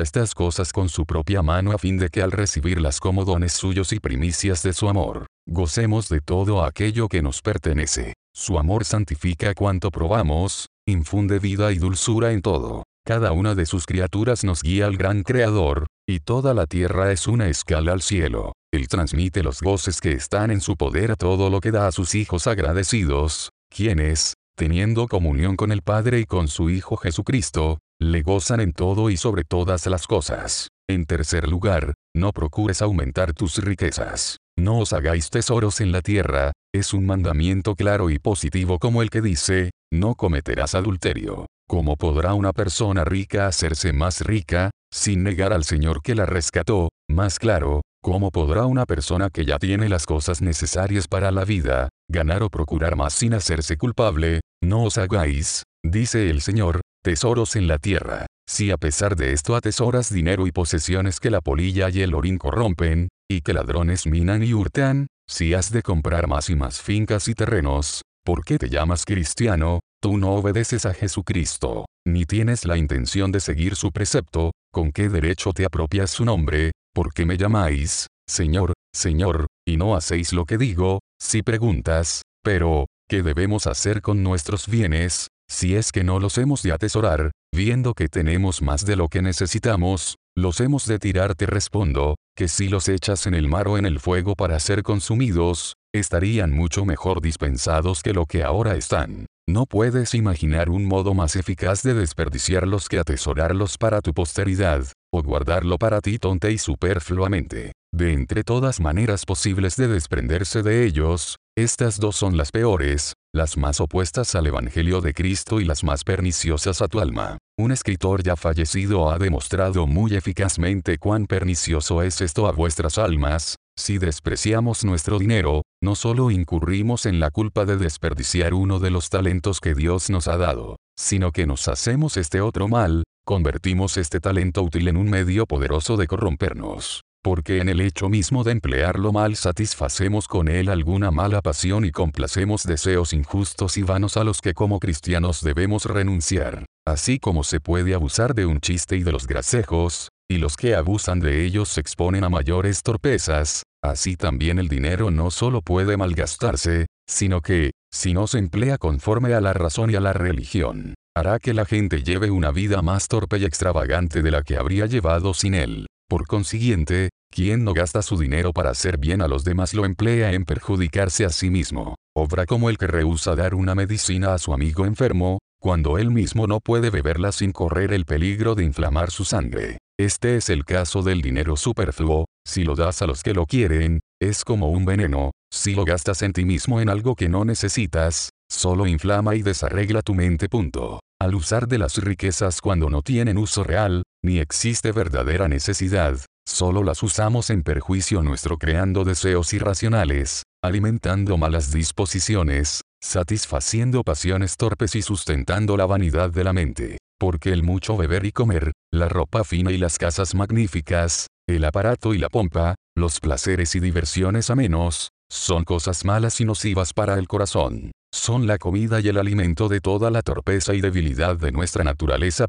estas 0.00 0.32
cosas 0.32 0.72
con 0.72 0.88
su 0.88 1.06
propia 1.06 1.42
mano 1.42 1.72
a 1.72 1.78
fin 1.78 1.98
de 1.98 2.08
que 2.08 2.22
al 2.22 2.30
recibirlas 2.30 3.00
como 3.00 3.24
dones 3.24 3.52
suyos 3.52 3.92
y 3.92 3.98
primicias 3.98 4.62
de 4.62 4.74
su 4.74 4.88
amor, 4.88 5.26
gocemos 5.44 6.08
de 6.08 6.20
todo 6.20 6.64
aquello 6.64 7.08
que 7.08 7.20
nos 7.20 7.42
pertenece. 7.42 8.12
Su 8.32 8.60
amor 8.60 8.84
santifica 8.84 9.54
cuanto 9.54 9.90
probamos, 9.90 10.68
infunde 10.86 11.40
vida 11.40 11.72
y 11.72 11.78
dulzura 11.78 12.30
en 12.30 12.42
todo. 12.42 12.84
Cada 13.04 13.32
una 13.32 13.56
de 13.56 13.66
sus 13.66 13.84
criaturas 13.84 14.44
nos 14.44 14.62
guía 14.62 14.86
al 14.86 14.96
gran 14.96 15.24
Creador, 15.24 15.88
y 16.08 16.20
toda 16.20 16.54
la 16.54 16.66
tierra 16.66 17.10
es 17.10 17.26
una 17.26 17.48
escala 17.48 17.92
al 17.92 18.02
cielo. 18.02 18.52
Él 18.72 18.86
transmite 18.86 19.42
los 19.42 19.60
goces 19.60 20.00
que 20.00 20.12
están 20.12 20.52
en 20.52 20.60
su 20.60 20.76
poder 20.76 21.10
a 21.10 21.16
todo 21.16 21.50
lo 21.50 21.60
que 21.60 21.72
da 21.72 21.88
a 21.88 21.92
sus 21.92 22.14
hijos 22.14 22.46
agradecidos, 22.46 23.50
quienes, 23.68 24.34
teniendo 24.56 25.08
comunión 25.08 25.56
con 25.56 25.72
el 25.72 25.82
Padre 25.82 26.20
y 26.20 26.24
con 26.24 26.48
su 26.48 26.70
Hijo 26.70 26.96
Jesucristo, 26.96 27.78
le 28.00 28.22
gozan 28.22 28.60
en 28.60 28.72
todo 28.72 29.10
y 29.10 29.16
sobre 29.16 29.44
todas 29.44 29.86
las 29.86 30.06
cosas. 30.06 30.68
En 30.88 31.06
tercer 31.06 31.48
lugar, 31.48 31.94
no 32.14 32.32
procures 32.32 32.82
aumentar 32.82 33.32
tus 33.32 33.58
riquezas. 33.58 34.38
No 34.56 34.78
os 34.78 34.92
hagáis 34.92 35.30
tesoros 35.30 35.80
en 35.80 35.90
la 35.90 36.02
tierra, 36.02 36.52
es 36.72 36.92
un 36.92 37.06
mandamiento 37.06 37.74
claro 37.74 38.10
y 38.10 38.18
positivo 38.18 38.78
como 38.78 39.02
el 39.02 39.10
que 39.10 39.20
dice, 39.20 39.70
no 39.92 40.14
cometerás 40.14 40.74
adulterio. 40.74 41.46
¿Cómo 41.66 41.96
podrá 41.96 42.34
una 42.34 42.52
persona 42.52 43.04
rica 43.04 43.46
hacerse 43.46 43.92
más 43.92 44.20
rica, 44.20 44.70
sin 44.94 45.24
negar 45.24 45.52
al 45.52 45.64
Señor 45.64 46.02
que 46.02 46.14
la 46.14 46.24
rescató? 46.24 46.88
Más 47.10 47.40
claro, 47.40 47.82
¿cómo 48.00 48.30
podrá 48.30 48.64
una 48.66 48.86
persona 48.86 49.28
que 49.28 49.44
ya 49.44 49.58
tiene 49.58 49.88
las 49.88 50.06
cosas 50.06 50.40
necesarias 50.40 51.08
para 51.08 51.32
la 51.32 51.44
vida, 51.44 51.88
ganar 52.08 52.44
o 52.44 52.48
procurar 52.48 52.94
más 52.94 53.12
sin 53.12 53.34
hacerse 53.34 53.76
culpable? 53.76 54.40
No 54.62 54.84
os 54.84 54.96
hagáis, 54.96 55.64
dice 55.84 56.30
el 56.30 56.40
Señor, 56.40 56.80
tesoros 57.02 57.56
en 57.56 57.66
la 57.66 57.78
tierra. 57.78 58.26
Si 58.48 58.70
a 58.70 58.76
pesar 58.76 59.16
de 59.16 59.32
esto 59.32 59.56
atesoras 59.56 60.12
dinero 60.12 60.46
y 60.46 60.52
posesiones 60.52 61.18
que 61.18 61.30
la 61.30 61.40
polilla 61.40 61.90
y 61.90 62.02
el 62.02 62.14
orín 62.14 62.38
corrompen, 62.38 63.08
y 63.28 63.40
que 63.40 63.52
ladrones 63.52 64.06
minan 64.06 64.44
y 64.44 64.54
hurtan, 64.54 65.08
si 65.28 65.54
has 65.54 65.72
de 65.72 65.82
comprar 65.82 66.28
más 66.28 66.50
y 66.50 66.54
más 66.54 66.80
fincas 66.80 67.26
y 67.26 67.34
terrenos, 67.34 68.02
¿por 68.24 68.44
qué 68.44 68.58
te 68.58 68.68
llamas 68.68 69.04
cristiano? 69.04 69.80
Tú 70.00 70.18
no 70.18 70.34
obedeces 70.34 70.86
a 70.86 70.94
Jesucristo, 70.94 71.86
ni 72.06 72.26
tienes 72.26 72.64
la 72.64 72.76
intención 72.76 73.32
de 73.32 73.40
seguir 73.40 73.74
su 73.74 73.90
precepto, 73.90 74.52
¿con 74.74 74.90
qué 74.90 75.08
derecho 75.08 75.52
te 75.52 75.64
apropias 75.64 76.10
su 76.10 76.24
nombre? 76.24 76.72
¿Por 76.92 77.14
qué 77.14 77.24
me 77.24 77.36
llamáis, 77.38 78.08
Señor, 78.28 78.72
Señor, 78.92 79.46
y 79.64 79.76
no 79.76 79.94
hacéis 79.94 80.32
lo 80.32 80.46
que 80.46 80.58
digo? 80.58 80.98
Si 81.22 81.42
preguntas, 81.42 82.22
pero, 82.42 82.86
¿qué 83.08 83.22
debemos 83.22 83.68
hacer 83.68 84.02
con 84.02 84.24
nuestros 84.24 84.66
bienes? 84.66 85.28
Si 85.48 85.76
es 85.76 85.92
que 85.92 86.02
no 86.02 86.18
los 86.18 86.38
hemos 86.38 86.62
de 86.62 86.72
atesorar, 86.72 87.30
viendo 87.54 87.94
que 87.94 88.08
tenemos 88.08 88.62
más 88.62 88.84
de 88.84 88.96
lo 88.96 89.06
que 89.06 89.22
necesitamos, 89.22 90.16
los 90.36 90.60
hemos 90.60 90.86
de 90.86 90.98
tirar 90.98 91.36
te 91.36 91.46
respondo, 91.46 92.16
que 92.36 92.48
si 92.48 92.68
los 92.68 92.88
echas 92.88 93.28
en 93.28 93.34
el 93.34 93.46
mar 93.46 93.68
o 93.68 93.78
en 93.78 93.86
el 93.86 94.00
fuego 94.00 94.34
para 94.34 94.58
ser 94.58 94.82
consumidos, 94.82 95.74
estarían 95.94 96.50
mucho 96.50 96.84
mejor 96.84 97.22
dispensados 97.22 98.02
que 98.02 98.12
lo 98.12 98.26
que 98.26 98.42
ahora 98.42 98.74
están. 98.74 99.26
No 99.46 99.66
puedes 99.66 100.14
imaginar 100.14 100.70
un 100.70 100.86
modo 100.86 101.12
más 101.12 101.36
eficaz 101.36 101.82
de 101.82 101.92
desperdiciarlos 101.92 102.88
que 102.88 102.98
atesorarlos 102.98 103.76
para 103.76 104.00
tu 104.00 104.14
posteridad, 104.14 104.86
o 105.12 105.22
guardarlo 105.22 105.76
para 105.76 106.00
ti 106.00 106.18
tonta 106.18 106.48
y 106.48 106.56
superfluamente. 106.56 107.72
De 107.92 108.14
entre 108.14 108.42
todas 108.42 108.80
maneras 108.80 109.26
posibles 109.26 109.76
de 109.76 109.88
desprenderse 109.88 110.62
de 110.62 110.86
ellos, 110.86 111.36
estas 111.56 112.00
dos 112.00 112.16
son 112.16 112.38
las 112.38 112.52
peores, 112.52 113.12
las 113.34 113.58
más 113.58 113.80
opuestas 113.80 114.34
al 114.34 114.46
Evangelio 114.46 115.02
de 115.02 115.12
Cristo 115.12 115.60
y 115.60 115.64
las 115.66 115.84
más 115.84 116.04
perniciosas 116.04 116.80
a 116.80 116.88
tu 116.88 117.00
alma. 117.00 117.36
Un 117.58 117.70
escritor 117.70 118.22
ya 118.22 118.36
fallecido 118.36 119.12
ha 119.12 119.18
demostrado 119.18 119.86
muy 119.86 120.14
eficazmente 120.14 120.96
cuán 120.96 121.26
pernicioso 121.26 122.02
es 122.02 122.22
esto 122.22 122.48
a 122.48 122.52
vuestras 122.52 122.96
almas, 122.96 123.56
si 123.76 123.98
despreciamos 123.98 124.84
nuestro 124.84 125.18
dinero, 125.18 125.62
no 125.82 125.94
solo 125.94 126.30
incurrimos 126.30 127.06
en 127.06 127.20
la 127.20 127.30
culpa 127.30 127.64
de 127.64 127.76
desperdiciar 127.76 128.54
uno 128.54 128.78
de 128.78 128.90
los 128.90 129.10
talentos 129.10 129.60
que 129.60 129.74
Dios 129.74 130.10
nos 130.10 130.28
ha 130.28 130.36
dado, 130.36 130.76
sino 130.96 131.32
que 131.32 131.46
nos 131.46 131.68
hacemos 131.68 132.16
este 132.16 132.40
otro 132.40 132.68
mal, 132.68 133.04
convertimos 133.24 133.96
este 133.96 134.20
talento 134.20 134.62
útil 134.62 134.88
en 134.88 134.96
un 134.96 135.10
medio 135.10 135.46
poderoso 135.46 135.96
de 135.96 136.06
corrompernos 136.06 137.02
porque 137.24 137.58
en 137.58 137.70
el 137.70 137.80
hecho 137.80 138.10
mismo 138.10 138.44
de 138.44 138.52
emplearlo 138.52 139.10
mal 139.10 139.34
satisfacemos 139.34 140.28
con 140.28 140.46
él 140.46 140.68
alguna 140.68 141.10
mala 141.10 141.40
pasión 141.40 141.86
y 141.86 141.90
complacemos 141.90 142.64
deseos 142.64 143.14
injustos 143.14 143.78
y 143.78 143.82
vanos 143.82 144.18
a 144.18 144.24
los 144.24 144.42
que 144.42 144.52
como 144.52 144.78
cristianos 144.78 145.40
debemos 145.40 145.86
renunciar. 145.86 146.66
Así 146.86 147.18
como 147.18 147.42
se 147.42 147.60
puede 147.60 147.94
abusar 147.94 148.34
de 148.34 148.44
un 148.44 148.60
chiste 148.60 148.98
y 148.98 149.02
de 149.02 149.12
los 149.12 149.26
grasejos, 149.26 150.10
y 150.30 150.38
los 150.38 150.56
que 150.56 150.74
abusan 150.74 151.20
de 151.20 151.44
ellos 151.44 151.68
se 151.68 151.80
exponen 151.80 152.24
a 152.24 152.28
mayores 152.28 152.82
torpezas, 152.82 153.62
así 153.82 154.16
también 154.16 154.58
el 154.58 154.68
dinero 154.68 155.10
no 155.10 155.30
solo 155.30 155.60
puede 155.60 155.96
malgastarse, 155.96 156.86
sino 157.08 157.40
que, 157.40 157.72
si 157.92 158.14
no 158.14 158.26
se 158.26 158.38
emplea 158.38 158.78
conforme 158.78 159.34
a 159.34 159.40
la 159.40 159.52
razón 159.52 159.90
y 159.90 159.94
a 159.94 160.00
la 160.00 160.12
religión, 160.12 160.94
hará 161.14 161.38
que 161.38 161.54
la 161.54 161.66
gente 161.66 162.02
lleve 162.02 162.30
una 162.30 162.50
vida 162.50 162.82
más 162.82 163.08
torpe 163.08 163.38
y 163.38 163.44
extravagante 163.44 164.22
de 164.22 164.30
la 164.30 164.42
que 164.42 164.56
habría 164.56 164.86
llevado 164.86 165.34
sin 165.34 165.54
él. 165.54 165.86
Por 166.08 166.26
consiguiente, 166.26 167.10
quien 167.30 167.64
no 167.64 167.72
gasta 167.72 168.02
su 168.02 168.16
dinero 168.16 168.52
para 168.52 168.70
hacer 168.70 168.98
bien 168.98 169.22
a 169.22 169.28
los 169.28 169.44
demás 169.44 169.74
lo 169.74 169.84
emplea 169.84 170.32
en 170.32 170.44
perjudicarse 170.44 171.24
a 171.24 171.30
sí 171.30 171.50
mismo. 171.50 171.96
Obra 172.16 172.46
como 172.46 172.70
el 172.70 172.78
que 172.78 172.86
rehúsa 172.86 173.34
dar 173.34 173.54
una 173.54 173.74
medicina 173.74 174.34
a 174.34 174.38
su 174.38 174.54
amigo 174.54 174.86
enfermo, 174.86 175.38
cuando 175.60 175.98
él 175.98 176.10
mismo 176.10 176.46
no 176.46 176.60
puede 176.60 176.90
beberla 176.90 177.32
sin 177.32 177.52
correr 177.52 177.92
el 177.92 178.04
peligro 178.04 178.54
de 178.54 178.64
inflamar 178.64 179.10
su 179.10 179.24
sangre. 179.24 179.78
Este 179.98 180.36
es 180.36 180.50
el 180.50 180.64
caso 180.64 181.02
del 181.02 181.22
dinero 181.22 181.56
superfluo, 181.56 182.24
si 182.44 182.64
lo 182.64 182.74
das 182.74 183.00
a 183.00 183.06
los 183.06 183.22
que 183.22 183.32
lo 183.32 183.46
quieren, 183.46 184.00
es 184.20 184.44
como 184.44 184.70
un 184.70 184.84
veneno, 184.84 185.30
si 185.52 185.76
lo 185.76 185.84
gastas 185.84 186.22
en 186.22 186.32
ti 186.32 186.44
mismo 186.44 186.80
en 186.80 186.88
algo 186.88 187.14
que 187.14 187.28
no 187.28 187.44
necesitas, 187.44 188.30
solo 188.50 188.88
inflama 188.88 189.36
y 189.36 189.42
desarregla 189.42 190.02
tu 190.02 190.14
mente. 190.14 190.48
Punto. 190.48 190.98
Al 191.20 191.36
usar 191.36 191.68
de 191.68 191.78
las 191.78 191.96
riquezas 191.98 192.60
cuando 192.60 192.90
no 192.90 193.02
tienen 193.02 193.38
uso 193.38 193.62
real, 193.62 194.02
ni 194.24 194.40
existe 194.40 194.90
verdadera 194.90 195.46
necesidad, 195.46 196.18
solo 196.44 196.82
las 196.82 197.00
usamos 197.04 197.50
en 197.50 197.62
perjuicio 197.62 198.20
nuestro 198.24 198.58
creando 198.58 199.04
deseos 199.04 199.52
irracionales, 199.52 200.42
alimentando 200.60 201.38
malas 201.38 201.72
disposiciones, 201.72 202.80
satisfaciendo 203.00 204.02
pasiones 204.02 204.56
torpes 204.56 204.96
y 204.96 205.02
sustentando 205.02 205.76
la 205.76 205.86
vanidad 205.86 206.30
de 206.30 206.42
la 206.42 206.52
mente. 206.52 206.98
Porque 207.18 207.52
el 207.52 207.62
mucho 207.62 207.96
beber 207.96 208.24
y 208.26 208.32
comer, 208.32 208.72
la 208.92 209.08
ropa 209.08 209.44
fina 209.44 209.72
y 209.72 209.78
las 209.78 209.98
casas 209.98 210.34
magníficas, 210.34 211.28
el 211.48 211.64
aparato 211.64 212.14
y 212.14 212.18
la 212.18 212.28
pompa, 212.28 212.74
los 212.96 213.20
placeres 213.20 213.74
y 213.74 213.80
diversiones 213.80 214.50
a 214.50 214.56
menos, 214.56 215.10
son 215.30 215.64
cosas 215.64 216.04
malas 216.04 216.40
y 216.40 216.44
nocivas 216.44 216.92
para 216.92 217.18
el 217.18 217.28
corazón. 217.28 217.92
Son 218.14 218.46
la 218.46 218.58
comida 218.58 219.00
y 219.00 219.08
el 219.08 219.18
alimento 219.18 219.68
de 219.68 219.80
toda 219.80 220.10
la 220.10 220.22
torpeza 220.22 220.74
y 220.74 220.80
debilidad 220.80 221.36
de 221.36 221.50
nuestra 221.50 221.82
naturaleza. 221.82 222.46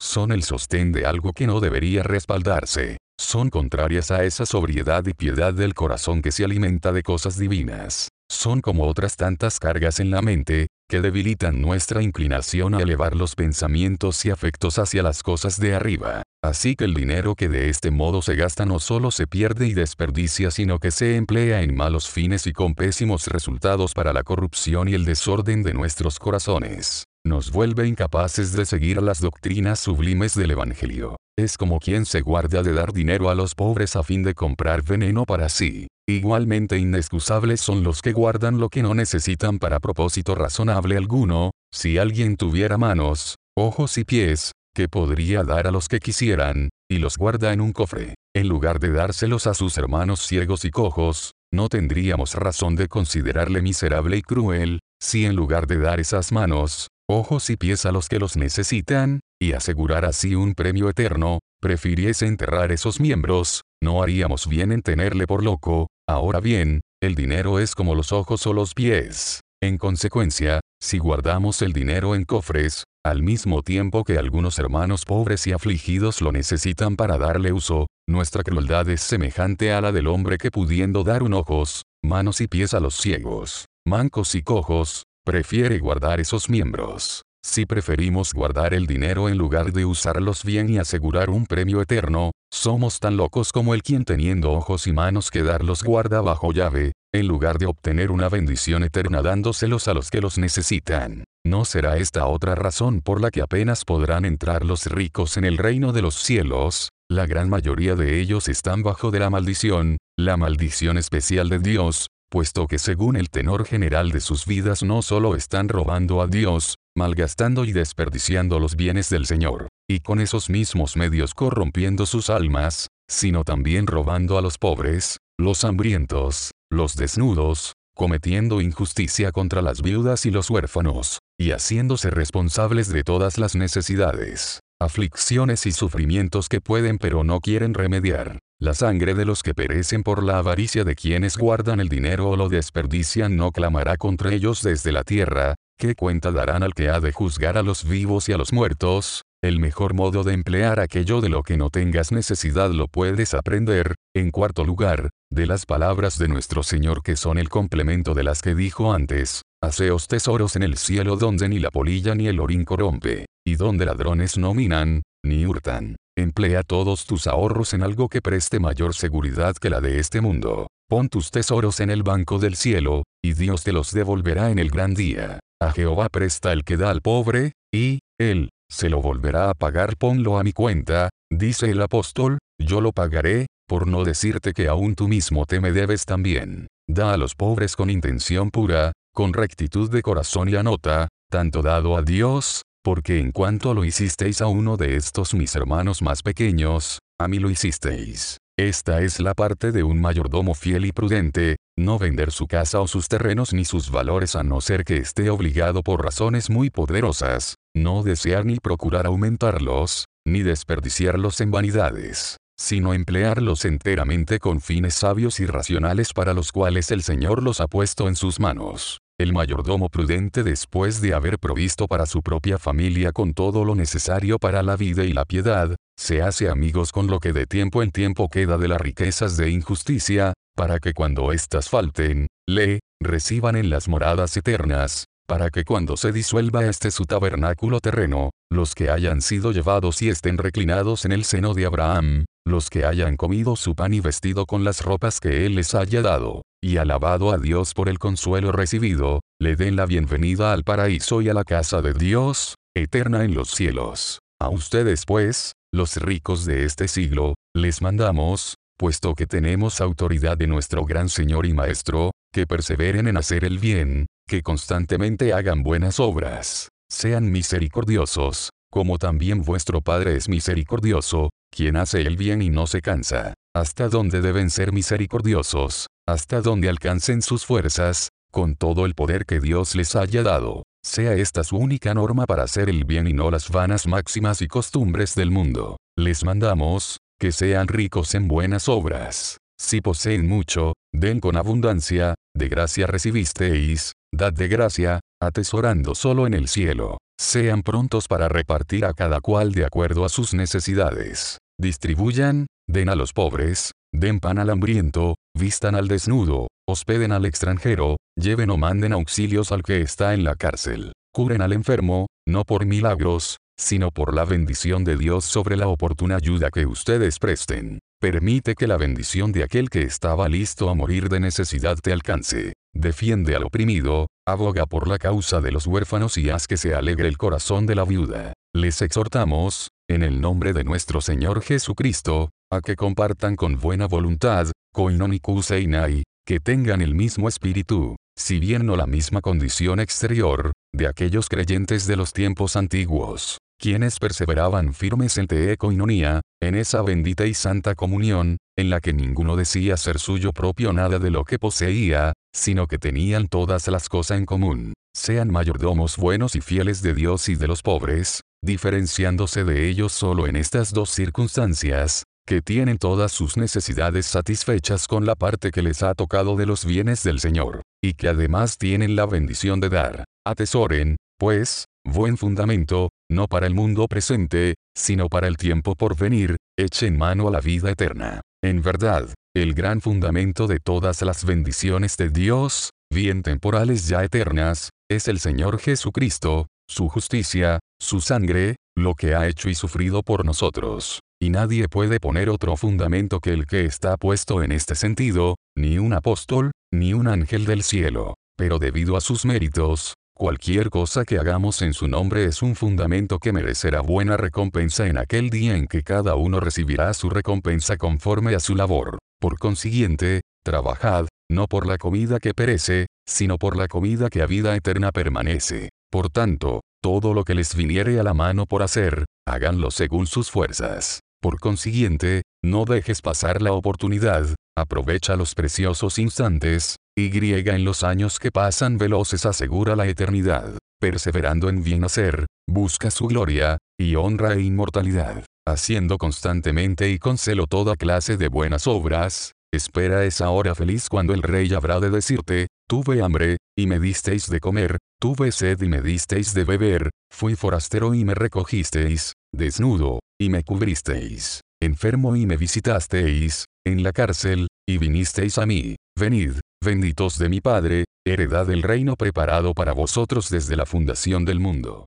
Son 0.00 0.30
el 0.32 0.44
sostén 0.44 0.92
de 0.92 1.06
algo 1.06 1.32
que 1.32 1.46
no 1.46 1.58
debería 1.60 2.02
respaldarse. 2.04 2.98
Son 3.18 3.48
contrarias 3.48 4.10
a 4.10 4.24
esa 4.24 4.44
sobriedad 4.44 5.06
y 5.06 5.14
piedad 5.14 5.54
del 5.54 5.74
corazón 5.74 6.20
que 6.20 6.32
se 6.32 6.44
alimenta 6.44 6.92
de 6.92 7.02
cosas 7.02 7.38
divinas. 7.38 8.08
Son 8.28 8.60
como 8.60 8.86
otras 8.86 9.16
tantas 9.16 9.60
cargas 9.60 10.00
en 10.00 10.10
la 10.10 10.20
mente, 10.20 10.66
que 10.88 11.00
debilitan 11.00 11.60
nuestra 11.62 12.02
inclinación 12.02 12.74
a 12.74 12.80
elevar 12.80 13.14
los 13.14 13.34
pensamientos 13.34 14.24
y 14.24 14.30
afectos 14.30 14.78
hacia 14.78 15.02
las 15.02 15.22
cosas 15.22 15.60
de 15.60 15.74
arriba. 15.74 16.22
Así 16.42 16.74
que 16.74 16.84
el 16.84 16.94
dinero 16.94 17.34
que 17.34 17.48
de 17.48 17.68
este 17.68 17.90
modo 17.90 18.20
se 18.20 18.34
gasta 18.34 18.66
no 18.66 18.80
solo 18.80 19.10
se 19.10 19.26
pierde 19.26 19.66
y 19.66 19.74
desperdicia, 19.74 20.50
sino 20.50 20.78
que 20.78 20.90
se 20.90 21.16
emplea 21.16 21.62
en 21.62 21.74
malos 21.74 22.08
fines 22.08 22.46
y 22.46 22.52
con 22.52 22.74
pésimos 22.74 23.28
resultados 23.28 23.94
para 23.94 24.12
la 24.12 24.22
corrupción 24.24 24.88
y 24.88 24.94
el 24.94 25.04
desorden 25.04 25.62
de 25.62 25.74
nuestros 25.74 26.18
corazones. 26.18 27.04
Nos 27.26 27.50
vuelve 27.50 27.88
incapaces 27.88 28.52
de 28.52 28.66
seguir 28.66 29.00
las 29.00 29.18
doctrinas 29.18 29.80
sublimes 29.80 30.34
del 30.34 30.50
Evangelio. 30.50 31.16
Es 31.38 31.56
como 31.56 31.80
quien 31.80 32.04
se 32.04 32.20
guarda 32.20 32.62
de 32.62 32.74
dar 32.74 32.92
dinero 32.92 33.30
a 33.30 33.34
los 33.34 33.54
pobres 33.54 33.96
a 33.96 34.02
fin 34.02 34.22
de 34.22 34.34
comprar 34.34 34.82
veneno 34.82 35.24
para 35.24 35.48
sí. 35.48 35.86
Igualmente 36.06 36.76
inexcusables 36.76 37.62
son 37.62 37.82
los 37.82 38.02
que 38.02 38.12
guardan 38.12 38.58
lo 38.58 38.68
que 38.68 38.82
no 38.82 38.94
necesitan 38.94 39.58
para 39.58 39.80
propósito 39.80 40.34
razonable 40.34 40.98
alguno, 40.98 41.52
si 41.72 41.96
alguien 41.96 42.36
tuviera 42.36 42.76
manos, 42.76 43.36
ojos 43.56 43.96
y 43.96 44.04
pies, 44.04 44.52
que 44.74 44.88
podría 44.88 45.44
dar 45.44 45.66
a 45.66 45.70
los 45.70 45.88
que 45.88 46.00
quisieran, 46.00 46.68
y 46.90 46.98
los 46.98 47.16
guarda 47.16 47.54
en 47.54 47.62
un 47.62 47.72
cofre, 47.72 48.16
en 48.36 48.48
lugar 48.48 48.80
de 48.80 48.90
dárselos 48.90 49.46
a 49.46 49.54
sus 49.54 49.78
hermanos 49.78 50.20
ciegos 50.20 50.66
y 50.66 50.70
cojos, 50.70 51.32
no 51.50 51.70
tendríamos 51.70 52.34
razón 52.34 52.76
de 52.76 52.88
considerarle 52.88 53.62
miserable 53.62 54.18
y 54.18 54.22
cruel, 54.22 54.80
si 55.00 55.24
en 55.24 55.36
lugar 55.36 55.66
de 55.66 55.78
dar 55.78 56.00
esas 56.00 56.30
manos, 56.32 56.88
ojos 57.08 57.50
y 57.50 57.56
pies 57.56 57.86
a 57.86 57.92
los 57.92 58.08
que 58.08 58.18
los 58.18 58.36
necesitan, 58.36 59.20
y 59.40 59.52
asegurar 59.52 60.04
así 60.04 60.34
un 60.34 60.54
premio 60.54 60.88
eterno, 60.88 61.40
prefiriese 61.60 62.26
enterrar 62.26 62.72
esos 62.72 63.00
miembros, 63.00 63.62
no 63.82 64.02
haríamos 64.02 64.46
bien 64.46 64.72
en 64.72 64.82
tenerle 64.82 65.26
por 65.26 65.42
loco, 65.42 65.88
ahora 66.08 66.40
bien, 66.40 66.80
el 67.02 67.14
dinero 67.14 67.58
es 67.58 67.74
como 67.74 67.94
los 67.94 68.12
ojos 68.12 68.46
o 68.46 68.52
los 68.52 68.74
pies. 68.74 69.40
En 69.62 69.78
consecuencia, 69.78 70.60
si 70.82 70.98
guardamos 70.98 71.62
el 71.62 71.72
dinero 71.72 72.14
en 72.14 72.24
cofres, 72.24 72.84
al 73.04 73.22
mismo 73.22 73.62
tiempo 73.62 74.04
que 74.04 74.18
algunos 74.18 74.58
hermanos 74.58 75.04
pobres 75.04 75.46
y 75.46 75.52
afligidos 75.52 76.20
lo 76.20 76.32
necesitan 76.32 76.96
para 76.96 77.18
darle 77.18 77.52
uso, 77.52 77.86
nuestra 78.06 78.42
crueldad 78.42 78.88
es 78.88 79.00
semejante 79.00 79.72
a 79.72 79.80
la 79.80 79.92
del 79.92 80.06
hombre 80.06 80.36
que 80.38 80.50
pudiendo 80.50 81.04
dar 81.04 81.22
un 81.22 81.34
ojos, 81.34 81.82
manos 82.02 82.40
y 82.40 82.48
pies 82.48 82.74
a 82.74 82.80
los 82.80 82.94
ciegos, 82.94 83.66
mancos 83.86 84.34
y 84.34 84.42
cojos, 84.42 85.04
prefiere 85.24 85.78
guardar 85.78 86.20
esos 86.20 86.50
miembros. 86.50 87.22
Si 87.42 87.66
preferimos 87.66 88.32
guardar 88.32 88.72
el 88.72 88.86
dinero 88.86 89.28
en 89.28 89.36
lugar 89.36 89.72
de 89.72 89.84
usarlos 89.84 90.44
bien 90.44 90.70
y 90.70 90.78
asegurar 90.78 91.28
un 91.28 91.46
premio 91.46 91.82
eterno, 91.82 92.30
somos 92.52 93.00
tan 93.00 93.16
locos 93.16 93.52
como 93.52 93.74
el 93.74 93.82
quien 93.82 94.04
teniendo 94.04 94.52
ojos 94.52 94.86
y 94.86 94.92
manos 94.92 95.30
que 95.30 95.42
darlos 95.42 95.82
guarda 95.82 96.20
bajo 96.22 96.52
llave, 96.52 96.92
en 97.12 97.26
lugar 97.26 97.58
de 97.58 97.66
obtener 97.66 98.10
una 98.10 98.28
bendición 98.28 98.82
eterna 98.82 99.20
dándoselos 99.22 99.88
a 99.88 99.94
los 99.94 100.10
que 100.10 100.20
los 100.20 100.38
necesitan. 100.38 101.24
¿No 101.46 101.66
será 101.66 101.98
esta 101.98 102.26
otra 102.26 102.54
razón 102.54 103.02
por 103.02 103.20
la 103.20 103.30
que 103.30 103.42
apenas 103.42 103.84
podrán 103.84 104.24
entrar 104.24 104.64
los 104.64 104.86
ricos 104.86 105.36
en 105.36 105.44
el 105.44 105.58
reino 105.58 105.92
de 105.92 106.00
los 106.00 106.14
cielos? 106.14 106.88
La 107.10 107.26
gran 107.26 107.50
mayoría 107.50 107.94
de 107.94 108.20
ellos 108.20 108.48
están 108.48 108.82
bajo 108.82 109.10
de 109.10 109.20
la 109.20 109.28
maldición, 109.28 109.98
la 110.18 110.38
maldición 110.38 110.96
especial 110.96 111.50
de 111.50 111.58
Dios, 111.58 112.06
puesto 112.34 112.66
que 112.66 112.80
según 112.80 113.14
el 113.14 113.30
tenor 113.30 113.64
general 113.64 114.10
de 114.10 114.18
sus 114.18 114.44
vidas 114.44 114.82
no 114.82 115.02
solo 115.02 115.36
están 115.36 115.68
robando 115.68 116.20
a 116.20 116.26
Dios, 116.26 116.74
malgastando 116.96 117.64
y 117.64 117.70
desperdiciando 117.70 118.58
los 118.58 118.74
bienes 118.74 119.08
del 119.08 119.26
Señor, 119.26 119.68
y 119.88 120.00
con 120.00 120.18
esos 120.18 120.50
mismos 120.50 120.96
medios 120.96 121.32
corrompiendo 121.32 122.06
sus 122.06 122.30
almas, 122.30 122.88
sino 123.08 123.44
también 123.44 123.86
robando 123.86 124.36
a 124.36 124.42
los 124.42 124.58
pobres, 124.58 125.18
los 125.38 125.62
hambrientos, 125.62 126.50
los 126.72 126.96
desnudos, 126.96 127.74
cometiendo 127.94 128.60
injusticia 128.60 129.30
contra 129.30 129.62
las 129.62 129.80
viudas 129.80 130.26
y 130.26 130.32
los 130.32 130.50
huérfanos, 130.50 131.20
y 131.38 131.52
haciéndose 131.52 132.10
responsables 132.10 132.88
de 132.88 133.04
todas 133.04 133.38
las 133.38 133.54
necesidades, 133.54 134.58
aflicciones 134.84 135.66
y 135.66 135.72
sufrimientos 135.72 136.48
que 136.48 136.60
pueden 136.60 136.98
pero 136.98 137.24
no 137.24 137.40
quieren 137.40 137.74
remediar. 137.74 138.38
La 138.60 138.72
sangre 138.72 139.14
de 139.14 139.24
los 139.24 139.42
que 139.42 139.52
perecen 139.52 140.04
por 140.04 140.22
la 140.22 140.38
avaricia 140.38 140.84
de 140.84 140.94
quienes 140.94 141.36
guardan 141.36 141.80
el 141.80 141.88
dinero 141.88 142.30
o 142.30 142.36
lo 142.36 142.48
desperdician 142.48 143.36
no 143.36 143.50
clamará 143.50 143.96
contra 143.96 144.32
ellos 144.32 144.62
desde 144.62 144.92
la 144.92 145.02
tierra, 145.02 145.56
¿qué 145.76 145.96
cuenta 145.96 146.30
darán 146.30 146.62
al 146.62 146.74
que 146.74 146.88
ha 146.88 147.00
de 147.00 147.10
juzgar 147.10 147.58
a 147.58 147.62
los 147.62 147.82
vivos 147.82 148.28
y 148.28 148.32
a 148.32 148.38
los 148.38 148.52
muertos? 148.52 149.23
El 149.44 149.60
mejor 149.60 149.92
modo 149.92 150.24
de 150.24 150.32
emplear 150.32 150.80
aquello 150.80 151.20
de 151.20 151.28
lo 151.28 151.42
que 151.42 151.58
no 151.58 151.68
tengas 151.68 152.12
necesidad 152.12 152.70
lo 152.70 152.88
puedes 152.88 153.34
aprender, 153.34 153.94
en 154.16 154.30
cuarto 154.30 154.64
lugar, 154.64 155.10
de 155.30 155.46
las 155.46 155.66
palabras 155.66 156.18
de 156.18 156.28
nuestro 156.28 156.62
Señor 156.62 157.02
que 157.02 157.14
son 157.14 157.36
el 157.36 157.50
complemento 157.50 158.14
de 158.14 158.22
las 158.22 158.40
que 158.40 158.54
dijo 158.54 158.94
antes, 158.94 159.42
haceos 159.62 160.08
tesoros 160.08 160.56
en 160.56 160.62
el 160.62 160.78
cielo 160.78 161.18
donde 161.18 161.50
ni 161.50 161.58
la 161.58 161.70
polilla 161.70 162.14
ni 162.14 162.26
el 162.26 162.40
orín 162.40 162.64
corrompe, 162.64 163.26
y 163.46 163.56
donde 163.56 163.84
ladrones 163.84 164.38
no 164.38 164.54
minan, 164.54 165.02
ni 165.22 165.44
hurtan. 165.44 165.96
Emplea 166.16 166.62
todos 166.62 167.04
tus 167.04 167.26
ahorros 167.26 167.74
en 167.74 167.82
algo 167.82 168.08
que 168.08 168.22
preste 168.22 168.60
mayor 168.60 168.94
seguridad 168.94 169.56
que 169.56 169.68
la 169.68 169.82
de 169.82 169.98
este 169.98 170.22
mundo. 170.22 170.68
Pon 170.88 171.10
tus 171.10 171.30
tesoros 171.30 171.80
en 171.80 171.90
el 171.90 172.02
banco 172.02 172.38
del 172.38 172.56
cielo, 172.56 173.02
y 173.22 173.34
Dios 173.34 173.62
te 173.62 173.72
los 173.72 173.92
devolverá 173.92 174.50
en 174.50 174.58
el 174.58 174.70
gran 174.70 174.94
día. 174.94 175.38
A 175.60 175.70
Jehová 175.72 176.08
presta 176.08 176.50
el 176.54 176.64
que 176.64 176.78
da 176.78 176.88
al 176.88 177.02
pobre, 177.02 177.52
y, 177.70 177.98
él, 178.18 178.48
se 178.74 178.90
lo 178.90 179.00
volverá 179.00 179.50
a 179.50 179.54
pagar. 179.54 179.96
Ponlo 179.96 180.38
a 180.38 180.44
mi 180.44 180.52
cuenta, 180.52 181.10
dice 181.30 181.70
el 181.70 181.80
apóstol, 181.80 182.38
yo 182.58 182.80
lo 182.80 182.92
pagaré, 182.92 183.46
por 183.66 183.86
no 183.86 184.04
decirte 184.04 184.52
que 184.52 184.68
aún 184.68 184.94
tú 184.94 185.08
mismo 185.08 185.46
te 185.46 185.60
me 185.60 185.72
debes 185.72 186.04
también. 186.04 186.66
Da 186.88 187.14
a 187.14 187.16
los 187.16 187.34
pobres 187.34 187.76
con 187.76 187.88
intención 187.88 188.50
pura, 188.50 188.92
con 189.14 189.32
rectitud 189.32 189.90
de 189.90 190.02
corazón 190.02 190.48
y 190.48 190.56
anota, 190.56 191.08
tanto 191.30 191.62
dado 191.62 191.96
a 191.96 192.02
Dios, 192.02 192.62
porque 192.82 193.18
en 193.18 193.32
cuanto 193.32 193.72
lo 193.72 193.84
hicisteis 193.84 194.42
a 194.42 194.48
uno 194.48 194.76
de 194.76 194.96
estos 194.96 195.34
mis 195.34 195.54
hermanos 195.54 196.02
más 196.02 196.22
pequeños, 196.22 196.98
a 197.18 197.28
mí 197.28 197.38
lo 197.38 197.48
hicisteis. 197.48 198.38
Esta 198.58 199.00
es 199.00 199.20
la 199.20 199.34
parte 199.34 199.72
de 199.72 199.82
un 199.82 200.00
mayordomo 200.00 200.54
fiel 200.54 200.84
y 200.84 200.92
prudente, 200.92 201.56
no 201.76 201.98
vender 201.98 202.30
su 202.30 202.46
casa 202.46 202.80
o 202.80 202.86
sus 202.86 203.08
terrenos 203.08 203.52
ni 203.52 203.64
sus 203.64 203.90
valores 203.90 204.36
a 204.36 204.42
no 204.42 204.60
ser 204.60 204.84
que 204.84 204.96
esté 204.98 205.30
obligado 205.30 205.82
por 205.82 206.04
razones 206.04 206.50
muy 206.50 206.70
poderosas, 206.70 207.56
no 207.74 208.02
desear 208.02 208.44
ni 208.44 208.58
procurar 208.58 209.06
aumentarlos, 209.06 210.06
ni 210.26 210.42
desperdiciarlos 210.42 211.40
en 211.40 211.50
vanidades, 211.50 212.36
sino 212.56 212.94
emplearlos 212.94 213.64
enteramente 213.64 214.38
con 214.38 214.60
fines 214.60 214.94
sabios 214.94 215.40
y 215.40 215.46
racionales 215.46 216.12
para 216.12 216.32
los 216.32 216.52
cuales 216.52 216.90
el 216.90 217.02
Señor 217.02 217.42
los 217.42 217.60
ha 217.60 217.66
puesto 217.66 218.08
en 218.08 218.16
sus 218.16 218.38
manos. 218.38 218.98
El 219.18 219.32
mayordomo 219.32 219.90
prudente 219.90 220.42
después 220.42 221.00
de 221.00 221.14
haber 221.14 221.38
provisto 221.38 221.86
para 221.86 222.04
su 222.04 222.20
propia 222.20 222.58
familia 222.58 223.12
con 223.12 223.32
todo 223.32 223.64
lo 223.64 223.76
necesario 223.76 224.38
para 224.40 224.62
la 224.64 224.76
vida 224.76 225.04
y 225.04 225.12
la 225.12 225.24
piedad, 225.24 225.76
se 225.96 226.20
hace 226.20 226.48
amigos 226.48 226.90
con 226.90 227.06
lo 227.06 227.20
que 227.20 227.32
de 227.32 227.46
tiempo 227.46 227.84
en 227.84 227.92
tiempo 227.92 228.28
queda 228.28 228.58
de 228.58 228.66
las 228.66 228.80
riquezas 228.80 229.36
de 229.36 229.50
injusticia, 229.50 230.32
para 230.56 230.78
que 230.78 230.92
cuando 230.92 231.32
éstas 231.32 231.68
falten, 231.68 232.28
le, 232.48 232.80
reciban 233.00 233.56
en 233.56 233.70
las 233.70 233.88
moradas 233.88 234.36
eternas, 234.36 235.06
para 235.26 235.50
que 235.50 235.64
cuando 235.64 235.96
se 235.96 236.12
disuelva 236.12 236.64
este 236.66 236.90
su 236.90 237.04
tabernáculo 237.04 237.80
terreno, 237.80 238.30
los 238.50 238.74
que 238.74 238.90
hayan 238.90 239.22
sido 239.22 239.52
llevados 239.52 240.02
y 240.02 240.10
estén 240.10 240.38
reclinados 240.38 241.04
en 241.04 241.12
el 241.12 241.24
seno 241.24 241.54
de 241.54 241.66
Abraham, 241.66 242.26
los 242.46 242.68
que 242.68 242.84
hayan 242.84 243.16
comido 243.16 243.56
su 243.56 243.74
pan 243.74 243.94
y 243.94 244.00
vestido 244.00 244.46
con 244.46 244.64
las 244.64 244.82
ropas 244.82 245.20
que 245.20 245.46
él 245.46 245.54
les 245.54 245.74
haya 245.74 246.02
dado, 246.02 246.42
y 246.62 246.76
alabado 246.76 247.32
a 247.32 247.38
Dios 247.38 247.72
por 247.74 247.88
el 247.88 247.98
consuelo 247.98 248.52
recibido, 248.52 249.20
le 249.40 249.56
den 249.56 249.76
la 249.76 249.86
bienvenida 249.86 250.52
al 250.52 250.62
paraíso 250.62 251.22
y 251.22 251.30
a 251.30 251.34
la 251.34 251.44
casa 251.44 251.80
de 251.80 251.94
Dios, 251.94 252.54
eterna 252.76 253.24
en 253.24 253.34
los 253.34 253.50
cielos. 253.50 254.18
A 254.40 254.50
ustedes 254.50 255.04
pues, 255.06 255.52
los 255.72 255.96
ricos 255.96 256.44
de 256.44 256.64
este 256.64 256.86
siglo, 256.86 257.34
les 257.54 257.80
mandamos, 257.80 258.56
puesto 258.76 259.14
que 259.14 259.26
tenemos 259.26 259.80
autoridad 259.80 260.36
de 260.36 260.46
nuestro 260.46 260.84
gran 260.84 261.08
Señor 261.08 261.46
y 261.46 261.52
Maestro, 261.52 262.10
que 262.32 262.46
perseveren 262.46 263.08
en 263.08 263.16
hacer 263.16 263.44
el 263.44 263.58
bien, 263.58 264.06
que 264.26 264.42
constantemente 264.42 265.32
hagan 265.32 265.62
buenas 265.62 266.00
obras, 266.00 266.68
sean 266.90 267.30
misericordiosos, 267.30 268.50
como 268.70 268.98
también 268.98 269.42
vuestro 269.42 269.80
Padre 269.80 270.16
es 270.16 270.28
misericordioso, 270.28 271.30
quien 271.54 271.76
hace 271.76 272.02
el 272.02 272.16
bien 272.16 272.42
y 272.42 272.50
no 272.50 272.66
se 272.66 272.82
cansa, 272.82 273.34
hasta 273.54 273.88
donde 273.88 274.20
deben 274.20 274.50
ser 274.50 274.72
misericordiosos, 274.72 275.86
hasta 276.06 276.40
donde 276.40 276.68
alcancen 276.68 277.22
sus 277.22 277.46
fuerzas, 277.46 278.08
con 278.32 278.56
todo 278.56 278.84
el 278.84 278.94
poder 278.94 279.26
que 279.26 279.38
Dios 279.38 279.76
les 279.76 279.94
haya 279.94 280.24
dado, 280.24 280.64
sea 280.82 281.14
esta 281.14 281.44
su 281.44 281.56
única 281.56 281.94
norma 281.94 282.26
para 282.26 282.42
hacer 282.42 282.68
el 282.68 282.84
bien 282.84 283.06
y 283.06 283.12
no 283.12 283.30
las 283.30 283.48
vanas 283.48 283.86
máximas 283.86 284.42
y 284.42 284.48
costumbres 284.48 285.14
del 285.14 285.30
mundo. 285.30 285.76
Les 285.96 286.24
mandamos, 286.24 286.98
que 287.20 287.32
sean 287.32 287.68
ricos 287.68 288.14
en 288.14 288.28
buenas 288.28 288.68
obras. 288.68 289.38
Si 289.58 289.80
poseen 289.80 290.28
mucho, 290.28 290.74
den 290.92 291.20
con 291.20 291.36
abundancia, 291.36 292.14
de 292.36 292.48
gracia 292.48 292.86
recibisteis, 292.86 293.92
dad 294.12 294.32
de 294.32 294.48
gracia, 294.48 295.00
atesorando 295.22 295.94
solo 295.94 296.26
en 296.26 296.34
el 296.34 296.48
cielo. 296.48 296.98
Sean 297.18 297.62
prontos 297.62 298.08
para 298.08 298.28
repartir 298.28 298.84
a 298.84 298.92
cada 298.92 299.20
cual 299.20 299.52
de 299.52 299.64
acuerdo 299.64 300.04
a 300.04 300.08
sus 300.08 300.34
necesidades. 300.34 301.38
Distribuyan, 301.60 302.46
den 302.68 302.88
a 302.88 302.96
los 302.96 303.12
pobres, 303.12 303.70
den 303.92 304.18
pan 304.18 304.38
al 304.38 304.50
hambriento, 304.50 305.14
vistan 305.38 305.76
al 305.76 305.86
desnudo, 305.86 306.48
hospeden 306.68 307.12
al 307.12 307.24
extranjero, 307.24 307.96
lleven 308.18 308.50
o 308.50 308.56
manden 308.56 308.92
auxilios 308.92 309.52
al 309.52 309.62
que 309.62 309.80
está 309.80 310.14
en 310.14 310.24
la 310.24 310.34
cárcel. 310.34 310.92
Curen 311.14 311.42
al 311.42 311.52
enfermo, 311.52 312.08
no 312.26 312.42
por 312.44 312.66
milagros, 312.66 313.36
sino 313.58 313.90
por 313.90 314.14
la 314.14 314.24
bendición 314.24 314.84
de 314.84 314.96
Dios 314.96 315.24
sobre 315.24 315.56
la 315.56 315.68
oportuna 315.68 316.16
ayuda 316.16 316.50
que 316.50 316.66
ustedes 316.66 317.18
presten. 317.18 317.78
Permite 318.00 318.54
que 318.54 318.66
la 318.66 318.76
bendición 318.76 319.32
de 319.32 319.44
aquel 319.44 319.70
que 319.70 319.82
estaba 319.82 320.28
listo 320.28 320.68
a 320.68 320.74
morir 320.74 321.08
de 321.08 321.20
necesidad 321.20 321.78
te 321.82 321.92
alcance. 321.92 322.52
Defiende 322.74 323.36
al 323.36 323.44
oprimido, 323.44 324.08
aboga 324.26 324.66
por 324.66 324.88
la 324.88 324.98
causa 324.98 325.40
de 325.40 325.52
los 325.52 325.66
huérfanos 325.66 326.18
y 326.18 326.28
haz 326.30 326.46
que 326.46 326.56
se 326.56 326.74
alegre 326.74 327.08
el 327.08 327.16
corazón 327.16 327.66
de 327.66 327.76
la 327.76 327.84
viuda. 327.84 328.32
Les 328.54 328.82
exhortamos, 328.82 329.68
en 329.88 330.02
el 330.02 330.20
nombre 330.20 330.52
de 330.52 330.64
nuestro 330.64 331.00
Señor 331.00 331.42
Jesucristo, 331.42 332.30
a 332.52 332.60
que 332.60 332.76
compartan 332.76 333.36
con 333.36 333.58
buena 333.58 333.86
voluntad, 333.86 334.48
koinonicus 334.72 335.50
einai, 335.50 336.02
que 336.26 336.40
tengan 336.40 336.82
el 336.82 336.94
mismo 336.94 337.28
espíritu, 337.28 337.96
si 338.16 338.38
bien 338.40 338.66
no 338.66 338.76
la 338.76 338.86
misma 338.86 339.20
condición 339.20 339.80
exterior, 339.80 340.52
de 340.72 340.86
aquellos 340.86 341.28
creyentes 341.28 341.86
de 341.86 341.96
los 341.96 342.12
tiempos 342.12 342.56
antiguos 342.56 343.38
quienes 343.64 343.98
perseveraban 343.98 344.74
firmes 344.74 345.16
en 345.16 345.26
teecoinonía, 345.26 346.20
en 346.42 346.54
esa 346.54 346.82
bendita 346.82 347.24
y 347.24 347.32
santa 347.32 347.74
comunión, 347.74 348.36
en 348.58 348.68
la 348.68 348.80
que 348.80 348.92
ninguno 348.92 349.36
decía 349.36 349.76
ser 349.76 349.98
suyo 349.98 350.32
propio 350.32 350.72
nada 350.72 350.98
de 350.98 351.10
lo 351.10 351.24
que 351.24 351.38
poseía, 351.38 352.12
sino 352.34 352.66
que 352.66 352.78
tenían 352.78 353.28
todas 353.28 353.66
las 353.68 353.88
cosas 353.88 354.18
en 354.18 354.26
común, 354.26 354.74
sean 354.94 355.30
mayordomos 355.30 355.96
buenos 355.96 356.36
y 356.36 356.40
fieles 356.40 356.82
de 356.82 356.94
Dios 356.94 357.28
y 357.28 357.36
de 357.36 357.48
los 357.48 357.62
pobres, 357.62 358.20
diferenciándose 358.44 359.44
de 359.44 359.68
ellos 359.68 359.92
solo 359.92 360.26
en 360.26 360.36
estas 360.36 360.72
dos 360.72 360.90
circunstancias, 360.90 362.04
que 362.26 362.40
tienen 362.40 362.78
todas 362.78 363.12
sus 363.12 363.36
necesidades 363.36 364.06
satisfechas 364.06 364.88
con 364.88 365.04
la 365.04 365.14
parte 365.14 365.50
que 365.50 365.62
les 365.62 365.82
ha 365.82 365.94
tocado 365.94 366.36
de 366.36 366.46
los 366.46 366.64
bienes 366.64 367.02
del 367.02 367.20
Señor, 367.20 367.62
y 367.82 367.94
que 367.94 368.08
además 368.08 368.56
tienen 368.56 368.96
la 368.96 369.04
bendición 369.04 369.60
de 369.60 369.68
dar. 369.68 370.04
Atesoren, 370.26 370.96
pues, 371.18 371.66
buen 371.84 372.16
fundamento, 372.16 372.88
no 373.10 373.28
para 373.28 373.46
el 373.46 373.54
mundo 373.54 373.86
presente, 373.88 374.54
sino 374.74 375.08
para 375.08 375.28
el 375.28 375.36
tiempo 375.36 375.74
por 375.74 375.96
venir, 375.96 376.36
echen 376.58 376.96
mano 376.96 377.28
a 377.28 377.30
la 377.30 377.40
vida 377.40 377.70
eterna. 377.70 378.22
En 378.42 378.62
verdad, 378.62 379.12
el 379.36 379.52
gran 379.52 379.80
fundamento 379.80 380.46
de 380.46 380.60
todas 380.60 381.02
las 381.02 381.24
bendiciones 381.24 381.96
de 381.98 382.08
Dios, 382.08 382.70
bien 382.92 383.22
temporales 383.22 383.86
ya 383.86 384.02
eternas, 384.02 384.70
es 384.90 385.08
el 385.08 385.18
Señor 385.18 385.58
Jesucristo, 385.58 386.46
su 386.68 386.88
justicia, 386.88 387.58
su 387.78 388.00
sangre, 388.00 388.56
lo 388.76 388.94
que 388.94 389.14
ha 389.14 389.28
hecho 389.28 389.50
y 389.50 389.54
sufrido 389.54 390.02
por 390.02 390.24
nosotros. 390.24 391.00
Y 391.24 391.30
nadie 391.30 391.68
puede 391.68 392.00
poner 392.00 392.28
otro 392.28 392.54
fundamento 392.54 393.18
que 393.18 393.32
el 393.32 393.46
que 393.46 393.64
está 393.64 393.96
puesto 393.96 394.42
en 394.42 394.52
este 394.52 394.74
sentido, 394.74 395.36
ni 395.56 395.78
un 395.78 395.94
apóstol, 395.94 396.50
ni 396.70 396.92
un 396.92 397.08
ángel 397.08 397.46
del 397.46 397.62
cielo. 397.62 398.12
Pero 398.36 398.58
debido 398.58 398.94
a 398.98 399.00
sus 399.00 399.24
méritos, 399.24 399.94
Cualquier 400.16 400.70
cosa 400.70 401.04
que 401.04 401.18
hagamos 401.18 401.60
en 401.62 401.72
su 401.72 401.88
nombre 401.88 402.24
es 402.24 402.40
un 402.40 402.54
fundamento 402.54 403.18
que 403.18 403.32
merecerá 403.32 403.80
buena 403.80 404.16
recompensa 404.16 404.86
en 404.86 404.96
aquel 404.96 405.28
día 405.28 405.56
en 405.56 405.66
que 405.66 405.82
cada 405.82 406.14
uno 406.14 406.38
recibirá 406.38 406.94
su 406.94 407.10
recompensa 407.10 407.76
conforme 407.76 408.36
a 408.36 408.38
su 408.38 408.54
labor. 408.54 408.98
Por 409.18 409.40
consiguiente, 409.40 410.20
trabajad, 410.44 411.08
no 411.28 411.48
por 411.48 411.66
la 411.66 411.78
comida 411.78 412.20
que 412.20 412.32
perece, 412.32 412.86
sino 413.08 413.38
por 413.38 413.56
la 413.56 413.66
comida 413.66 414.08
que 414.08 414.22
a 414.22 414.26
vida 414.26 414.54
eterna 414.54 414.92
permanece. 414.92 415.70
Por 415.90 416.10
tanto, 416.10 416.60
todo 416.80 417.12
lo 417.12 417.24
que 417.24 417.34
les 417.34 417.56
viniere 417.56 417.98
a 417.98 418.04
la 418.04 418.14
mano 418.14 418.46
por 418.46 418.62
hacer, 418.62 419.06
háganlo 419.26 419.72
según 419.72 420.06
sus 420.06 420.30
fuerzas. 420.30 421.00
Por 421.24 421.40
consiguiente, 421.40 422.20
no 422.44 422.66
dejes 422.66 423.00
pasar 423.00 423.40
la 423.40 423.52
oportunidad, 423.52 424.26
aprovecha 424.54 425.16
los 425.16 425.34
preciosos 425.34 425.98
instantes, 425.98 426.76
y 426.94 427.08
en 427.48 427.64
los 427.64 427.82
años 427.82 428.18
que 428.18 428.30
pasan 428.30 428.76
veloces 428.76 429.24
asegura 429.24 429.74
la 429.74 429.86
eternidad. 429.86 430.58
Perseverando 430.78 431.48
en 431.48 431.64
bien 431.64 431.82
hacer, 431.82 432.26
busca 432.46 432.90
su 432.90 433.06
gloria, 433.06 433.56
y 433.80 433.94
honra 433.94 434.34
e 434.34 434.42
inmortalidad. 434.42 435.24
Haciendo 435.48 435.96
constantemente 435.96 436.90
y 436.90 436.98
con 436.98 437.16
celo 437.16 437.46
toda 437.46 437.76
clase 437.76 438.18
de 438.18 438.28
buenas 438.28 438.66
obras, 438.66 439.32
espera 439.50 440.04
esa 440.04 440.28
hora 440.28 440.54
feliz 440.54 440.90
cuando 440.90 441.14
el 441.14 441.22
rey 441.22 441.54
habrá 441.54 441.80
de 441.80 441.88
decirte, 441.88 442.48
tuve 442.68 443.02
hambre, 443.02 443.38
y 443.56 443.66
me 443.66 443.80
disteis 443.80 444.28
de 444.28 444.40
comer, 444.40 444.76
tuve 445.00 445.32
sed 445.32 445.62
y 445.62 445.68
me 445.68 445.80
disteis 445.80 446.34
de 446.34 446.44
beber, 446.44 446.90
fui 447.10 447.34
forastero 447.34 447.94
y 447.94 448.04
me 448.04 448.14
recogisteis, 448.14 449.14
desnudo, 449.36 450.00
y 450.20 450.28
me 450.30 450.42
cubristeis, 450.42 451.40
enfermo 451.62 452.16
y 452.16 452.26
me 452.26 452.36
visitasteis, 452.36 453.44
en 453.66 453.82
la 453.82 453.92
cárcel, 453.92 454.48
y 454.68 454.78
vinisteis 454.78 455.38
a 455.38 455.46
mí. 455.46 455.76
Venid, 455.98 456.32
benditos 456.64 457.18
de 457.18 457.28
mi 457.28 457.40
Padre, 457.40 457.84
heredad 458.06 458.46
del 458.46 458.62
reino 458.62 458.96
preparado 458.96 459.54
para 459.54 459.72
vosotros 459.72 460.30
desde 460.30 460.56
la 460.56 460.66
fundación 460.66 461.24
del 461.24 461.40
mundo. 461.40 461.86